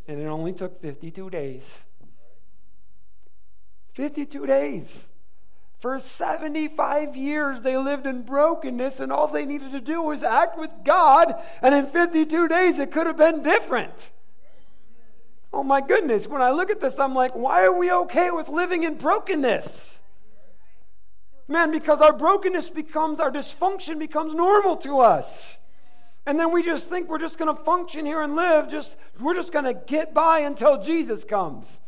and 0.08 0.20
it 0.20 0.26
only 0.26 0.54
took 0.54 0.82
52 0.82 1.30
days. 1.30 1.70
52 3.94 4.46
days. 4.46 5.04
For 5.80 6.00
75 6.00 7.16
years, 7.16 7.62
they 7.62 7.78
lived 7.78 8.06
in 8.06 8.24
brokenness, 8.24 9.00
and 9.00 9.12
all 9.12 9.28
they 9.28 9.46
needed 9.46 9.74
to 9.74 9.82
do 9.82 10.02
was 10.02 10.24
act 10.24 10.58
with 10.58 10.72
God, 10.86 11.36
and 11.62 11.76
in 11.76 11.88
52 11.88 12.48
days, 12.48 12.80
it 12.80 12.92
could 12.92 13.06
have 13.06 13.18
been 13.18 13.44
different. 13.44 14.12
Oh 15.52 15.64
my 15.64 15.82
goodness, 15.82 16.26
when 16.26 16.42
I 16.42 16.52
look 16.52 16.72
at 16.72 16.82
this, 16.82 16.98
I'm 17.00 17.14
like, 17.14 17.36
why 17.36 17.64
are 17.66 17.78
we 17.78 17.92
okay 17.92 18.32
with 18.32 18.50
living 18.50 18.84
in 18.84 18.96
brokenness? 18.96 20.00
Man, 21.48 21.72
because 21.72 22.02
our 22.02 22.14
brokenness 22.14 22.70
becomes, 22.70 23.20
our 23.20 23.32
dysfunction 23.32 24.00
becomes 24.00 24.34
normal 24.34 24.78
to 24.78 25.00
us. 25.00 25.58
And 26.26 26.40
then 26.40 26.52
we 26.52 26.64
just 26.64 26.90
think 26.90 27.10
we're 27.10 27.20
just 27.20 27.38
going 27.38 27.54
to 27.56 27.64
function 27.64 28.06
here 28.06 28.22
and 28.22 28.36
live, 28.36 28.70
just, 28.70 28.96
we're 29.20 29.34
just 29.34 29.52
going 29.52 29.66
to 29.66 29.74
get 29.74 30.14
by 30.14 30.40
until 30.40 30.82
Jesus 30.82 31.24
comes. 31.24 31.82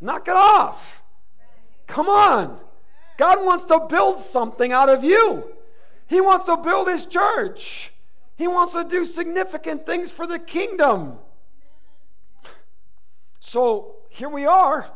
Knock 0.00 0.28
it 0.28 0.36
off. 0.36 1.02
Come 1.86 2.08
on. 2.08 2.60
God 3.18 3.44
wants 3.44 3.64
to 3.66 3.80
build 3.80 4.20
something 4.20 4.72
out 4.72 4.88
of 4.88 5.04
you. 5.04 5.44
He 6.06 6.20
wants 6.20 6.46
to 6.46 6.56
build 6.56 6.88
his 6.88 7.04
church. 7.04 7.92
He 8.36 8.46
wants 8.46 8.72
to 8.72 8.84
do 8.84 9.04
significant 9.04 9.84
things 9.84 10.10
for 10.10 10.26
the 10.26 10.38
kingdom. 10.38 11.18
So 13.40 13.96
here 14.08 14.28
we 14.28 14.46
are. 14.46 14.90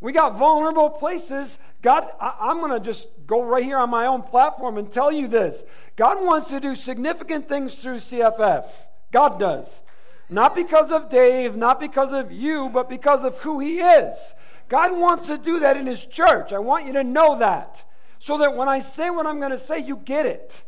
We 0.00 0.12
got 0.12 0.38
vulnerable 0.38 0.90
places. 0.90 1.58
God, 1.80 2.08
I, 2.20 2.50
am 2.50 2.58
going 2.58 2.72
to 2.72 2.80
just 2.80 3.08
go 3.26 3.42
right 3.42 3.62
here 3.62 3.78
on 3.78 3.90
my 3.90 4.06
own 4.06 4.22
platform 4.22 4.78
and 4.78 4.90
tell 4.90 5.12
you 5.12 5.28
this. 5.28 5.62
God 5.96 6.24
wants 6.24 6.48
to 6.48 6.58
do 6.58 6.74
significant 6.74 7.48
things 7.48 7.76
through 7.76 7.98
CFF. 7.98 8.64
God 9.12 9.38
does. 9.38 9.80
Not 10.28 10.54
because 10.54 10.90
of 10.90 11.08
Dave, 11.08 11.56
not 11.56 11.80
because 11.80 12.12
of 12.12 12.32
you, 12.32 12.68
but 12.68 12.88
because 12.88 13.24
of 13.24 13.38
who 13.38 13.60
He 13.60 13.78
is. 13.78 14.34
God 14.68 14.96
wants 14.96 15.28
to 15.28 15.38
do 15.38 15.60
that 15.60 15.76
in 15.76 15.86
His 15.86 16.04
church. 16.04 16.52
I 16.52 16.58
want 16.58 16.86
you 16.86 16.92
to 16.94 17.04
know 17.04 17.38
that. 17.38 17.84
So 18.18 18.36
that 18.38 18.56
when 18.56 18.68
I 18.68 18.80
say 18.80 19.10
what 19.10 19.26
I'm 19.26 19.38
going 19.38 19.52
to 19.52 19.58
say, 19.58 19.78
you 19.78 19.96
get 19.96 20.26
it. 20.26 20.64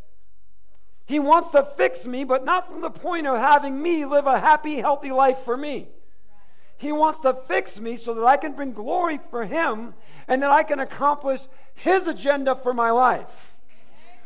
He 1.04 1.18
wants 1.18 1.50
to 1.50 1.64
fix 1.64 2.06
me, 2.06 2.22
but 2.22 2.44
not 2.44 2.68
from 2.68 2.80
the 2.80 2.90
point 2.90 3.26
of 3.26 3.36
having 3.36 3.82
me 3.82 4.04
live 4.04 4.28
a 4.28 4.38
happy, 4.38 4.76
healthy 4.76 5.10
life 5.10 5.38
for 5.38 5.56
me. 5.56 5.88
He 6.80 6.92
wants 6.92 7.20
to 7.20 7.34
fix 7.34 7.78
me 7.78 7.96
so 7.96 8.14
that 8.14 8.24
I 8.24 8.38
can 8.38 8.52
bring 8.52 8.72
glory 8.72 9.20
for 9.30 9.44
Him 9.44 9.92
and 10.26 10.42
that 10.42 10.50
I 10.50 10.62
can 10.62 10.80
accomplish 10.80 11.42
His 11.74 12.08
agenda 12.08 12.54
for 12.54 12.72
my 12.72 12.90
life. 12.90 13.54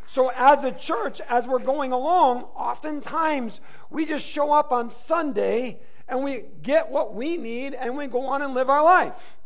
So, 0.07 0.31
as 0.37 0.63
a 0.63 0.71
church, 0.71 1.21
as 1.29 1.49
we're 1.49 1.59
going 1.59 1.91
along, 1.91 2.43
oftentimes 2.55 3.61
we 3.91 4.07
just 4.07 4.25
show 4.25 4.53
up 4.53 4.71
on 4.71 4.89
Sunday 4.89 5.81
and 6.07 6.23
we 6.23 6.45
get 6.63 6.93
what 6.93 7.13
we 7.13 7.37
need 7.37 7.75
and 7.75 7.97
we 7.97 8.07
go 8.07 8.27
on 8.27 8.41
and 8.41 8.55
live 8.55 8.71
our 8.71 8.85
life. 8.85 9.37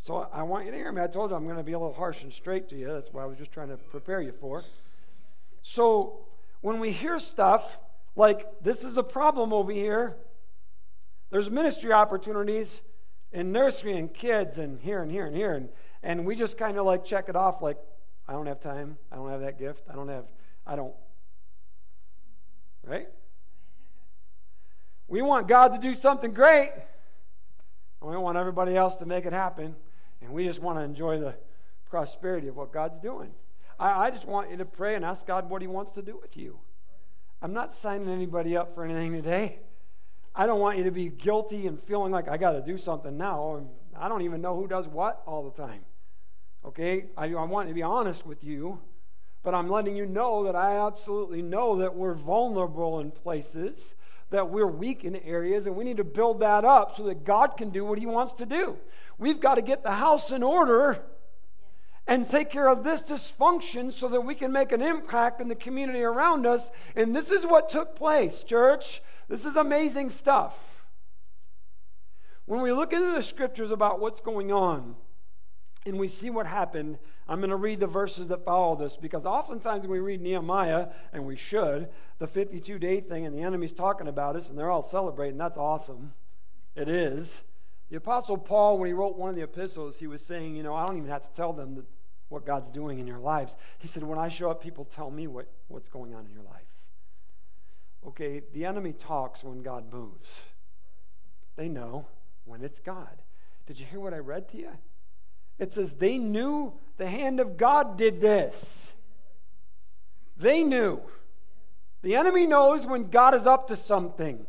So 0.00 0.26
I 0.32 0.44
want 0.44 0.64
you 0.64 0.70
to 0.70 0.76
hear 0.78 0.90
me. 0.92 1.02
I 1.02 1.08
told 1.08 1.30
you 1.30 1.36
I'm 1.36 1.44
going 1.44 1.58
to 1.58 1.62
be 1.62 1.72
a 1.72 1.78
little 1.78 1.92
harsh 1.92 2.22
and 2.22 2.32
straight 2.32 2.70
to 2.70 2.76
you. 2.76 2.86
That's 2.86 3.12
why 3.12 3.22
I 3.22 3.26
was 3.26 3.36
just 3.36 3.52
trying 3.52 3.68
to 3.68 3.76
prepare 3.76 4.22
you 4.22 4.32
for. 4.32 4.62
So 5.60 6.20
when 6.62 6.80
we 6.80 6.90
hear 6.90 7.18
stuff 7.18 7.76
like 8.14 8.46
this 8.62 8.82
is 8.82 8.96
a 8.96 9.02
problem 9.02 9.52
over 9.52 9.72
here, 9.72 10.16
there's 11.30 11.50
ministry 11.50 11.92
opportunities 11.92 12.80
in 13.32 13.52
nursery 13.52 13.96
and 13.96 14.12
kids 14.12 14.58
and 14.58 14.80
here 14.80 15.02
and 15.02 15.10
here 15.10 15.26
and 15.26 15.36
here. 15.36 15.54
And, 15.54 15.68
and 16.02 16.24
we 16.24 16.36
just 16.36 16.56
kind 16.56 16.78
of 16.78 16.86
like 16.86 17.04
check 17.04 17.28
it 17.28 17.36
off 17.36 17.62
like, 17.62 17.78
I 18.28 18.32
don't 18.32 18.46
have 18.46 18.60
time. 18.60 18.96
I 19.10 19.16
don't 19.16 19.30
have 19.30 19.40
that 19.40 19.58
gift. 19.58 19.84
I 19.90 19.94
don't 19.94 20.08
have, 20.08 20.24
I 20.66 20.76
don't. 20.76 20.94
Right? 22.84 23.08
We 25.08 25.22
want 25.22 25.48
God 25.48 25.68
to 25.68 25.78
do 25.78 25.94
something 25.94 26.32
great. 26.32 26.70
And 28.00 28.10
we 28.10 28.16
want 28.16 28.36
everybody 28.36 28.76
else 28.76 28.96
to 28.96 29.06
make 29.06 29.24
it 29.26 29.32
happen. 29.32 29.76
And 30.20 30.30
we 30.30 30.44
just 30.44 30.60
want 30.60 30.78
to 30.78 30.82
enjoy 30.82 31.18
the 31.18 31.34
prosperity 31.88 32.48
of 32.48 32.56
what 32.56 32.72
God's 32.72 32.98
doing. 32.98 33.30
I, 33.78 34.06
I 34.06 34.10
just 34.10 34.26
want 34.26 34.50
you 34.50 34.56
to 34.56 34.64
pray 34.64 34.94
and 34.94 35.04
ask 35.04 35.26
God 35.26 35.48
what 35.50 35.62
He 35.62 35.68
wants 35.68 35.92
to 35.92 36.02
do 36.02 36.18
with 36.20 36.36
you. 36.36 36.58
I'm 37.42 37.52
not 37.52 37.72
signing 37.72 38.08
anybody 38.08 38.56
up 38.56 38.74
for 38.74 38.84
anything 38.84 39.12
today. 39.12 39.60
I 40.38 40.46
don't 40.46 40.60
want 40.60 40.76
you 40.76 40.84
to 40.84 40.90
be 40.90 41.08
guilty 41.08 41.66
and 41.66 41.82
feeling 41.84 42.12
like 42.12 42.28
I 42.28 42.36
got 42.36 42.52
to 42.52 42.60
do 42.60 42.76
something 42.76 43.16
now. 43.16 43.64
I 43.98 44.08
don't 44.08 44.20
even 44.20 44.42
know 44.42 44.54
who 44.54 44.68
does 44.68 44.86
what 44.86 45.22
all 45.26 45.48
the 45.48 45.62
time. 45.62 45.80
Okay? 46.62 47.06
I, 47.16 47.32
I 47.32 47.44
want 47.44 47.68
to 47.68 47.74
be 47.74 47.82
honest 47.82 48.26
with 48.26 48.44
you, 48.44 48.80
but 49.42 49.54
I'm 49.54 49.70
letting 49.70 49.96
you 49.96 50.04
know 50.04 50.44
that 50.44 50.54
I 50.54 50.86
absolutely 50.86 51.40
know 51.40 51.78
that 51.78 51.94
we're 51.94 52.14
vulnerable 52.14 53.00
in 53.00 53.12
places, 53.12 53.94
that 54.28 54.50
we're 54.50 54.66
weak 54.66 55.04
in 55.04 55.16
areas, 55.16 55.66
and 55.66 55.74
we 55.74 55.84
need 55.84 55.96
to 55.96 56.04
build 56.04 56.40
that 56.40 56.66
up 56.66 56.96
so 56.96 57.04
that 57.04 57.24
God 57.24 57.56
can 57.56 57.70
do 57.70 57.86
what 57.86 57.98
He 57.98 58.04
wants 58.04 58.34
to 58.34 58.44
do. 58.44 58.76
We've 59.16 59.40
got 59.40 59.54
to 59.54 59.62
get 59.62 59.82
the 59.82 59.92
house 59.92 60.32
in 60.32 60.42
order 60.42 61.02
and 62.06 62.28
take 62.28 62.50
care 62.50 62.68
of 62.68 62.84
this 62.84 63.02
dysfunction 63.02 63.90
so 63.90 64.08
that 64.08 64.20
we 64.20 64.34
can 64.34 64.52
make 64.52 64.70
an 64.70 64.82
impact 64.82 65.40
in 65.40 65.48
the 65.48 65.54
community 65.54 66.02
around 66.02 66.46
us. 66.46 66.70
And 66.94 67.16
this 67.16 67.30
is 67.30 67.46
what 67.46 67.70
took 67.70 67.96
place, 67.96 68.42
church. 68.42 69.00
This 69.28 69.44
is 69.44 69.56
amazing 69.56 70.10
stuff. 70.10 70.84
When 72.44 72.60
we 72.60 72.72
look 72.72 72.92
into 72.92 73.12
the 73.12 73.22
scriptures 73.22 73.70
about 73.70 74.00
what's 74.00 74.20
going 74.20 74.52
on, 74.52 74.96
and 75.86 75.98
we 75.98 76.08
see 76.08 76.30
what 76.30 76.46
happened. 76.46 76.98
I'm 77.28 77.38
going 77.38 77.50
to 77.50 77.56
read 77.56 77.80
the 77.80 77.86
verses 77.86 78.28
that 78.28 78.44
follow 78.44 78.74
this 78.76 78.96
because 78.96 79.24
oftentimes 79.24 79.82
when 79.82 79.92
we 79.92 79.98
read 80.00 80.20
Nehemiah, 80.20 80.88
and 81.12 81.24
we 81.24 81.36
should, 81.36 81.88
the 82.18 82.26
52 82.26 82.78
day 82.78 83.00
thing, 83.00 83.24
and 83.24 83.34
the 83.34 83.42
enemy's 83.42 83.72
talking 83.72 84.08
about 84.08 84.36
us, 84.36 84.50
and 84.50 84.58
they're 84.58 84.70
all 84.70 84.82
celebrating. 84.82 85.38
That's 85.38 85.56
awesome. 85.56 86.12
It 86.74 86.88
is. 86.88 87.42
The 87.88 87.96
Apostle 87.96 88.36
Paul, 88.36 88.78
when 88.78 88.88
he 88.88 88.92
wrote 88.92 89.16
one 89.16 89.30
of 89.30 89.36
the 89.36 89.42
epistles, 89.42 89.98
he 89.98 90.08
was 90.08 90.24
saying, 90.24 90.56
You 90.56 90.64
know, 90.64 90.74
I 90.74 90.84
don't 90.86 90.98
even 90.98 91.08
have 91.08 91.22
to 91.22 91.34
tell 91.34 91.52
them 91.52 91.76
that, 91.76 91.84
what 92.28 92.44
God's 92.44 92.70
doing 92.70 92.98
in 92.98 93.06
your 93.06 93.20
lives. 93.20 93.56
He 93.78 93.86
said, 93.86 94.02
When 94.02 94.18
I 94.18 94.28
show 94.28 94.50
up, 94.50 94.60
people 94.60 94.84
tell 94.84 95.10
me 95.10 95.28
what, 95.28 95.46
what's 95.68 95.88
going 95.88 96.14
on 96.14 96.26
in 96.26 96.32
your 96.32 96.42
life. 96.42 96.75
Okay, 98.06 98.42
the 98.52 98.64
enemy 98.64 98.92
talks 98.92 99.42
when 99.42 99.62
God 99.62 99.92
moves, 99.92 100.40
they 101.56 101.68
know 101.68 102.06
when 102.44 102.62
it's 102.62 102.78
God. 102.78 103.22
Did 103.66 103.80
you 103.80 103.86
hear 103.86 103.98
what 103.98 104.14
I 104.14 104.18
read 104.18 104.48
to 104.50 104.58
you? 104.58 104.70
It 105.58 105.72
says 105.72 105.94
they 105.94 106.18
knew 106.18 106.74
the 106.98 107.08
hand 107.08 107.40
of 107.40 107.56
God 107.56 107.96
did 107.96 108.20
this. 108.20 108.92
They 110.36 110.62
knew. 110.62 111.00
The 112.02 112.14
enemy 112.14 112.46
knows 112.46 112.86
when 112.86 113.10
God 113.10 113.34
is 113.34 113.46
up 113.46 113.66
to 113.68 113.76
something. 113.76 114.46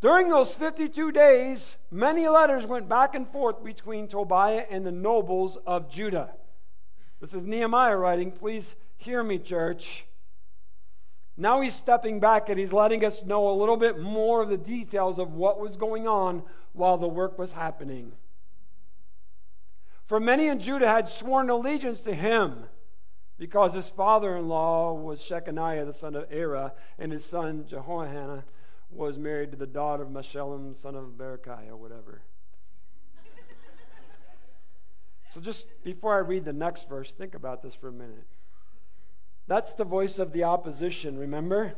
During 0.00 0.28
those 0.28 0.54
52 0.54 1.12
days, 1.12 1.76
many 1.90 2.26
letters 2.26 2.66
went 2.66 2.88
back 2.88 3.14
and 3.14 3.28
forth 3.28 3.62
between 3.62 4.08
Tobiah 4.08 4.64
and 4.70 4.86
the 4.86 4.92
nobles 4.92 5.58
of 5.66 5.90
Judah. 5.90 6.30
This 7.20 7.34
is 7.34 7.44
Nehemiah 7.44 7.98
writing. 7.98 8.32
Please 8.32 8.76
hear 8.96 9.22
me, 9.22 9.38
church. 9.38 10.06
Now 11.40 11.62
he's 11.62 11.74
stepping 11.74 12.20
back 12.20 12.50
and 12.50 12.58
he's 12.58 12.70
letting 12.70 13.02
us 13.02 13.24
know 13.24 13.48
a 13.48 13.56
little 13.56 13.78
bit 13.78 13.98
more 13.98 14.42
of 14.42 14.50
the 14.50 14.58
details 14.58 15.18
of 15.18 15.32
what 15.32 15.58
was 15.58 15.74
going 15.74 16.06
on 16.06 16.42
while 16.74 16.98
the 16.98 17.08
work 17.08 17.38
was 17.38 17.52
happening. 17.52 18.12
For 20.04 20.20
many 20.20 20.48
in 20.48 20.60
Judah 20.60 20.86
had 20.86 21.08
sworn 21.08 21.48
allegiance 21.48 22.00
to 22.00 22.14
him 22.14 22.64
because 23.38 23.72
his 23.72 23.88
father 23.88 24.36
in 24.36 24.48
law 24.48 24.92
was 24.92 25.22
Shechaniah, 25.22 25.86
the 25.86 25.94
son 25.94 26.14
of 26.14 26.28
Arah, 26.28 26.72
and 26.98 27.10
his 27.10 27.24
son 27.24 27.64
Jehohanan 27.66 28.42
was 28.90 29.16
married 29.16 29.50
to 29.52 29.56
the 29.56 29.66
daughter 29.66 30.02
of 30.02 30.10
Meshullam, 30.10 30.76
son 30.76 30.94
of 30.94 31.16
Berechiah, 31.16 31.72
whatever. 31.72 32.20
so 35.30 35.40
just 35.40 35.64
before 35.82 36.16
I 36.16 36.18
read 36.18 36.44
the 36.44 36.52
next 36.52 36.86
verse, 36.86 37.14
think 37.14 37.34
about 37.34 37.62
this 37.62 37.74
for 37.74 37.88
a 37.88 37.92
minute. 37.92 38.26
That's 39.46 39.74
the 39.74 39.84
voice 39.84 40.18
of 40.18 40.32
the 40.32 40.44
opposition, 40.44 41.18
remember? 41.18 41.74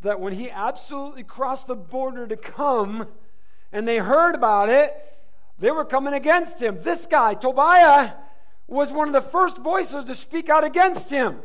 That 0.00 0.20
when 0.20 0.32
he 0.32 0.50
absolutely 0.50 1.22
crossed 1.22 1.66
the 1.66 1.76
border 1.76 2.26
to 2.26 2.36
come 2.36 3.06
and 3.72 3.86
they 3.86 3.98
heard 3.98 4.34
about 4.34 4.68
it, 4.68 4.94
they 5.58 5.70
were 5.70 5.84
coming 5.84 6.14
against 6.14 6.60
him. 6.60 6.80
This 6.82 7.06
guy, 7.06 7.34
Tobiah, 7.34 8.12
was 8.66 8.90
one 8.90 9.08
of 9.08 9.12
the 9.12 9.20
first 9.20 9.58
voices 9.58 10.04
to 10.04 10.14
speak 10.14 10.48
out 10.48 10.64
against 10.64 11.10
him 11.10 11.40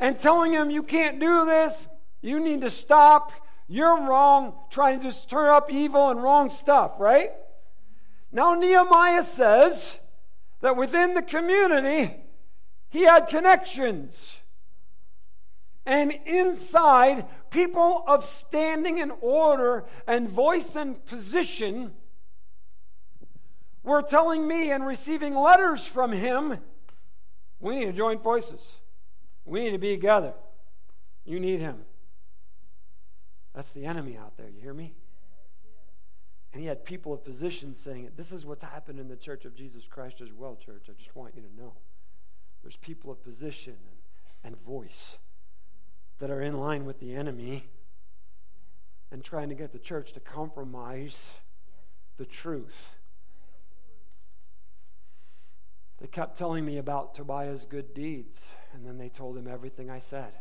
and 0.00 0.18
telling 0.18 0.52
him, 0.52 0.70
You 0.70 0.82
can't 0.82 1.20
do 1.20 1.44
this. 1.44 1.88
You 2.20 2.40
need 2.40 2.62
to 2.62 2.70
stop. 2.70 3.32
You're 3.68 4.00
wrong, 4.00 4.54
trying 4.70 5.00
to 5.02 5.12
stir 5.12 5.50
up 5.52 5.70
evil 5.70 6.10
and 6.10 6.22
wrong 6.22 6.50
stuff, 6.50 6.94
right? 6.98 7.30
Now, 8.32 8.54
Nehemiah 8.54 9.24
says 9.24 9.98
that 10.60 10.76
within 10.76 11.14
the 11.14 11.22
community, 11.22 12.16
he 12.90 13.02
had 13.02 13.28
connections. 13.28 14.38
And 15.86 16.12
inside, 16.26 17.26
people 17.50 18.04
of 18.06 18.24
standing 18.24 19.00
and 19.00 19.12
order 19.20 19.86
and 20.06 20.28
voice 20.28 20.76
and 20.76 21.04
position 21.06 21.92
were 23.82 24.02
telling 24.02 24.46
me 24.46 24.70
and 24.70 24.86
receiving 24.86 25.34
letters 25.34 25.86
from 25.86 26.12
him 26.12 26.58
we 27.60 27.76
need 27.76 27.86
to 27.86 27.92
join 27.92 28.18
forces. 28.18 28.76
We 29.44 29.64
need 29.64 29.72
to 29.72 29.78
be 29.78 29.90
together. 29.90 30.34
You 31.24 31.40
need 31.40 31.60
him. 31.60 31.80
That's 33.54 33.70
the 33.70 33.84
enemy 33.84 34.16
out 34.16 34.36
there. 34.36 34.48
You 34.48 34.60
hear 34.60 34.74
me? 34.74 34.94
And 36.52 36.62
he 36.62 36.68
had 36.68 36.84
people 36.84 37.12
of 37.12 37.24
position 37.24 37.74
saying. 37.74 38.10
This 38.16 38.32
is 38.32 38.46
what's 38.46 38.62
happened 38.62 39.00
in 39.00 39.08
the 39.08 39.16
church 39.16 39.44
of 39.44 39.54
Jesus 39.54 39.86
Christ 39.86 40.20
as 40.20 40.32
well, 40.32 40.56
church. 40.56 40.86
I 40.88 40.92
just 40.92 41.14
want 41.16 41.34
you 41.34 41.42
to 41.42 41.60
know. 41.60 41.74
There's 42.62 42.76
people 42.76 43.10
of 43.10 43.22
position 43.22 43.76
and, 44.44 44.54
and 44.54 44.64
voice 44.64 45.16
that 46.18 46.30
are 46.30 46.42
in 46.42 46.58
line 46.58 46.84
with 46.84 47.00
the 47.00 47.14
enemy 47.14 47.68
and 49.10 49.24
trying 49.24 49.48
to 49.48 49.54
get 49.54 49.72
the 49.72 49.78
church 49.78 50.12
to 50.12 50.20
compromise 50.20 51.30
the 52.16 52.26
truth. 52.26 52.96
They 56.00 56.06
kept 56.06 56.36
telling 56.36 56.64
me 56.64 56.78
about 56.78 57.14
Tobiah's 57.14 57.64
good 57.64 57.94
deeds, 57.94 58.48
and 58.72 58.86
then 58.86 58.98
they 58.98 59.08
told 59.08 59.36
him 59.36 59.48
everything 59.48 59.90
I 59.90 59.98
said. 59.98 60.32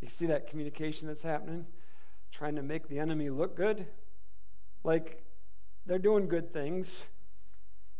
You 0.00 0.08
see 0.08 0.26
that 0.26 0.48
communication 0.48 1.08
that's 1.08 1.22
happening? 1.22 1.66
Trying 2.32 2.56
to 2.56 2.62
make 2.62 2.88
the 2.88 2.98
enemy 2.98 3.30
look 3.30 3.56
good? 3.56 3.86
Like 4.82 5.22
they're 5.86 5.98
doing 5.98 6.28
good 6.28 6.52
things. 6.52 7.04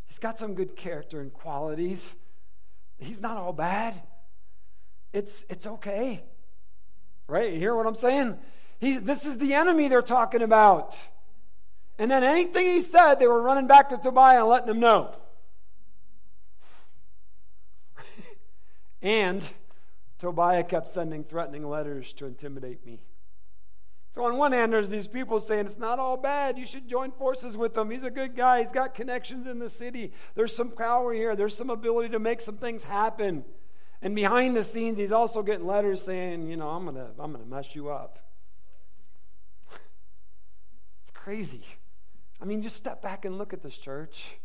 He's 0.07 0.18
got 0.18 0.38
some 0.38 0.55
good 0.55 0.76
character 0.76 1.20
and 1.20 1.32
qualities. 1.32 2.14
He's 3.01 3.20
not 3.20 3.36
all 3.36 3.53
bad. 3.53 4.01
It's, 5.12 5.44
it's 5.48 5.66
okay. 5.66 6.22
Right? 7.26 7.53
You 7.53 7.59
hear 7.59 7.74
what 7.74 7.86
I'm 7.86 7.94
saying? 7.94 8.38
He, 8.78 8.98
this 8.98 9.26
is 9.26 9.38
the 9.38 9.55
enemy 9.55 9.88
they're 9.88 10.03
talking 10.03 10.42
about. 10.42 10.96
And 11.98 12.11
then 12.11 12.24
anything 12.24 12.66
he 12.66 12.82
said, 12.82 13.16
they 13.16 13.26
were 13.26 13.42
running 13.42 13.66
back 13.66 13.90
to 13.90 13.98
Tobiah 13.98 14.40
and 14.40 14.48
letting 14.48 14.68
him 14.68 14.80
know. 14.80 15.14
And 19.03 19.48
Tobiah 20.18 20.62
kept 20.62 20.88
sending 20.88 21.24
threatening 21.24 21.66
letters 21.66 22.12
to 22.14 22.26
intimidate 22.26 22.84
me. 22.84 23.01
So, 24.12 24.24
on 24.24 24.36
one 24.36 24.52
hand, 24.52 24.72
there's 24.72 24.90
these 24.90 25.06
people 25.06 25.38
saying 25.38 25.66
it's 25.66 25.78
not 25.78 25.98
all 25.98 26.16
bad. 26.16 26.58
You 26.58 26.66
should 26.66 26.88
join 26.88 27.12
forces 27.12 27.56
with 27.56 27.76
him. 27.76 27.90
He's 27.90 28.02
a 28.02 28.11
good 28.11 28.36
guy. 28.36 28.62
He's 28.62 28.72
got 28.72 28.94
connections 28.94 29.46
in 29.46 29.61
the 29.61 29.70
city. 29.70 30.12
There's 30.34 30.54
some 30.54 30.70
power 30.70 31.12
here. 31.12 31.36
There's 31.36 31.56
some 31.56 31.70
ability 31.70 32.08
to 32.11 32.18
make 32.18 32.40
some 32.40 32.56
things 32.56 32.84
happen. 32.84 33.44
And 34.02 34.14
behind 34.16 34.56
the 34.56 34.64
scenes, 34.64 34.98
he's 34.98 35.12
also 35.12 35.42
getting 35.42 35.66
letters 35.66 36.02
saying, 36.02 36.48
you 36.48 36.56
know, 36.56 36.70
I'm 36.70 36.84
going 36.84 36.96
to 36.96 37.11
I'm 37.18 37.32
going 37.32 37.44
to 37.44 37.50
mess 37.50 37.74
you 37.74 37.90
up. 37.90 38.18
it's 41.02 41.12
crazy. 41.12 41.62
I 42.42 42.46
mean, 42.46 42.62
just 42.62 42.76
step 42.76 43.02
back 43.02 43.24
and 43.24 43.38
look 43.38 43.52
at 43.52 43.62
this 43.62 43.76
church. 43.76 44.38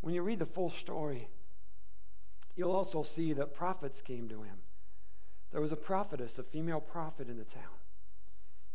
When 0.00 0.14
you 0.14 0.22
read 0.22 0.38
the 0.38 0.46
full 0.46 0.70
story, 0.70 1.28
You'll 2.56 2.72
also 2.72 3.02
see 3.02 3.34
that 3.34 3.54
prophets 3.54 4.00
came 4.00 4.28
to 4.30 4.42
him. 4.42 4.56
There 5.52 5.60
was 5.60 5.72
a 5.72 5.76
prophetess, 5.76 6.38
a 6.38 6.42
female 6.42 6.80
prophet 6.80 7.28
in 7.28 7.36
the 7.36 7.44
town, 7.44 7.62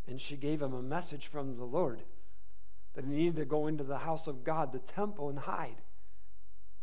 and 0.08 0.20
she 0.20 0.36
gave 0.36 0.62
him 0.62 0.74
a 0.74 0.82
message 0.82 1.28
from 1.28 1.58
the 1.58 1.64
Lord 1.64 2.02
that 2.93 3.06
he 3.06 3.12
needed 3.12 3.38
to 3.38 3.45
go 3.45 3.68
into 3.68 3.84
the 3.84 3.99
house 3.99 4.28
of 4.28 4.43
God, 4.43 4.74
the 4.74 4.80
temple, 4.80 5.30
and 5.30 5.39
hide. 5.39 5.82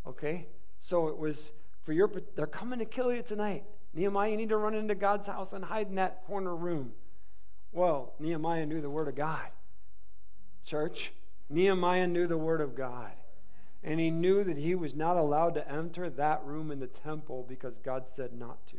Okay? 0.07 0.47
So 0.79 1.09
it 1.09 1.19
was 1.19 1.53
for 1.83 1.93
your, 1.93 2.11
they're 2.37 2.47
coming 2.47 2.79
to 2.79 2.85
kill 2.85 3.13
you 3.13 3.23
tonight. 3.23 3.65
Nehemiah, 3.95 4.31
you 4.31 4.37
need 4.37 4.49
to 4.51 4.57
run 4.57 4.75
into 4.75 4.95
God's 4.95 5.27
house 5.27 5.53
and 5.53 5.65
hide 5.65 5.89
in 5.89 5.97
that 5.97 6.25
corner 6.27 6.55
room. 6.55 6.93
Well, 7.73 8.15
Nehemiah 8.19 8.67
knew 8.67 8.81
the 8.81 8.91
Word 8.91 9.09
of 9.09 9.15
God. 9.15 9.49
Church, 10.65 11.13
Nehemiah 11.51 12.07
knew 12.07 12.27
the 12.27 12.39
Word 12.39 12.61
of 12.61 12.75
God. 12.75 13.13
And 13.83 14.01
he 14.01 14.11
knew 14.11 14.45
that 14.45 14.59
he 14.59 14.75
was 14.75 14.95
not 14.95 15.17
allowed 15.17 15.55
to 15.55 15.71
enter 15.71 16.11
that 16.11 16.45
room 16.45 16.71
in 16.71 16.81
the 16.81 16.87
temple 16.87 17.45
because 17.49 17.79
God 17.79 18.09
said 18.09 18.33
not 18.33 18.67
to. 18.69 18.79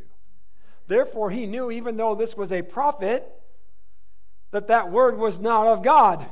Therefore, 0.86 1.30
he 1.30 1.46
knew, 1.46 1.70
even 1.70 1.96
though 1.96 2.14
this 2.14 2.36
was 2.36 2.52
a 2.52 2.62
prophet, 2.62 3.39
that 4.50 4.68
that 4.68 4.90
word 4.90 5.16
was 5.18 5.38
not 5.38 5.66
of 5.66 5.82
God. 5.82 6.26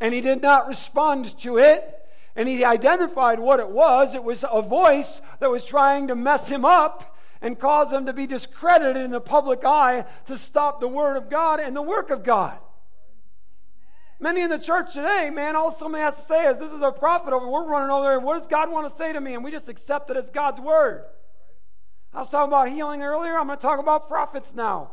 And 0.00 0.14
he 0.14 0.20
did 0.20 0.42
not 0.42 0.66
respond 0.66 1.38
to 1.40 1.58
it. 1.58 1.96
And 2.36 2.48
he 2.48 2.64
identified 2.64 3.40
what 3.40 3.60
it 3.60 3.70
was. 3.70 4.14
It 4.14 4.24
was 4.24 4.44
a 4.50 4.62
voice 4.62 5.20
that 5.40 5.50
was 5.50 5.64
trying 5.64 6.08
to 6.08 6.14
mess 6.14 6.48
him 6.48 6.64
up 6.64 7.18
and 7.42 7.58
cause 7.58 7.92
him 7.92 8.06
to 8.06 8.12
be 8.12 8.26
discredited 8.26 9.02
in 9.02 9.10
the 9.10 9.20
public 9.20 9.64
eye 9.64 10.04
to 10.26 10.36
stop 10.36 10.80
the 10.80 10.88
word 10.88 11.16
of 11.16 11.28
God 11.28 11.58
and 11.60 11.74
the 11.74 11.82
work 11.82 12.10
of 12.10 12.22
God. 12.22 12.58
Many 14.22 14.42
in 14.42 14.50
the 14.50 14.58
church 14.58 14.92
today, 14.92 15.30
man, 15.32 15.56
all 15.56 15.72
somebody 15.72 16.04
has 16.04 16.14
to 16.16 16.22
say 16.22 16.46
is, 16.46 16.58
This 16.58 16.72
is 16.72 16.82
a 16.82 16.92
prophet 16.92 17.32
over. 17.32 17.48
We're 17.48 17.66
running 17.66 17.90
over 17.90 18.04
there. 18.04 18.20
What 18.20 18.38
does 18.38 18.46
God 18.46 18.70
want 18.70 18.86
to 18.88 18.94
say 18.94 19.14
to 19.14 19.20
me? 19.20 19.34
And 19.34 19.42
we 19.42 19.50
just 19.50 19.68
accept 19.68 20.10
it 20.10 20.16
as 20.18 20.28
God's 20.28 20.60
word. 20.60 21.04
I 22.12 22.18
was 22.18 22.28
talking 22.28 22.48
about 22.48 22.68
healing 22.68 23.02
earlier. 23.02 23.38
I'm 23.38 23.46
going 23.46 23.58
to 23.58 23.62
talk 23.62 23.80
about 23.80 24.08
prophets 24.08 24.52
now. 24.54 24.92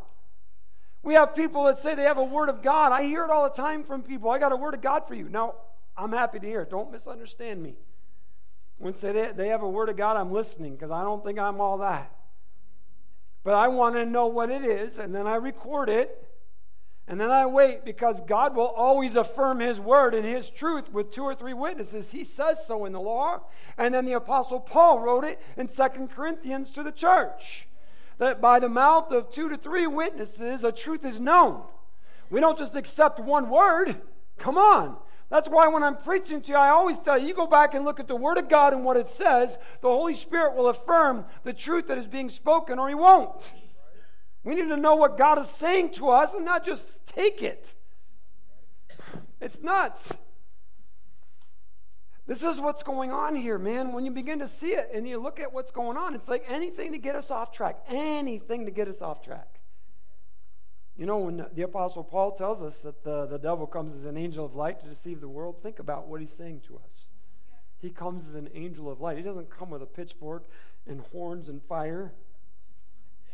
We 1.03 1.13
have 1.13 1.35
people 1.35 1.63
that 1.65 1.79
say 1.79 1.95
they 1.95 2.03
have 2.03 2.17
a 2.17 2.23
word 2.23 2.49
of 2.49 2.61
God. 2.61 2.91
I 2.91 3.03
hear 3.03 3.23
it 3.23 3.29
all 3.29 3.43
the 3.43 3.55
time 3.55 3.83
from 3.83 4.01
people. 4.01 4.29
I 4.29 4.39
got 4.39 4.51
a 4.51 4.57
word 4.57 4.73
of 4.73 4.81
God 4.81 5.07
for 5.07 5.13
you. 5.13 5.29
Now, 5.29 5.55
I'm 5.95 6.11
happy 6.11 6.39
to 6.39 6.47
hear 6.47 6.61
it. 6.61 6.69
Don't 6.69 6.91
misunderstand 6.91 7.61
me. 7.63 7.75
When 8.77 8.93
say 8.93 9.11
they, 9.11 9.31
they 9.31 9.47
have 9.47 9.63
a 9.63 9.69
word 9.69 9.89
of 9.89 9.97
God, 9.97 10.17
I'm 10.17 10.31
listening 10.31 10.73
because 10.75 10.91
I 10.91 11.03
don't 11.03 11.23
think 11.23 11.39
I'm 11.39 11.61
all 11.61 11.77
that. 11.79 12.13
But 13.43 13.53
I 13.53 13.69
want 13.69 13.95
to 13.95 14.05
know 14.05 14.27
what 14.27 14.49
it 14.49 14.65
is, 14.65 14.99
and 14.99 15.15
then 15.15 15.25
I 15.25 15.35
record 15.35 15.89
it 15.89 16.27
And 17.07 17.21
then 17.21 17.31
I 17.31 17.45
wait 17.45 17.85
because 17.85 18.19
God 18.27 18.55
will 18.55 18.67
always 18.67 19.15
affirm 19.15 19.61
His 19.61 19.79
word 19.79 20.13
and 20.13 20.25
His 20.25 20.49
truth 20.49 20.91
with 20.91 21.09
two 21.11 21.23
or 21.23 21.33
three 21.33 21.53
witnesses. 21.53 22.11
He 22.11 22.25
says 22.25 22.65
so 22.67 22.83
in 22.85 22.91
the 22.91 22.99
law. 22.99 23.43
And 23.77 23.95
then 23.95 24.05
the 24.05 24.13
Apostle 24.13 24.59
Paul 24.59 24.99
wrote 24.99 25.23
it 25.23 25.41
in 25.55 25.69
Second 25.69 26.09
Corinthians 26.09 26.71
to 26.71 26.83
the 26.83 26.91
church 26.91 27.66
that 28.17 28.41
by 28.41 28.59
the 28.59 28.69
mouth 28.69 29.11
of 29.11 29.29
two 29.29 29.49
to 29.49 29.57
three 29.57 29.87
witnesses, 29.87 30.63
a 30.63 30.71
truth 30.71 31.05
is 31.05 31.19
known. 31.19 31.63
We 32.29 32.39
don't 32.39 32.57
just 32.57 32.75
accept 32.75 33.19
one 33.19 33.49
word. 33.49 34.01
Come 34.37 34.57
on. 34.57 34.97
That's 35.29 35.49
why 35.49 35.67
when 35.67 35.83
I'm 35.83 35.97
preaching 35.97 36.41
to 36.41 36.49
you, 36.49 36.55
I 36.55 36.69
always 36.69 37.01
tell 37.01 37.17
you, 37.17 37.27
you 37.27 37.33
go 37.33 37.47
back 37.47 37.73
and 37.73 37.83
look 37.83 37.99
at 37.99 38.07
the 38.07 38.15
Word 38.15 38.37
of 38.37 38.47
God 38.47 38.73
and 38.73 38.85
what 38.85 38.95
it 38.95 39.09
says. 39.09 39.57
The 39.81 39.89
Holy 39.89 40.13
Spirit 40.13 40.55
will 40.55 40.69
affirm 40.69 41.25
the 41.43 41.53
truth 41.53 41.87
that 41.87 41.97
is 41.97 42.07
being 42.07 42.29
spoken, 42.29 42.79
or 42.79 42.87
He 42.87 42.95
won't. 42.95 43.51
We 44.43 44.55
need 44.55 44.69
to 44.69 44.77
know 44.77 44.95
what 44.95 45.17
God 45.17 45.37
is 45.39 45.49
saying 45.49 45.91
to 45.93 46.09
us 46.09 46.33
and 46.33 46.45
not 46.45 46.65
just 46.65 47.05
take 47.05 47.41
it. 47.41 47.73
It's 49.41 49.61
nuts. 49.61 50.13
This 52.27 52.43
is 52.43 52.59
what's 52.59 52.83
going 52.83 53.11
on 53.11 53.35
here, 53.35 53.57
man. 53.57 53.93
When 53.93 54.05
you 54.05 54.11
begin 54.11 54.39
to 54.39 54.49
see 54.49 54.71
it 54.71 54.89
and 54.93 55.07
you 55.07 55.17
look 55.17 55.39
at 55.39 55.53
what's 55.53 55.71
going 55.71 55.95
on, 55.95 56.13
it's 56.13 56.27
like 56.27 56.43
anything 56.49 56.91
to 56.91 56.97
get 56.97 57.15
us 57.15 57.31
off 57.31 57.53
track. 57.53 57.77
Anything 57.87 58.65
to 58.65 58.71
get 58.71 58.89
us 58.89 59.01
off 59.01 59.23
track. 59.23 59.61
You 60.97 61.05
know, 61.05 61.19
when 61.19 61.45
the 61.53 61.61
Apostle 61.61 62.03
Paul 62.03 62.33
tells 62.33 62.61
us 62.61 62.79
that 62.79 63.05
the, 63.05 63.25
the 63.27 63.37
devil 63.37 63.65
comes 63.65 63.93
as 63.93 64.03
an 64.03 64.17
angel 64.17 64.43
of 64.43 64.55
light 64.55 64.81
to 64.81 64.87
deceive 64.87 65.21
the 65.21 65.29
world, 65.29 65.63
think 65.63 65.79
about 65.79 66.07
what 66.07 66.19
he's 66.19 66.33
saying 66.33 66.61
to 66.67 66.75
us. 66.75 67.05
He 67.79 67.91
comes 67.91 68.27
as 68.27 68.35
an 68.35 68.49
angel 68.53 68.91
of 68.91 68.99
light. 68.99 69.17
He 69.17 69.23
doesn't 69.23 69.49
come 69.49 69.69
with 69.69 69.81
a 69.81 69.85
pitchfork 69.85 70.49
and 70.85 71.01
horns 71.11 71.47
and 71.47 71.63
fire. 71.63 72.13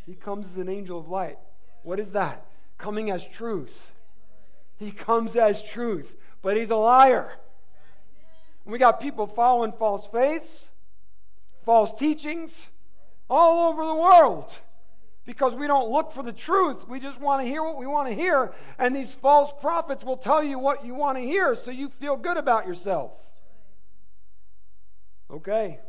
He 0.06 0.14
comes 0.14 0.52
as 0.52 0.58
an 0.58 0.70
angel 0.70 1.00
of 1.00 1.08
light. 1.08 1.40
What 1.82 2.00
is 2.00 2.10
that? 2.10 2.46
Coming 2.78 3.10
as 3.10 3.26
truth. 3.26 3.94
He 4.78 4.92
comes 4.92 5.36
as 5.36 5.64
truth, 5.64 6.18
but 6.42 6.58
he's 6.58 6.70
a 6.70 6.76
liar. 6.76 7.40
We 8.66 8.78
got 8.78 9.00
people 9.00 9.28
following 9.28 9.74
false 9.74 10.08
faiths, 10.08 10.66
false 11.64 11.94
teachings 11.94 12.68
all 13.30 13.70
over 13.70 13.86
the 13.86 13.96
world 13.96 14.58
because 15.26 15.56
we 15.56 15.68
don't 15.68 15.90
look 15.90 16.12
for 16.12 16.24
the 16.24 16.34
truth. 16.34 16.88
We 16.88 17.00
just 17.00 17.20
want 17.20 17.42
to 17.42 17.48
hear 17.48 17.64
what 17.64 17.78
we 17.78 17.88
want 17.88 18.10
to 18.10 18.14
hear. 18.14 18.54
And 18.78 18.96
these 18.96 19.14
false 19.14 19.54
prophets 19.62 20.04
will 20.04 20.18
tell 20.18 20.44
you 20.44 20.60
what 20.60 20.86
you 20.86 20.96
want 20.96 21.18
to 21.18 21.24
hear 21.24 21.56
so 21.56 21.72
you 21.72 21.90
feel 21.90 22.16
good 22.16 22.38
about 22.38 22.68
yourself. 22.68 23.14
Okay. 25.32 25.80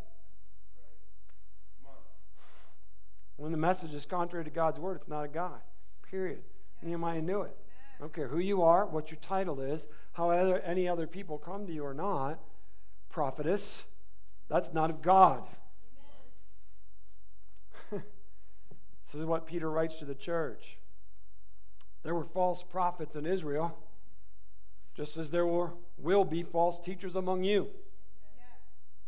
When 3.36 3.52
the 3.52 3.58
message 3.58 3.92
is 3.92 4.06
contrary 4.06 4.44
to 4.44 4.50
God's 4.50 4.78
word, 4.78 4.96
it's 4.96 5.08
not 5.08 5.24
a 5.24 5.28
God. 5.28 5.60
Period. 6.10 6.42
Nehemiah 6.82 7.22
knew 7.22 7.42
it. 7.42 7.56
I 7.98 8.00
don't 8.00 8.12
care 8.12 8.28
who 8.28 8.38
you 8.38 8.62
are, 8.62 8.86
what 8.86 9.10
your 9.10 9.18
title 9.20 9.60
is, 9.60 9.86
how 10.12 10.30
other, 10.30 10.60
any 10.60 10.88
other 10.88 11.06
people 11.06 11.38
come 11.38 11.66
to 11.66 11.72
you 11.72 11.84
or 11.84 11.94
not. 11.94 12.38
Prophetess, 13.14 13.84
that's 14.48 14.72
not 14.72 14.90
of 14.90 15.00
God. 15.00 15.44
this 17.92 18.00
is 19.14 19.24
what 19.24 19.46
Peter 19.46 19.70
writes 19.70 20.00
to 20.00 20.04
the 20.04 20.16
church. 20.16 20.78
There 22.02 22.12
were 22.12 22.24
false 22.24 22.64
prophets 22.64 23.14
in 23.14 23.24
Israel, 23.24 23.78
just 24.96 25.16
as 25.16 25.30
there 25.30 25.46
were, 25.46 25.74
will 25.96 26.24
be 26.24 26.42
false 26.42 26.80
teachers 26.80 27.14
among 27.14 27.44
you. 27.44 27.68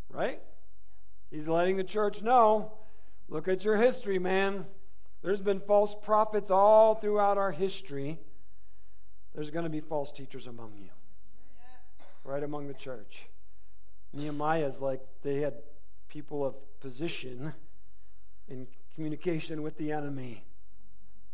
Right? 0.09 0.41
He's 1.33 1.49
letting 1.49 1.77
the 1.77 1.83
church 1.83 2.23
know 2.23 2.71
Look 3.29 3.49
at 3.49 3.65
your 3.65 3.77
history, 3.77 4.21
man. 4.21 4.67
There's 5.21 5.41
been 5.41 5.59
false 5.59 5.97
prophets 6.01 6.49
all 6.49 6.95
throughout 6.95 7.39
our 7.39 7.51
history. 7.51 8.21
There's 9.35 9.51
going 9.51 9.65
to 9.65 9.69
be 9.69 9.81
false 9.81 10.13
teachers 10.13 10.47
among 10.47 10.75
you, 10.77 10.91
right 12.23 12.45
among 12.45 12.69
the 12.69 12.75
church. 12.75 13.27
Nehemiah's 14.17 14.81
like 14.81 15.01
they 15.23 15.41
had 15.41 15.55
people 16.09 16.45
of 16.45 16.55
position 16.81 17.53
in 18.49 18.67
communication 18.95 19.63
with 19.63 19.77
the 19.77 19.93
enemy. 19.93 20.45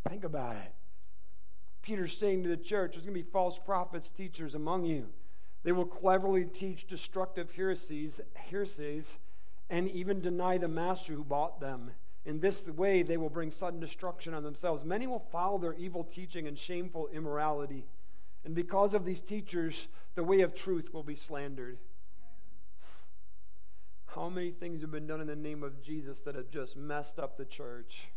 Think 0.08 0.24
about 0.24 0.56
it. 0.56 0.72
Peter's 1.82 2.16
saying 2.16 2.42
to 2.42 2.48
the 2.48 2.56
church, 2.56 2.92
there's 2.92 3.04
going 3.04 3.16
to 3.16 3.22
be 3.22 3.30
false 3.30 3.58
prophets, 3.58 4.10
teachers 4.10 4.54
among 4.54 4.84
you. 4.84 5.08
They 5.64 5.72
will 5.72 5.86
cleverly 5.86 6.44
teach 6.44 6.86
destructive 6.86 7.52
heresies, 7.52 8.20
heresies 8.34 9.18
and 9.72 9.88
even 9.90 10.20
deny 10.20 10.58
the 10.58 10.68
master 10.68 11.14
who 11.14 11.24
bought 11.24 11.60
them. 11.60 11.92
In 12.24 12.40
this 12.40 12.64
way, 12.66 13.02
they 13.02 13.16
will 13.16 13.30
bring 13.30 13.50
sudden 13.50 13.80
destruction 13.80 14.34
on 14.34 14.42
themselves. 14.42 14.84
Many 14.84 15.06
will 15.06 15.26
follow 15.32 15.58
their 15.58 15.74
evil 15.74 16.04
teaching 16.04 16.46
and 16.46 16.58
shameful 16.58 17.08
immorality. 17.12 17.86
And 18.44 18.54
because 18.54 18.92
of 18.92 19.04
these 19.04 19.22
teachers, 19.22 19.88
the 20.14 20.22
way 20.22 20.42
of 20.42 20.54
truth 20.54 20.92
will 20.92 21.02
be 21.02 21.14
slandered. 21.14 21.78
How 24.14 24.28
many 24.28 24.50
things 24.50 24.82
have 24.82 24.90
been 24.90 25.06
done 25.06 25.22
in 25.22 25.26
the 25.26 25.34
name 25.34 25.62
of 25.62 25.82
Jesus 25.82 26.20
that 26.20 26.34
have 26.34 26.50
just 26.50 26.76
messed 26.76 27.18
up 27.18 27.38
the 27.38 27.46
church? 27.46 28.08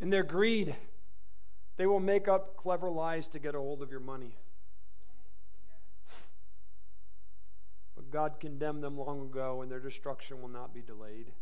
In 0.00 0.08
their 0.08 0.22
greed, 0.22 0.74
they 1.76 1.86
will 1.86 2.00
make 2.00 2.28
up 2.28 2.56
clever 2.56 2.90
lies 2.90 3.26
to 3.28 3.38
get 3.38 3.54
a 3.54 3.58
hold 3.58 3.82
of 3.82 3.90
your 3.90 4.00
money. 4.00 4.36
But 7.94 8.10
God 8.10 8.40
condemned 8.40 8.82
them 8.82 8.98
long 8.98 9.20
ago, 9.20 9.60
and 9.60 9.70
their 9.70 9.80
destruction 9.80 10.40
will 10.40 10.48
not 10.48 10.72
be 10.72 10.80
delayed. 10.80 11.32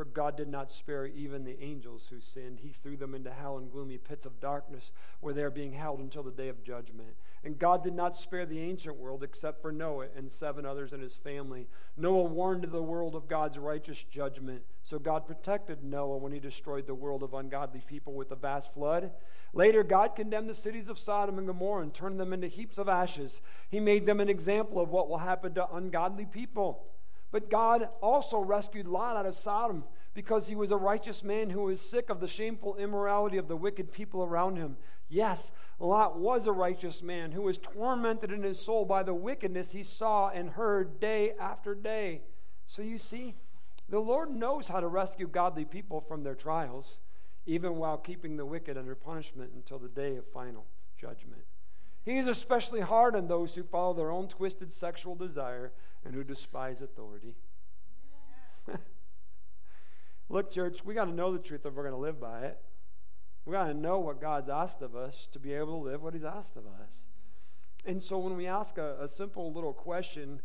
For 0.00 0.06
God 0.06 0.34
did 0.34 0.48
not 0.48 0.70
spare 0.70 1.04
even 1.04 1.44
the 1.44 1.62
angels 1.62 2.06
who 2.08 2.22
sinned. 2.22 2.60
He 2.60 2.70
threw 2.70 2.96
them 2.96 3.14
into 3.14 3.30
hell 3.30 3.58
and 3.58 3.70
gloomy 3.70 3.98
pits 3.98 4.24
of 4.24 4.40
darkness, 4.40 4.92
where 5.20 5.34
they 5.34 5.42
are 5.42 5.50
being 5.50 5.74
held 5.74 6.00
until 6.00 6.22
the 6.22 6.30
day 6.30 6.48
of 6.48 6.64
judgment. 6.64 7.16
And 7.44 7.58
God 7.58 7.84
did 7.84 7.92
not 7.92 8.16
spare 8.16 8.46
the 8.46 8.60
ancient 8.60 8.96
world 8.96 9.22
except 9.22 9.60
for 9.60 9.70
Noah 9.70 10.06
and 10.16 10.32
seven 10.32 10.64
others 10.64 10.94
in 10.94 11.02
his 11.02 11.16
family. 11.16 11.68
Noah 11.98 12.22
warned 12.22 12.64
the 12.64 12.82
world 12.82 13.14
of 13.14 13.28
God's 13.28 13.58
righteous 13.58 14.02
judgment. 14.10 14.62
So 14.84 14.98
God 14.98 15.26
protected 15.26 15.84
Noah 15.84 16.16
when 16.16 16.32
he 16.32 16.40
destroyed 16.40 16.86
the 16.86 16.94
world 16.94 17.22
of 17.22 17.34
ungodly 17.34 17.82
people 17.86 18.14
with 18.14 18.30
a 18.30 18.36
vast 18.36 18.72
flood. 18.72 19.10
Later, 19.52 19.82
God 19.82 20.16
condemned 20.16 20.48
the 20.48 20.54
cities 20.54 20.88
of 20.88 20.98
Sodom 20.98 21.36
and 21.36 21.46
Gomorrah 21.46 21.82
and 21.82 21.92
turned 21.92 22.18
them 22.18 22.32
into 22.32 22.48
heaps 22.48 22.78
of 22.78 22.88
ashes. 22.88 23.42
He 23.68 23.80
made 23.80 24.06
them 24.06 24.18
an 24.18 24.30
example 24.30 24.80
of 24.80 24.88
what 24.88 25.10
will 25.10 25.18
happen 25.18 25.52
to 25.56 25.70
ungodly 25.70 26.24
people. 26.24 26.86
But 27.30 27.50
God 27.50 27.88
also 28.02 28.38
rescued 28.38 28.88
Lot 28.88 29.16
out 29.16 29.26
of 29.26 29.36
Sodom 29.36 29.84
because 30.14 30.48
he 30.48 30.56
was 30.56 30.70
a 30.70 30.76
righteous 30.76 31.22
man 31.22 31.50
who 31.50 31.62
was 31.62 31.80
sick 31.80 32.10
of 32.10 32.20
the 32.20 32.28
shameful 32.28 32.76
immorality 32.76 33.36
of 33.36 33.48
the 33.48 33.56
wicked 33.56 33.92
people 33.92 34.24
around 34.24 34.56
him. 34.56 34.76
Yes, 35.08 35.52
Lot 35.78 36.18
was 36.18 36.46
a 36.46 36.52
righteous 36.52 37.02
man 37.02 37.32
who 37.32 37.42
was 37.42 37.58
tormented 37.58 38.32
in 38.32 38.42
his 38.42 38.60
soul 38.60 38.84
by 38.84 39.02
the 39.02 39.14
wickedness 39.14 39.72
he 39.72 39.82
saw 39.82 40.28
and 40.28 40.50
heard 40.50 41.00
day 41.00 41.32
after 41.38 41.74
day. 41.74 42.22
So 42.66 42.82
you 42.82 42.98
see, 42.98 43.34
the 43.88 43.98
Lord 43.98 44.30
knows 44.30 44.68
how 44.68 44.80
to 44.80 44.86
rescue 44.86 45.26
godly 45.26 45.64
people 45.64 46.00
from 46.00 46.22
their 46.22 46.36
trials, 46.36 47.00
even 47.46 47.76
while 47.76 47.98
keeping 47.98 48.36
the 48.36 48.46
wicked 48.46 48.76
under 48.76 48.94
punishment 48.94 49.50
until 49.54 49.78
the 49.78 49.88
day 49.88 50.16
of 50.16 50.26
final 50.32 50.66
judgment. 50.96 51.42
He 52.04 52.16
is 52.16 52.26
especially 52.26 52.80
hard 52.80 53.14
on 53.14 53.28
those 53.28 53.54
who 53.54 53.62
follow 53.62 53.94
their 53.94 54.10
own 54.10 54.28
twisted 54.28 54.72
sexual 54.72 55.14
desire 55.14 55.72
and 56.04 56.14
who 56.14 56.24
despise 56.24 56.80
authority. 56.80 57.34
Look, 60.28 60.50
church, 60.50 60.84
we 60.84 60.94
got 60.94 61.06
to 61.06 61.12
know 61.12 61.32
the 61.32 61.38
truth 61.38 61.66
if 61.66 61.74
we're 61.74 61.82
going 61.82 61.94
to 61.94 62.00
live 62.00 62.20
by 62.20 62.42
it. 62.42 62.58
We 63.44 63.52
got 63.52 63.66
to 63.66 63.74
know 63.74 63.98
what 63.98 64.20
God's 64.20 64.48
asked 64.48 64.82
of 64.82 64.94
us 64.94 65.28
to 65.32 65.38
be 65.38 65.52
able 65.52 65.78
to 65.78 65.90
live 65.90 66.02
what 66.02 66.14
He's 66.14 66.24
asked 66.24 66.56
of 66.56 66.66
us. 66.66 66.90
And 67.84 68.02
so 68.02 68.18
when 68.18 68.36
we 68.36 68.46
ask 68.46 68.78
a, 68.78 68.96
a 69.00 69.08
simple 69.08 69.52
little 69.52 69.72
question 69.72 70.40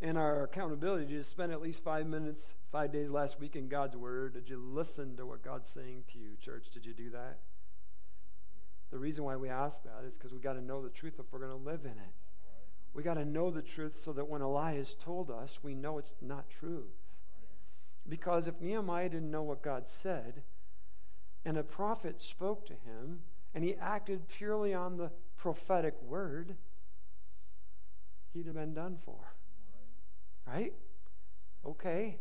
in 0.00 0.16
our 0.16 0.44
accountability, 0.44 1.06
did 1.06 1.12
you 1.12 1.22
spend 1.22 1.52
at 1.52 1.62
least 1.62 1.82
five 1.82 2.06
minutes, 2.06 2.54
five 2.70 2.92
days 2.92 3.10
last 3.10 3.38
week 3.38 3.56
in 3.56 3.68
God's 3.68 3.96
Word? 3.96 4.34
Did 4.34 4.48
you 4.48 4.58
listen 4.58 5.16
to 5.16 5.26
what 5.26 5.42
God's 5.42 5.68
saying 5.68 6.04
to 6.12 6.18
you, 6.18 6.36
church? 6.40 6.66
Did 6.72 6.86
you 6.86 6.92
do 6.92 7.10
that? 7.10 7.38
The 8.90 8.98
reason 8.98 9.24
why 9.24 9.36
we 9.36 9.48
ask 9.48 9.82
that 9.84 10.04
is 10.06 10.16
because 10.16 10.32
we 10.32 10.40
got 10.40 10.54
to 10.54 10.60
know 10.60 10.82
the 10.82 10.90
truth 10.90 11.14
if 11.18 11.26
we're 11.32 11.38
going 11.38 11.50
to 11.50 11.70
live 11.70 11.84
in 11.84 11.92
it. 11.92 12.12
We 12.92 13.02
got 13.02 13.14
to 13.14 13.24
know 13.24 13.50
the 13.50 13.62
truth 13.62 13.96
so 13.98 14.12
that 14.12 14.28
when 14.28 14.40
a 14.40 14.50
lie 14.50 14.72
is 14.72 14.96
told 15.02 15.30
us, 15.30 15.60
we 15.62 15.74
know 15.74 15.98
it's 15.98 16.14
not 16.20 16.50
true. 16.50 16.86
Because 18.08 18.48
if 18.48 18.60
Nehemiah 18.60 19.08
didn't 19.08 19.30
know 19.30 19.42
what 19.42 19.62
God 19.62 19.86
said, 19.86 20.42
and 21.44 21.56
a 21.56 21.62
prophet 21.62 22.20
spoke 22.20 22.66
to 22.66 22.72
him, 22.72 23.20
and 23.54 23.62
he 23.62 23.74
acted 23.76 24.28
purely 24.28 24.74
on 24.74 24.96
the 24.96 25.10
prophetic 25.36 25.94
word, 26.02 26.56
he'd 28.32 28.46
have 28.46 28.56
been 28.56 28.74
done 28.74 28.98
for. 29.04 29.34
Right? 30.46 30.72
Okay. 31.64 32.18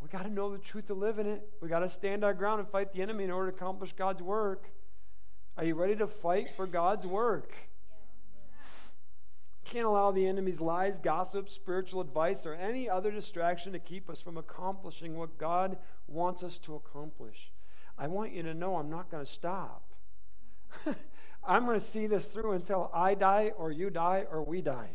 We 0.00 0.08
got 0.08 0.22
to 0.22 0.30
know 0.30 0.52
the 0.52 0.58
truth 0.58 0.86
to 0.86 0.94
live 0.94 1.18
in 1.18 1.26
it. 1.26 1.48
We 1.60 1.68
got 1.68 1.80
to 1.80 1.88
stand 1.88 2.24
our 2.24 2.34
ground 2.34 2.60
and 2.60 2.68
fight 2.68 2.92
the 2.92 3.02
enemy 3.02 3.24
in 3.24 3.30
order 3.30 3.50
to 3.50 3.56
accomplish 3.56 3.92
God's 3.92 4.22
work. 4.22 4.70
Are 5.56 5.64
you 5.64 5.74
ready 5.74 5.96
to 5.96 6.06
fight 6.06 6.50
for 6.56 6.66
God's 6.66 7.04
work? 7.04 7.52
Can't 9.64 9.84
allow 9.84 10.12
the 10.12 10.26
enemy's 10.26 10.60
lies, 10.60 10.98
gossip, 10.98 11.48
spiritual 11.48 12.00
advice, 12.00 12.46
or 12.46 12.54
any 12.54 12.88
other 12.88 13.10
distraction 13.10 13.72
to 13.72 13.78
keep 13.78 14.08
us 14.08 14.20
from 14.20 14.38
accomplishing 14.38 15.16
what 15.16 15.36
God 15.36 15.76
wants 16.06 16.42
us 16.42 16.58
to 16.60 16.74
accomplish. 16.74 17.50
I 17.98 18.06
want 18.06 18.32
you 18.32 18.42
to 18.44 18.54
know 18.54 18.76
I'm 18.76 18.88
not 18.88 19.10
going 19.10 19.26
to 19.26 19.30
stop. 19.30 19.82
I'm 21.44 21.66
going 21.66 21.78
to 21.78 21.84
see 21.84 22.06
this 22.06 22.26
through 22.26 22.52
until 22.52 22.90
I 22.94 23.14
die 23.14 23.52
or 23.58 23.72
you 23.72 23.90
die 23.90 24.24
or 24.30 24.42
we 24.42 24.62
die. 24.62 24.90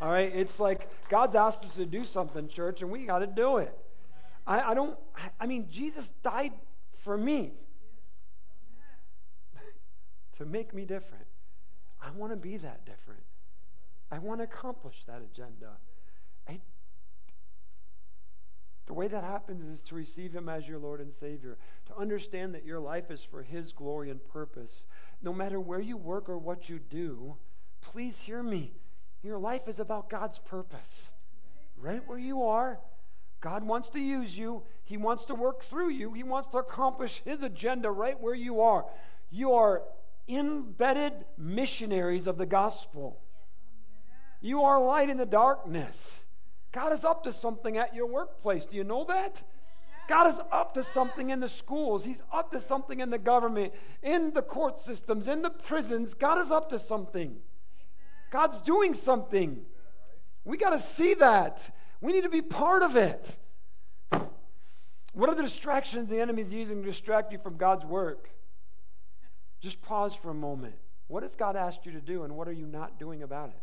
All 0.00 0.10
right? 0.10 0.30
It's 0.32 0.60
like 0.60 0.88
God's 1.08 1.34
asked 1.34 1.64
us 1.64 1.74
to 1.74 1.86
do 1.86 2.04
something, 2.04 2.46
church, 2.46 2.82
and 2.82 2.90
we 2.90 3.04
got 3.04 3.20
to 3.20 3.26
do 3.26 3.56
it. 3.56 3.76
I, 4.48 4.70
I 4.70 4.74
don't, 4.74 4.98
I 5.38 5.46
mean, 5.46 5.68
Jesus 5.70 6.14
died 6.22 6.52
for 6.96 7.18
me 7.18 7.52
to 10.38 10.46
make 10.46 10.72
me 10.72 10.86
different. 10.86 11.26
I 12.00 12.10
want 12.12 12.32
to 12.32 12.36
be 12.36 12.56
that 12.56 12.86
different. 12.86 13.22
I 14.10 14.18
want 14.18 14.40
to 14.40 14.44
accomplish 14.44 15.04
that 15.06 15.20
agenda. 15.20 15.72
I, 16.48 16.60
the 18.86 18.94
way 18.94 19.06
that 19.06 19.22
happens 19.22 19.64
is 19.64 19.82
to 19.84 19.94
receive 19.94 20.32
Him 20.32 20.48
as 20.48 20.66
your 20.66 20.78
Lord 20.78 21.00
and 21.00 21.12
Savior, 21.12 21.58
to 21.86 21.96
understand 21.96 22.54
that 22.54 22.64
your 22.64 22.80
life 22.80 23.10
is 23.10 23.22
for 23.22 23.42
His 23.42 23.72
glory 23.72 24.08
and 24.08 24.26
purpose. 24.26 24.84
No 25.20 25.34
matter 25.34 25.60
where 25.60 25.80
you 25.80 25.98
work 25.98 26.30
or 26.30 26.38
what 26.38 26.70
you 26.70 26.78
do, 26.78 27.36
please 27.82 28.20
hear 28.20 28.42
me. 28.42 28.72
Your 29.22 29.36
life 29.36 29.68
is 29.68 29.78
about 29.78 30.08
God's 30.08 30.38
purpose. 30.38 31.10
Right 31.76 32.02
where 32.08 32.18
you 32.18 32.42
are, 32.44 32.80
God 33.40 33.64
wants 33.64 33.88
to 33.90 34.00
use 34.00 34.36
you. 34.36 34.62
He 34.84 34.96
wants 34.96 35.24
to 35.26 35.34
work 35.34 35.62
through 35.62 35.90
you. 35.90 36.12
He 36.12 36.22
wants 36.22 36.48
to 36.48 36.58
accomplish 36.58 37.22
His 37.24 37.42
agenda 37.42 37.90
right 37.90 38.20
where 38.20 38.34
you 38.34 38.60
are. 38.60 38.86
You 39.30 39.52
are 39.52 39.82
embedded 40.28 41.12
missionaries 41.36 42.26
of 42.26 42.38
the 42.38 42.46
gospel. 42.46 43.20
You 44.40 44.62
are 44.62 44.80
light 44.80 45.08
in 45.08 45.16
the 45.16 45.26
darkness. 45.26 46.20
God 46.72 46.92
is 46.92 47.04
up 47.04 47.24
to 47.24 47.32
something 47.32 47.76
at 47.76 47.94
your 47.94 48.06
workplace. 48.06 48.66
Do 48.66 48.76
you 48.76 48.84
know 48.84 49.04
that? 49.04 49.42
God 50.08 50.32
is 50.32 50.40
up 50.50 50.74
to 50.74 50.82
something 50.82 51.30
in 51.30 51.40
the 51.40 51.48
schools. 51.48 52.04
He's 52.04 52.22
up 52.32 52.50
to 52.52 52.60
something 52.60 53.00
in 53.00 53.10
the 53.10 53.18
government, 53.18 53.74
in 54.02 54.32
the 54.32 54.42
court 54.42 54.78
systems, 54.78 55.28
in 55.28 55.42
the 55.42 55.50
prisons. 55.50 56.14
God 56.14 56.38
is 56.38 56.50
up 56.50 56.70
to 56.70 56.78
something. 56.78 57.36
God's 58.30 58.60
doing 58.60 58.94
something. 58.94 59.60
We 60.44 60.56
got 60.56 60.70
to 60.70 60.78
see 60.78 61.14
that. 61.14 61.74
We 62.00 62.12
need 62.12 62.22
to 62.22 62.28
be 62.28 62.42
part 62.42 62.82
of 62.82 62.96
it. 62.96 63.36
What 65.12 65.28
are 65.28 65.34
the 65.34 65.42
distractions 65.42 66.08
the 66.08 66.20
enemy 66.20 66.42
is 66.42 66.52
using 66.52 66.82
to 66.82 66.88
distract 66.88 67.32
you 67.32 67.38
from 67.38 67.56
God's 67.56 67.84
work? 67.84 68.30
Just 69.60 69.82
pause 69.82 70.14
for 70.14 70.30
a 70.30 70.34
moment. 70.34 70.74
What 71.08 71.22
has 71.22 71.34
God 71.34 71.56
asked 71.56 71.86
you 71.86 71.92
to 71.92 72.00
do, 72.00 72.22
and 72.22 72.36
what 72.36 72.46
are 72.46 72.52
you 72.52 72.66
not 72.66 72.98
doing 72.98 73.22
about 73.22 73.48
it? 73.48 73.60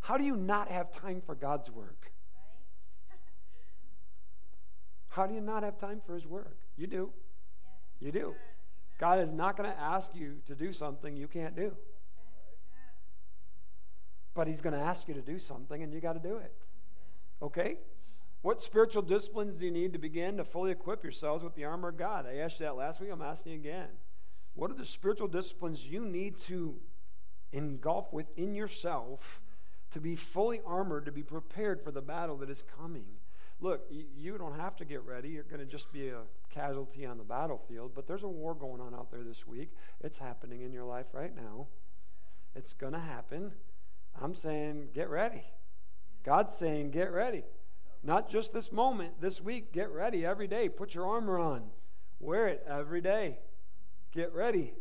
How 0.00 0.18
do 0.18 0.24
you 0.24 0.36
not 0.36 0.70
have 0.70 0.92
time 0.92 1.22
for 1.24 1.34
God's 1.34 1.70
work? 1.70 2.12
How 5.08 5.26
do 5.26 5.34
you 5.34 5.40
not 5.40 5.62
have 5.62 5.78
time 5.78 6.02
for 6.04 6.14
His 6.14 6.26
work? 6.26 6.58
You 6.76 6.86
do. 6.86 7.10
You 8.00 8.12
do. 8.12 8.34
God 8.98 9.20
is 9.20 9.30
not 9.30 9.56
going 9.56 9.70
to 9.70 9.80
ask 9.80 10.10
you 10.14 10.36
to 10.46 10.54
do 10.54 10.72
something 10.72 11.16
you 11.16 11.28
can't 11.28 11.56
do. 11.56 11.74
But 14.34 14.48
He's 14.48 14.60
going 14.60 14.74
to 14.74 14.80
ask 14.80 15.08
you 15.08 15.14
to 15.14 15.22
do 15.22 15.38
something, 15.38 15.82
and 15.82 15.92
you 15.92 16.00
got 16.00 16.14
to 16.14 16.28
do 16.28 16.36
it. 16.36 16.52
Okay? 17.40 17.78
What 18.42 18.60
spiritual 18.60 19.02
disciplines 19.02 19.54
do 19.54 19.64
you 19.64 19.70
need 19.70 19.92
to 19.94 19.98
begin 19.98 20.36
to 20.36 20.44
fully 20.44 20.70
equip 20.70 21.02
yourselves 21.02 21.42
with 21.42 21.54
the 21.54 21.64
armor 21.64 21.88
of 21.88 21.96
God? 21.96 22.26
I 22.26 22.36
asked 22.36 22.60
you 22.60 22.66
that 22.66 22.76
last 22.76 23.00
week. 23.00 23.10
I'm 23.10 23.22
asking 23.22 23.52
you 23.52 23.58
again. 23.58 23.88
What 24.54 24.70
are 24.70 24.74
the 24.74 24.84
spiritual 24.84 25.28
disciplines 25.28 25.86
you 25.86 26.04
need 26.04 26.36
to 26.40 26.76
engulf 27.52 28.12
within 28.12 28.54
yourself 28.54 29.40
to 29.92 30.00
be 30.00 30.14
fully 30.14 30.60
armored, 30.66 31.06
to 31.06 31.12
be 31.12 31.22
prepared 31.22 31.82
for 31.82 31.90
the 31.90 32.02
battle 32.02 32.36
that 32.38 32.50
is 32.50 32.62
coming? 32.78 33.06
Look, 33.60 33.86
you 33.90 34.36
don't 34.36 34.58
have 34.58 34.76
to 34.76 34.84
get 34.84 35.02
ready. 35.04 35.30
You're 35.30 35.44
going 35.44 35.60
to 35.60 35.66
just 35.66 35.90
be 35.90 36.08
a 36.08 36.22
casualty 36.52 37.06
on 37.06 37.16
the 37.16 37.24
battlefield, 37.24 37.92
but 37.94 38.06
there's 38.06 38.24
a 38.24 38.28
war 38.28 38.54
going 38.54 38.80
on 38.80 38.94
out 38.94 39.10
there 39.10 39.22
this 39.22 39.46
week. 39.46 39.70
It's 40.02 40.18
happening 40.18 40.60
in 40.60 40.72
your 40.72 40.84
life 40.84 41.14
right 41.14 41.34
now. 41.34 41.68
It's 42.54 42.74
going 42.74 42.92
to 42.92 42.98
happen. 42.98 43.52
I'm 44.20 44.34
saying, 44.34 44.88
get 44.94 45.10
ready. 45.10 45.44
God's 46.24 46.54
saying, 46.54 46.90
get 46.90 47.12
ready. 47.12 47.44
Not 48.02 48.28
just 48.28 48.52
this 48.52 48.70
moment, 48.70 49.20
this 49.20 49.40
week. 49.40 49.72
Get 49.72 49.90
ready 49.90 50.24
every 50.24 50.46
day. 50.46 50.68
Put 50.68 50.94
your 50.94 51.06
armor 51.06 51.38
on. 51.38 51.70
Wear 52.20 52.48
it 52.48 52.64
every 52.68 53.00
day. 53.00 53.38
Get 54.12 54.32
ready. 54.32 54.74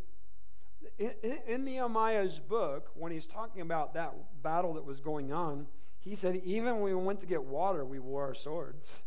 In, 1.00 1.14
in, 1.48 1.64
Nehemiah's 1.64 2.40
book, 2.40 2.92
when 2.94 3.12
he's 3.12 3.26
talking 3.26 3.62
about 3.62 3.94
that 3.94 4.14
battle 4.44 4.74
that 4.74 4.86
was 4.86 5.00
going 5.00 5.32
on, 5.32 5.68
he 6.00 6.16
said, 6.16 6.36
even 6.44 6.82
when 6.82 6.84
we 6.84 6.94
went 6.94 7.22
to 7.22 7.26
get 7.26 7.44
water, 7.44 7.86
we 7.86 8.00
wore 8.00 8.24
our 8.26 8.34
swords. 8.34 9.00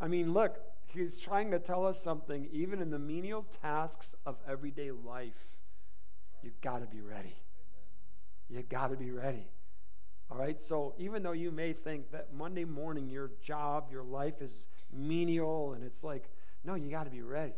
I 0.00 0.06
mean, 0.06 0.32
look, 0.32 0.60
he's 0.86 1.18
trying 1.18 1.50
to 1.50 1.58
tell 1.58 1.84
us 1.84 2.00
something. 2.00 2.48
Even 2.52 2.80
in 2.80 2.90
the 2.90 2.98
menial 2.98 3.44
tasks 3.60 4.14
of 4.24 4.36
everyday 4.48 4.92
life, 4.92 5.58
you've 6.40 6.60
got 6.60 6.78
to 6.78 6.86
be 6.86 7.00
ready. 7.00 7.34
You 8.48 8.62
got 8.62 8.88
to 8.88 8.96
be 8.96 9.10
ready. 9.10 9.46
All 10.30 10.38
right? 10.38 10.60
So 10.60 10.94
even 10.98 11.22
though 11.22 11.32
you 11.32 11.50
may 11.50 11.72
think 11.72 12.10
that 12.12 12.32
Monday 12.34 12.64
morning 12.64 13.08
your 13.08 13.30
job, 13.42 13.88
your 13.90 14.02
life 14.02 14.40
is 14.40 14.66
menial 14.92 15.72
and 15.74 15.84
it's 15.84 16.02
like, 16.02 16.30
no, 16.64 16.74
you 16.74 16.90
got 16.90 17.04
to 17.04 17.10
be 17.10 17.22
ready. 17.22 17.54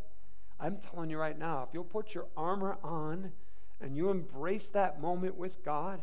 I'm 0.58 0.76
telling 0.76 1.10
you 1.10 1.18
right 1.18 1.38
now, 1.38 1.62
if 1.66 1.70
you'll 1.72 1.84
put 1.84 2.14
your 2.14 2.26
armor 2.36 2.76
on 2.84 3.32
and 3.80 3.96
you 3.96 4.10
embrace 4.10 4.66
that 4.68 5.00
moment 5.00 5.36
with 5.36 5.64
God, 5.64 6.02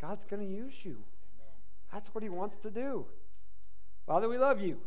God's 0.00 0.24
going 0.24 0.40
to 0.40 0.48
use 0.48 0.84
you. 0.84 1.02
That's 1.92 2.08
what 2.14 2.22
He 2.22 2.30
wants 2.30 2.58
to 2.58 2.70
do. 2.70 3.06
Father, 4.06 4.28
we 4.28 4.38
love 4.38 4.60
you. 4.60 4.78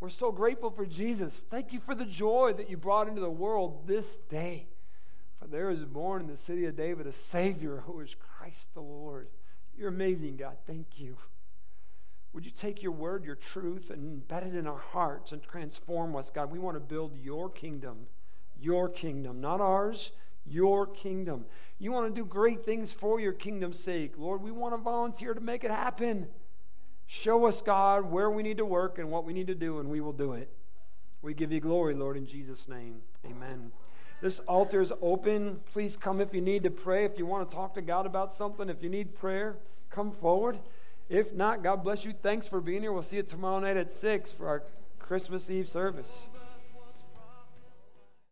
We're 0.00 0.08
so 0.10 0.32
grateful 0.32 0.70
for 0.70 0.86
Jesus. 0.86 1.44
Thank 1.48 1.72
you 1.72 1.80
for 1.80 1.94
the 1.94 2.04
joy 2.04 2.52
that 2.56 2.68
you 2.68 2.76
brought 2.76 3.08
into 3.08 3.20
the 3.20 3.30
world 3.30 3.86
this 3.86 4.16
day. 4.16 4.68
For 5.38 5.46
there 5.46 5.70
is 5.70 5.84
born 5.84 6.22
in 6.22 6.28
the 6.28 6.36
city 6.36 6.66
of 6.66 6.76
David 6.76 7.06
a 7.06 7.12
Savior 7.12 7.82
who 7.86 8.00
is 8.00 8.16
Christ 8.44 8.74
the 8.74 8.80
Lord. 8.80 9.28
You're 9.74 9.88
amazing, 9.88 10.36
God. 10.36 10.58
Thank 10.66 10.98
you. 10.98 11.16
Would 12.34 12.44
you 12.44 12.50
take 12.50 12.82
your 12.82 12.92
word, 12.92 13.24
your 13.24 13.36
truth, 13.36 13.88
and 13.88 14.22
embed 14.22 14.46
it 14.46 14.54
in 14.54 14.66
our 14.66 14.78
hearts 14.92 15.32
and 15.32 15.42
transform 15.42 16.14
us, 16.14 16.28
God? 16.28 16.50
We 16.50 16.58
want 16.58 16.76
to 16.76 16.80
build 16.80 17.16
your 17.16 17.48
kingdom. 17.48 18.00
Your 18.60 18.90
kingdom, 18.90 19.40
not 19.40 19.62
ours, 19.62 20.12
your 20.44 20.86
kingdom. 20.86 21.46
You 21.78 21.90
want 21.90 22.14
to 22.14 22.20
do 22.20 22.26
great 22.26 22.66
things 22.66 22.92
for 22.92 23.18
your 23.18 23.32
kingdom's 23.32 23.82
sake. 23.82 24.12
Lord, 24.18 24.42
we 24.42 24.50
want 24.50 24.74
to 24.74 24.78
volunteer 24.78 25.32
to 25.32 25.40
make 25.40 25.64
it 25.64 25.70
happen. 25.70 26.26
Show 27.06 27.46
us, 27.46 27.62
God, 27.62 28.10
where 28.10 28.28
we 28.28 28.42
need 28.42 28.58
to 28.58 28.66
work 28.66 28.98
and 28.98 29.10
what 29.10 29.24
we 29.24 29.32
need 29.32 29.46
to 29.46 29.54
do, 29.54 29.78
and 29.78 29.88
we 29.88 30.02
will 30.02 30.12
do 30.12 30.34
it. 30.34 30.50
We 31.22 31.32
give 31.32 31.50
you 31.50 31.60
glory, 31.60 31.94
Lord, 31.94 32.18
in 32.18 32.26
Jesus' 32.26 32.68
name. 32.68 32.96
Amen. 33.24 33.72
This 34.24 34.40
altar 34.48 34.80
is 34.80 34.90
open. 35.02 35.60
Please 35.70 35.98
come 35.98 36.18
if 36.18 36.32
you 36.32 36.40
need 36.40 36.62
to 36.62 36.70
pray. 36.70 37.04
If 37.04 37.18
you 37.18 37.26
want 37.26 37.50
to 37.50 37.54
talk 37.54 37.74
to 37.74 37.82
God 37.82 38.06
about 38.06 38.32
something, 38.32 38.70
if 38.70 38.82
you 38.82 38.88
need 38.88 39.14
prayer, 39.14 39.56
come 39.90 40.10
forward. 40.10 40.60
If 41.10 41.34
not, 41.34 41.62
God 41.62 41.84
bless 41.84 42.06
you. 42.06 42.14
Thanks 42.22 42.48
for 42.48 42.62
being 42.62 42.80
here. 42.80 42.90
We'll 42.90 43.02
see 43.02 43.16
you 43.16 43.22
tomorrow 43.22 43.58
night 43.58 43.76
at 43.76 43.90
6 43.90 44.32
for 44.32 44.48
our 44.48 44.62
Christmas 44.98 45.50
Eve 45.50 45.68
service. 45.68 46.08